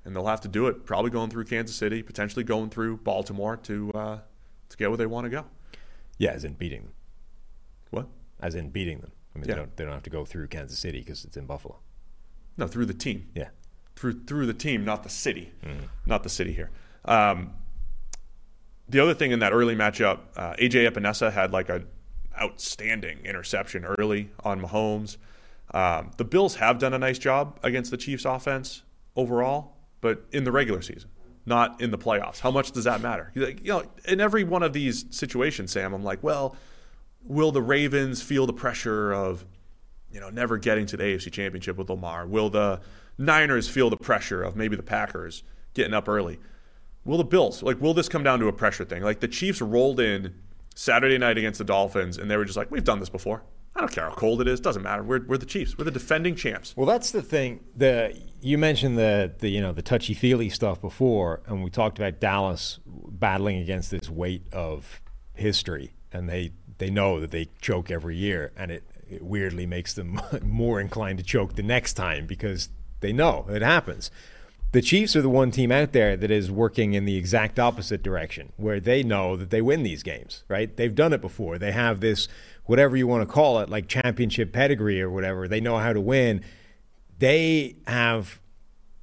[0.05, 3.57] and they'll have to do it probably going through Kansas City, potentially going through Baltimore
[3.57, 4.19] to uh,
[4.69, 5.45] to get where they want to go.
[6.17, 6.93] Yeah, as in beating them.
[7.91, 8.07] What?
[8.39, 9.11] As in beating them.
[9.35, 9.53] I mean, Yeah.
[9.55, 11.77] they don't they don't have to go through Kansas City because it's in Buffalo.
[12.57, 13.29] No, through the team.
[13.35, 13.49] Yeah.
[13.95, 15.51] through through the team, not the city,
[16.05, 16.71] not the city here.
[17.05, 17.53] Um,
[18.89, 21.83] the other thing in that early matchup, uh, AJ Epenesa had like a
[22.39, 25.17] outstanding interception early on Mahomes.
[25.73, 28.83] Um, the Bills have done a nice job against the Chiefs' offense
[29.15, 31.09] overall, but in the regular season,
[31.45, 32.39] not in the playoffs.
[32.39, 33.31] How much does that matter?
[33.35, 36.55] Like, You know, in every one of these situations, Sam, I'm like, well,
[37.23, 39.45] will the Ravens feel the pressure of
[40.11, 42.25] you know, never getting to the AFC Championship with Lamar?
[42.25, 42.81] Will the
[43.17, 45.43] Niners feel the pressure of maybe the Packers
[45.73, 46.39] getting up early?
[47.05, 47.63] Will the Bills?
[47.63, 49.03] Like, will this come down to a pressure thing?
[49.03, 50.35] Like, the Chiefs rolled in
[50.75, 53.43] Saturday night against the Dolphins, and they were just like, we've done this before.
[53.75, 54.59] I don't care how cold it is.
[54.59, 55.03] Doesn't matter.
[55.03, 55.77] We're, we're the Chiefs.
[55.77, 56.75] We're the defending champs.
[56.75, 57.61] Well, that's the thing.
[57.75, 61.97] The you mentioned the the you know the touchy feely stuff before, and we talked
[61.97, 65.01] about Dallas battling against this weight of
[65.33, 69.93] history, and they they know that they choke every year, and it, it weirdly makes
[69.93, 72.69] them more inclined to choke the next time because
[72.99, 74.11] they know it happens.
[74.71, 78.03] The Chiefs are the one team out there that is working in the exact opposite
[78.03, 80.75] direction, where they know that they win these games, right?
[80.75, 81.57] They've done it before.
[81.57, 82.27] They have this,
[82.65, 85.47] whatever you want to call it, like championship pedigree or whatever.
[85.47, 86.43] They know how to win.
[87.17, 88.39] They have,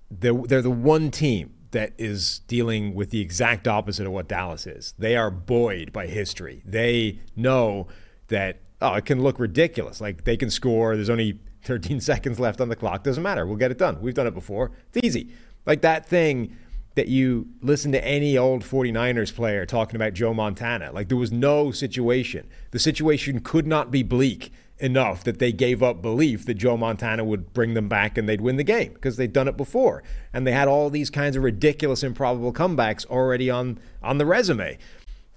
[0.09, 4.69] they're, they're the one team that is dealing with the exact opposite of what Dallas
[4.69, 4.95] is.
[4.99, 6.63] They are buoyed by history.
[6.65, 7.89] They know
[8.29, 10.01] that, oh, it can look ridiculous.
[10.01, 13.03] Like they can score, there's only 13 seconds left on the clock.
[13.03, 13.45] Doesn't matter.
[13.47, 14.01] We'll get it done.
[14.01, 14.71] We've done it before.
[14.93, 15.33] It's easy.
[15.67, 16.57] Like that thing
[16.95, 20.91] that you listen to any old 49ers player talking about Joe Montana.
[20.93, 22.49] Like there was no situation.
[22.71, 27.25] The situation could not be bleak enough that they gave up belief that Joe Montana
[27.25, 30.03] would bring them back and they'd win the game because they'd done it before.
[30.33, 34.79] And they had all these kinds of ridiculous improbable comebacks already on on the resume.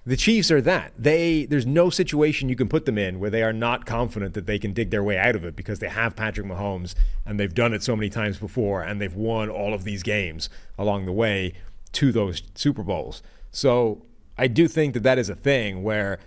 [0.09, 0.93] The Chiefs are that.
[0.97, 4.47] They there's no situation you can put them in where they are not confident that
[4.47, 6.95] they can dig their way out of it because they have Patrick Mahomes
[7.27, 10.49] and they've done it so many times before and they've won all of these games
[10.79, 11.53] along the way
[11.91, 13.21] to those Super Bowls.
[13.51, 14.03] So
[14.35, 16.17] I do think that that is a thing where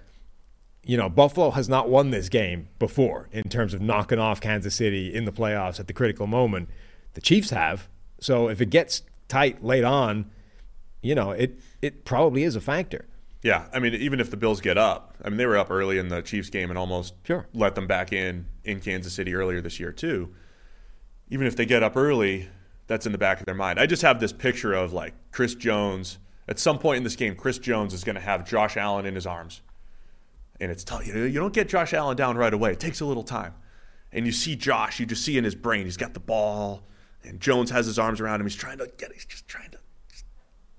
[0.84, 4.76] you know, Buffalo has not won this game before in terms of knocking off Kansas
[4.76, 6.68] City in the playoffs at the critical moment.
[7.14, 7.88] The Chiefs have.
[8.20, 10.30] So if it gets tight late on,
[11.00, 13.06] you know, it it probably is a factor.
[13.42, 15.98] Yeah, I mean, even if the Bills get up, I mean, they were up early
[15.98, 17.48] in the Chiefs game and almost Sure.
[17.52, 20.32] let them back in in Kansas City earlier this year too.
[21.28, 22.48] Even if they get up early,
[22.86, 23.80] that's in the back of their mind.
[23.80, 26.18] I just have this picture of like Chris Jones.
[26.46, 29.14] At some point in this game, Chris Jones is going to have Josh Allen in
[29.14, 29.62] his arms,
[30.60, 31.06] and it's tough.
[31.06, 32.72] You know, you don't get Josh Allen down right away.
[32.72, 33.54] It takes a little time,
[34.12, 35.00] and you see Josh.
[35.00, 36.82] You just see in his brain, he's got the ball,
[37.24, 38.46] and Jones has his arms around him.
[38.46, 39.12] He's trying to get.
[39.12, 39.78] He's just trying to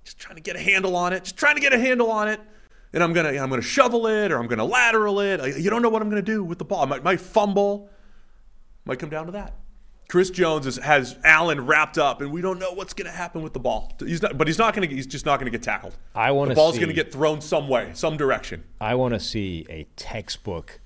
[0.03, 2.27] just trying to get a handle on it, just trying to get a handle on
[2.27, 2.39] it.
[2.93, 5.39] And I'm gonna I'm gonna shovel it or I'm gonna lateral it.
[5.41, 6.83] I- You don't know what I'm gonna do with the ball.
[6.83, 7.89] I might, might fumble.
[8.85, 9.55] Might come down to that.
[10.09, 13.53] Chris Jones is, has Allen wrapped up, and we don't know what's gonna happen with
[13.53, 13.93] the ball.
[13.99, 14.85] He's not, but he's not gonna.
[14.87, 15.97] He's just not gonna get tackled.
[16.13, 18.63] I wanna The ball's see- gonna get thrown some way, some direction.
[18.79, 20.79] I want to see a textbook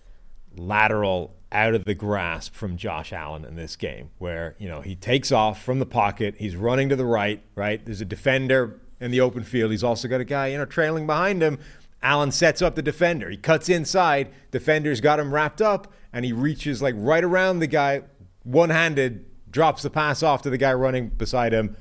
[0.56, 4.96] lateral out of the grasp from Josh Allen in this game where, you know, he
[4.96, 7.84] takes off from the pocket, he's running to the right, right?
[7.86, 9.72] There's a defender in the open field.
[9.72, 11.60] He's also got a guy, you know, trailing behind him.
[12.02, 13.30] Allen sets up the defender.
[13.30, 17.68] He cuts inside, defender's got him wrapped up, and he reaches like right around the
[17.68, 18.02] guy,
[18.44, 21.76] one-handed, drops the pass off to the guy running beside him.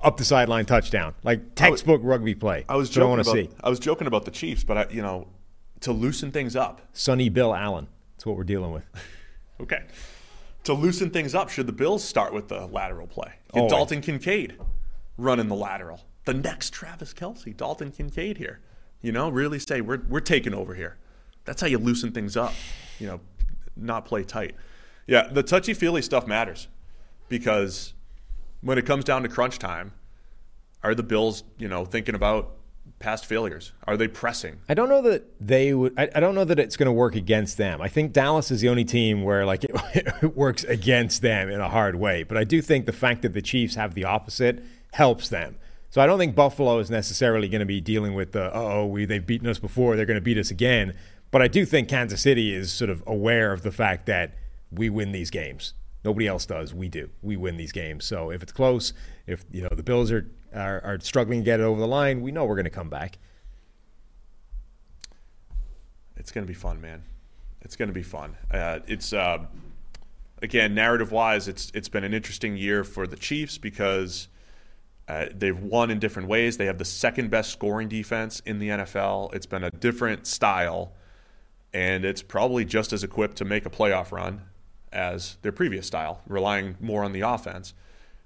[0.00, 2.64] Up the sideline touchdown, like textbook rugby play.
[2.68, 3.50] I was I joking want to see.
[3.62, 5.28] I was joking about the Chiefs, but I, you know,
[5.82, 6.80] to loosen things up.
[6.92, 7.86] Sonny Bill Allen.
[8.16, 8.84] That's what we're dealing with.
[9.60, 9.84] Okay.
[10.64, 13.34] To loosen things up, should the Bills start with the lateral play?
[13.52, 13.70] Get Always.
[13.70, 14.58] Dalton Kincaid
[15.16, 16.00] running the lateral.
[16.24, 18.60] The next Travis Kelce, Dalton Kincaid here.
[19.02, 20.96] You know, really say we're we're taking over here.
[21.44, 22.54] That's how you loosen things up.
[22.98, 23.20] You know,
[23.76, 24.54] not play tight.
[25.06, 26.68] Yeah, the touchy feely stuff matters
[27.28, 27.94] because
[28.60, 29.92] when it comes down to crunch time,
[30.82, 32.56] are the Bills, you know, thinking about
[32.98, 33.72] past failures?
[33.86, 34.60] Are they pressing?
[34.68, 35.98] I don't know that they would.
[35.98, 37.82] I, I don't know that it's going to work against them.
[37.82, 39.72] I think Dallas is the only team where like it,
[40.22, 42.22] it works against them in a hard way.
[42.22, 45.56] But I do think the fact that the Chiefs have the opposite helps them.
[45.92, 49.04] So I don't think Buffalo is necessarily going to be dealing with the oh we
[49.04, 50.96] they've beaten us before they're going to beat us again.
[51.30, 54.34] But I do think Kansas City is sort of aware of the fact that
[54.70, 55.74] we win these games
[56.04, 56.74] Nobody else does.
[56.74, 57.10] We do.
[57.22, 58.04] We win these games.
[58.04, 58.92] So if it's close,
[59.26, 62.20] if you know the Bills are are, are struggling to get it over the line,
[62.20, 63.18] we know we're going to come back.
[66.16, 67.04] It's going to be fun, man.
[67.60, 68.36] It's going to be fun.
[68.50, 69.46] Uh, it's uh,
[70.42, 74.26] again narrative wise, it's it's been an interesting year for the Chiefs because
[75.12, 76.56] uh, they've won in different ways.
[76.56, 79.34] They have the second best scoring defense in the NFL.
[79.34, 80.92] It's been a different style,
[81.74, 84.40] and it's probably just as equipped to make a playoff run
[84.90, 87.74] as their previous style, relying more on the offense.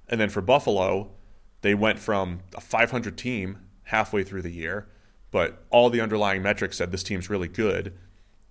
[0.09, 1.11] And then for Buffalo,
[1.63, 4.87] they went from a 500 team halfway through the year,
[5.33, 7.95] but all the underlying metrics said this team's really good.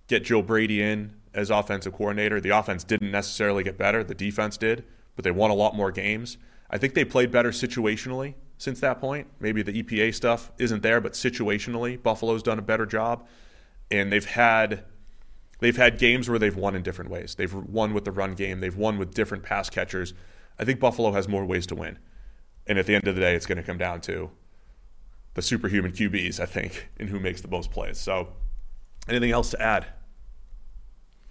[0.08, 2.38] Get Joe Brady in as offensive coordinator.
[2.38, 4.84] The offense didn't necessarily get better, the defense did,
[5.14, 6.36] but they won a lot more games.
[6.70, 9.28] I think they played better situationally since that point.
[9.40, 13.26] Maybe the EPA stuff isn't there, but situationally, Buffalo's done a better job.
[13.90, 14.84] And they've had
[15.60, 17.36] they've had games where they've won in different ways.
[17.36, 20.14] They've won with the run game, they've won with different pass catchers.
[20.58, 21.98] I think Buffalo has more ways to win.
[22.66, 24.30] And at the end of the day, it's going to come down to
[25.34, 27.98] the superhuman QBs, I think, and who makes the most plays.
[27.98, 28.28] So,
[29.06, 29.86] anything else to add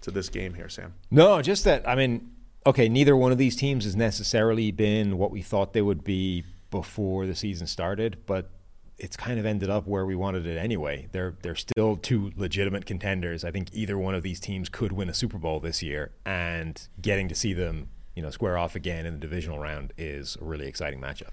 [0.02, 0.94] to this game here, Sam?
[1.10, 1.86] No, just that.
[1.86, 2.30] I mean,
[2.66, 6.44] okay, neither one of these teams has necessarily been what we thought they would be
[6.70, 8.50] before the season started, but
[8.98, 11.06] it's kind of ended up where we wanted it anyway.
[11.12, 13.44] They're they're still two legitimate contenders.
[13.44, 16.80] I think either one of these teams could win a Super Bowl this year, and
[17.00, 20.44] getting to see them, you know, square off again in the divisional round is a
[20.44, 21.30] really exciting matchup.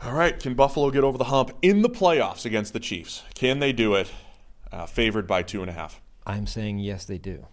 [0.00, 3.24] All right, can Buffalo get over the hump in the playoffs against the Chiefs?
[3.34, 4.12] Can they do it?
[4.70, 6.00] Uh, favored by two and a half.
[6.24, 7.46] I'm saying yes, they do.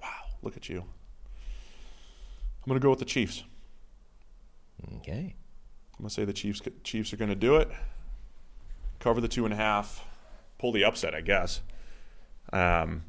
[0.00, 0.08] Wow,
[0.40, 0.84] look at you.
[2.70, 3.42] I'm going to go with the Chiefs.
[4.98, 5.34] Okay.
[5.94, 7.68] I'm going to say the Chiefs Chiefs are going to do it.
[9.00, 10.06] Cover the two and a half.
[10.56, 11.62] Pull the upset, I guess.
[12.52, 13.02] Um,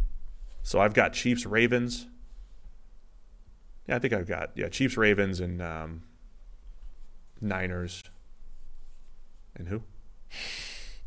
[0.64, 2.08] so I've got Chiefs Ravens.
[3.88, 6.02] Yeah, I think I've got yeah Chiefs Ravens and um,
[7.40, 8.02] Niners.
[9.56, 9.84] And who?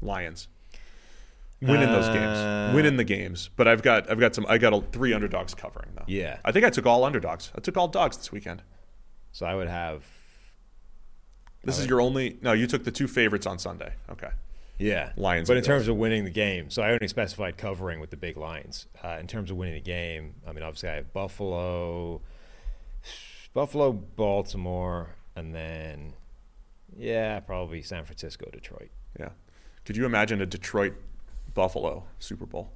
[0.00, 0.46] Lions.
[1.72, 4.80] Winning those games, winning the games, but I've got I've got some I got a,
[4.92, 6.04] three underdogs covering though.
[6.06, 6.38] Yeah.
[6.44, 7.50] I think I took all underdogs.
[7.56, 8.62] I took all dogs this weekend.
[9.32, 10.04] So I would have.
[11.64, 12.38] This is your only.
[12.42, 13.94] No, you took the two favorites on Sunday.
[14.10, 14.30] Okay.
[14.78, 18.10] Yeah, Lions But in terms of winning the game, so I only specified covering with
[18.10, 18.86] the big lines.
[19.02, 22.20] Uh, in terms of winning the game, I mean, obviously I have Buffalo,
[23.54, 26.14] Buffalo, Baltimore, and then
[26.96, 28.90] yeah, probably San Francisco, Detroit.
[29.18, 29.30] Yeah.
[29.84, 30.94] Could you imagine a Detroit
[31.54, 32.70] Buffalo Super Bowl?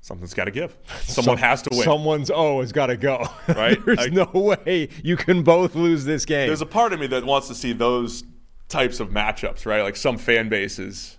[0.00, 0.76] Something's got to give.
[1.02, 1.82] Someone Some- has to win.
[1.84, 3.24] Someone's O has got to go.
[3.48, 3.78] Right?
[3.84, 6.48] There's I- no way you can both lose this game.
[6.48, 8.24] There's a part of me that wants to see those
[8.68, 9.82] types of matchups, right?
[9.82, 11.18] Like some fan base is,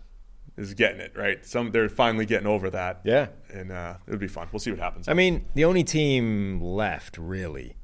[0.58, 1.46] is getting it, right?
[1.46, 3.02] Some they're finally getting over that.
[3.06, 3.28] yeah.
[3.54, 4.48] And uh, it would be fun.
[4.52, 5.08] We'll see what happens.
[5.08, 7.76] I mean, the only team left really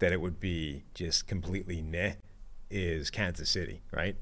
[0.00, 2.14] that it would be just completely meh
[2.68, 4.16] is Kansas City, right?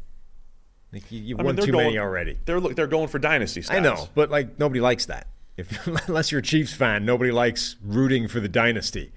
[0.93, 2.39] Like you, you've I mean, won too going, many already.
[2.45, 3.75] They're look- they're going for dynasty stats.
[3.75, 5.29] I know, but like nobody likes that.
[5.57, 9.13] If unless you're a Chiefs fan, nobody likes rooting for the dynasty.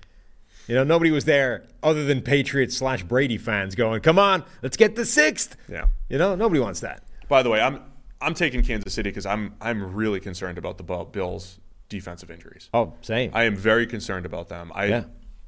[0.68, 4.78] You know, nobody was there other than Patriots slash Brady fans going, "Come on, let's
[4.78, 5.58] get the sixth.
[5.68, 5.88] Yeah.
[6.10, 7.04] You know, nobody wants that.
[7.28, 7.82] By the way, I'm
[8.22, 11.60] I'm taking Kansas City because I'm I'm really concerned about the Bills'
[11.90, 12.70] defensive injuries.
[12.74, 13.32] Oh, same.
[13.34, 14.72] I am very concerned about them.
[14.74, 15.04] I Yeah.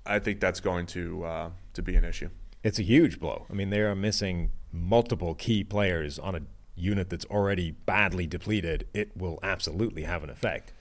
[0.05, 2.29] I think that's going to uh, to be an issue.
[2.63, 3.45] It's a huge blow.
[3.49, 6.41] I mean, they are missing multiple key players on a
[6.75, 8.87] unit that's already badly depleted.
[8.93, 10.73] It will absolutely have an effect.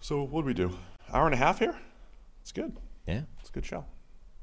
[0.00, 0.76] So what do we do?
[1.12, 1.76] Hour and a half here?
[2.40, 2.76] It's good.
[3.06, 3.22] Yeah.
[3.40, 3.84] It's a good show.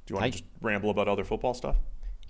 [0.06, 1.78] Do you want I- to just ramble about other football stuff?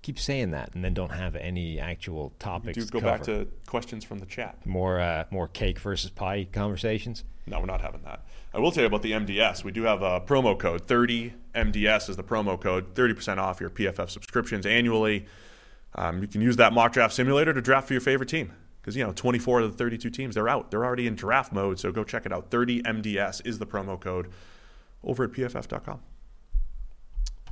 [0.02, 2.78] Keep saying that and then don't have any actual topics.
[2.78, 4.66] Do to go back to questions from the chat.
[4.66, 7.26] more uh, more cake versus pie conversations.
[7.46, 8.24] No, we're not having that.
[8.54, 9.66] I will tell you about the MDS.
[9.66, 10.88] We do have a promo code.
[10.88, 12.94] 30 MDS is the promo code.
[12.96, 15.26] 30% off your PFF subscriptions annually.
[15.96, 18.54] Um, you can use that mock draft simulator to draft for your favorite team.
[18.82, 20.72] Because, you know, 24 of the 32 teams, they're out.
[20.72, 21.80] They're already in draft mode.
[21.80, 22.50] So go check it out.
[22.50, 24.30] 30 MDS is the promo code
[25.04, 26.00] over at pff.com.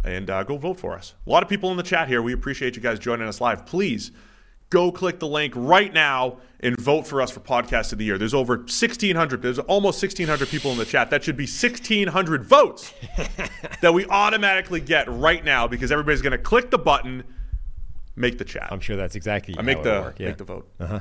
[0.03, 1.15] And uh, go vote for us.
[1.25, 2.21] A lot of people in the chat here.
[2.21, 3.65] We appreciate you guys joining us live.
[3.65, 4.11] Please
[4.69, 8.17] go click the link right now and vote for us for podcast of the year.
[8.17, 11.09] There's over 1600 there's almost 1600 people in the chat.
[11.09, 12.93] That should be 1600 votes
[13.81, 17.23] that we automatically get right now because everybody's going to click the button
[18.17, 18.67] make the chat.
[18.71, 20.13] I'm sure that's exactly I make how the.
[20.17, 20.27] Yeah.
[20.27, 20.69] make the vote.
[20.79, 20.99] Uh-huh.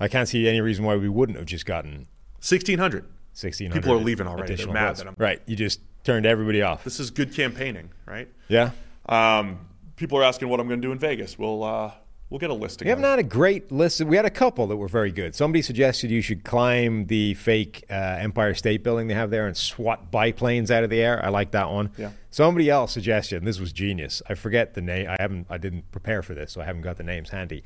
[0.00, 2.06] I can't see any reason why we wouldn't have just gotten
[2.40, 3.04] 1600.
[3.04, 3.80] 1600.
[3.82, 4.54] People are leaving already.
[4.54, 4.98] They're mad votes.
[5.00, 5.42] that I'm- Right.
[5.46, 6.84] You just turned everybody off.
[6.84, 8.28] This is good campaigning, right?
[8.48, 8.70] Yeah.
[9.06, 9.66] Um,
[9.96, 11.38] people are asking what I'm going to do in Vegas.
[11.38, 11.92] We'll uh,
[12.30, 14.00] We'll get a list We haven't had a great list.
[14.00, 15.34] We had a couple that were very good.
[15.34, 19.56] Somebody suggested you should climb the fake uh, Empire State Building they have there and
[19.56, 21.24] swat biplanes out of the air.
[21.24, 21.92] I like that one.
[21.96, 22.10] Yeah.
[22.30, 24.22] Somebody else suggested, and this was genius.
[24.28, 25.08] I forget the name.
[25.08, 25.46] I haven't.
[25.50, 27.62] I didn't prepare for this, so I haven't got the names handy.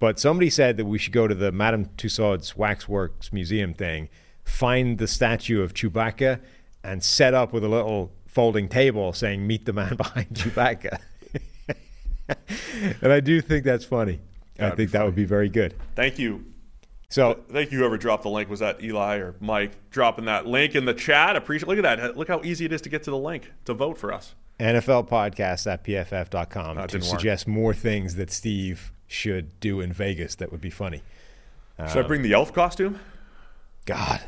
[0.00, 4.08] But somebody said that we should go to the Madame Tussauds Waxworks Museum thing,
[4.44, 6.40] find the statue of Chewbacca,
[6.82, 10.98] and set up with a little folding table saying "Meet the man behind Chewbacca."
[13.02, 14.20] and I do think that's funny.
[14.58, 15.74] I That'd be think that would be very good.
[15.96, 16.44] Thank you.
[17.08, 18.48] So Thank you, whoever dropped the link.
[18.48, 21.34] Was that Eli or Mike dropping that link in the chat?
[21.34, 21.66] Appreciate.
[21.68, 22.16] Look at that.
[22.16, 24.34] Look how easy it is to get to the link to vote for us.
[24.60, 27.18] NFL podcast at pff.com That to didn't work.
[27.18, 31.02] suggest more things that Steve should do in Vegas that would be funny.
[31.88, 33.00] Should I bring the elf costume?
[33.86, 34.20] God,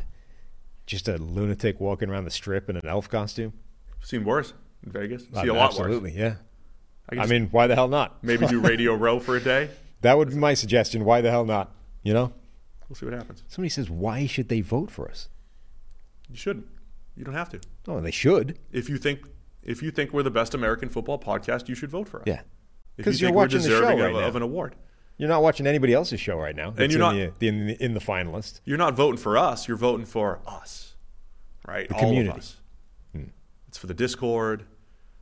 [0.87, 3.53] just a lunatic walking around the strip in an elf costume.
[4.01, 4.55] Seen worse
[4.85, 5.25] in Vegas.
[5.25, 5.81] See Uh, a lot worse.
[5.81, 6.37] Absolutely, yeah.
[7.11, 8.23] I, I mean, why the hell not?
[8.23, 9.71] maybe do Radio Row for a day.
[10.03, 11.05] That would be my suggestion.
[11.05, 11.73] Why the hell not?
[12.03, 12.33] You know?
[12.89, 13.43] We'll see what happens.
[13.49, 15.29] Somebody says, why should they vote for us?
[16.29, 16.67] You shouldn't.
[17.17, 17.61] You don't have to.
[17.89, 18.59] Oh, they should.
[18.73, 19.21] If you think
[19.63, 22.25] if you think we're the best American football podcast, you should vote for us.
[22.27, 22.41] Yeah.
[22.97, 24.19] Because you we're watching the show right of, now.
[24.21, 24.75] of an award.
[25.19, 26.75] You're not watching anybody else's show right now.
[26.77, 28.61] And you're in not- the, in, the, in the finalist.
[28.65, 29.69] You're not voting for us.
[29.69, 30.95] You're voting for us,
[31.69, 31.89] right?
[31.89, 32.29] The All community.
[32.31, 32.33] Hmm.
[32.33, 32.57] of us.
[33.69, 34.65] It's for the Discord.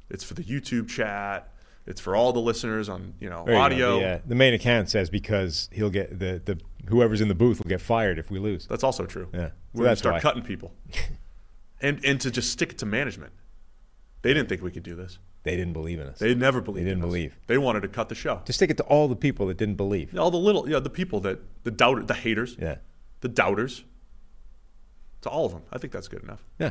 [0.09, 1.52] It's for the YouTube chat.
[1.86, 3.62] It's for all the listeners on you know There you go.
[3.62, 4.01] audio.
[4.01, 7.59] The, uh, the main account says because he'll get the, the whoever's in the booth
[7.62, 8.66] will get fired if we lose.
[8.66, 9.28] That's also true.
[9.32, 9.48] Yeah.
[9.48, 10.20] So We're gonna start why.
[10.20, 10.73] cutting people,
[11.81, 13.32] and and to just stick it to management.
[14.23, 15.19] They didn't think we could do this.
[15.43, 16.19] They didn't believe in us.
[16.19, 16.85] They never believed.
[16.86, 17.09] They didn't in us.
[17.09, 17.39] believe.
[17.47, 18.43] They wanted to cut the show.
[18.44, 20.16] Just stick it to all the people that didn't believe.
[20.19, 22.77] All the little, yeah, the people that the doubter, the haters, Yeah.
[23.23, 23.85] the doubters.
[25.23, 26.44] To all of them, I think that's good enough.
[26.59, 26.70] Yeah.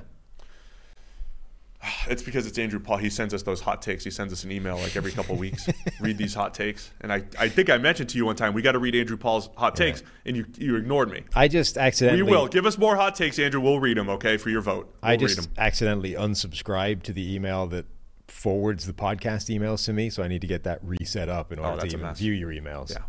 [2.10, 2.98] It's because it's Andrew Paul.
[2.98, 4.04] He sends us those hot takes.
[4.04, 5.70] He sends us an email like every couple weeks.
[6.02, 8.62] read these hot takes, and I, I think I mentioned to you one time we
[8.62, 11.24] got to read Andrew Paul's hot takes, and you you ignored me.
[11.36, 12.24] I just accidentally.
[12.24, 13.62] We will give us more hot takes, Andrew.
[13.62, 14.94] We'll read them, okay, for your vote.
[15.04, 17.86] We'll I just accidentally unsubscribed to the email that
[18.28, 21.60] forwards the podcast emails to me, so I need to get that reset up in
[21.60, 22.92] order to Oh, a even view your emails.
[22.92, 23.04] Yeah.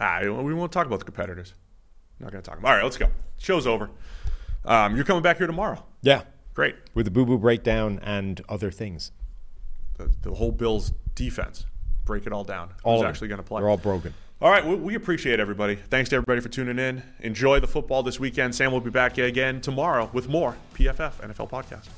[0.00, 1.54] Ah, we won't talk about the competitors.
[2.20, 2.58] Not going to talk.
[2.58, 2.68] About.
[2.68, 3.08] All right, let's go.
[3.38, 3.90] Show's over.
[4.64, 5.84] Um, you're coming back here tomorrow.
[6.02, 6.22] Yeah.
[6.54, 6.76] Great.
[6.94, 9.12] With the boo boo breakdown and other things.
[9.98, 11.66] The, the whole Bills defense.
[12.04, 12.70] Break it all down.
[12.82, 13.60] All Who's actually going to play?
[13.60, 14.14] They're all broken.
[14.40, 15.76] All right, we, we appreciate everybody.
[15.76, 17.02] Thanks to everybody for tuning in.
[17.20, 18.54] Enjoy the football this weekend.
[18.54, 21.88] Sam will be back again tomorrow with more PFF NFL podcast.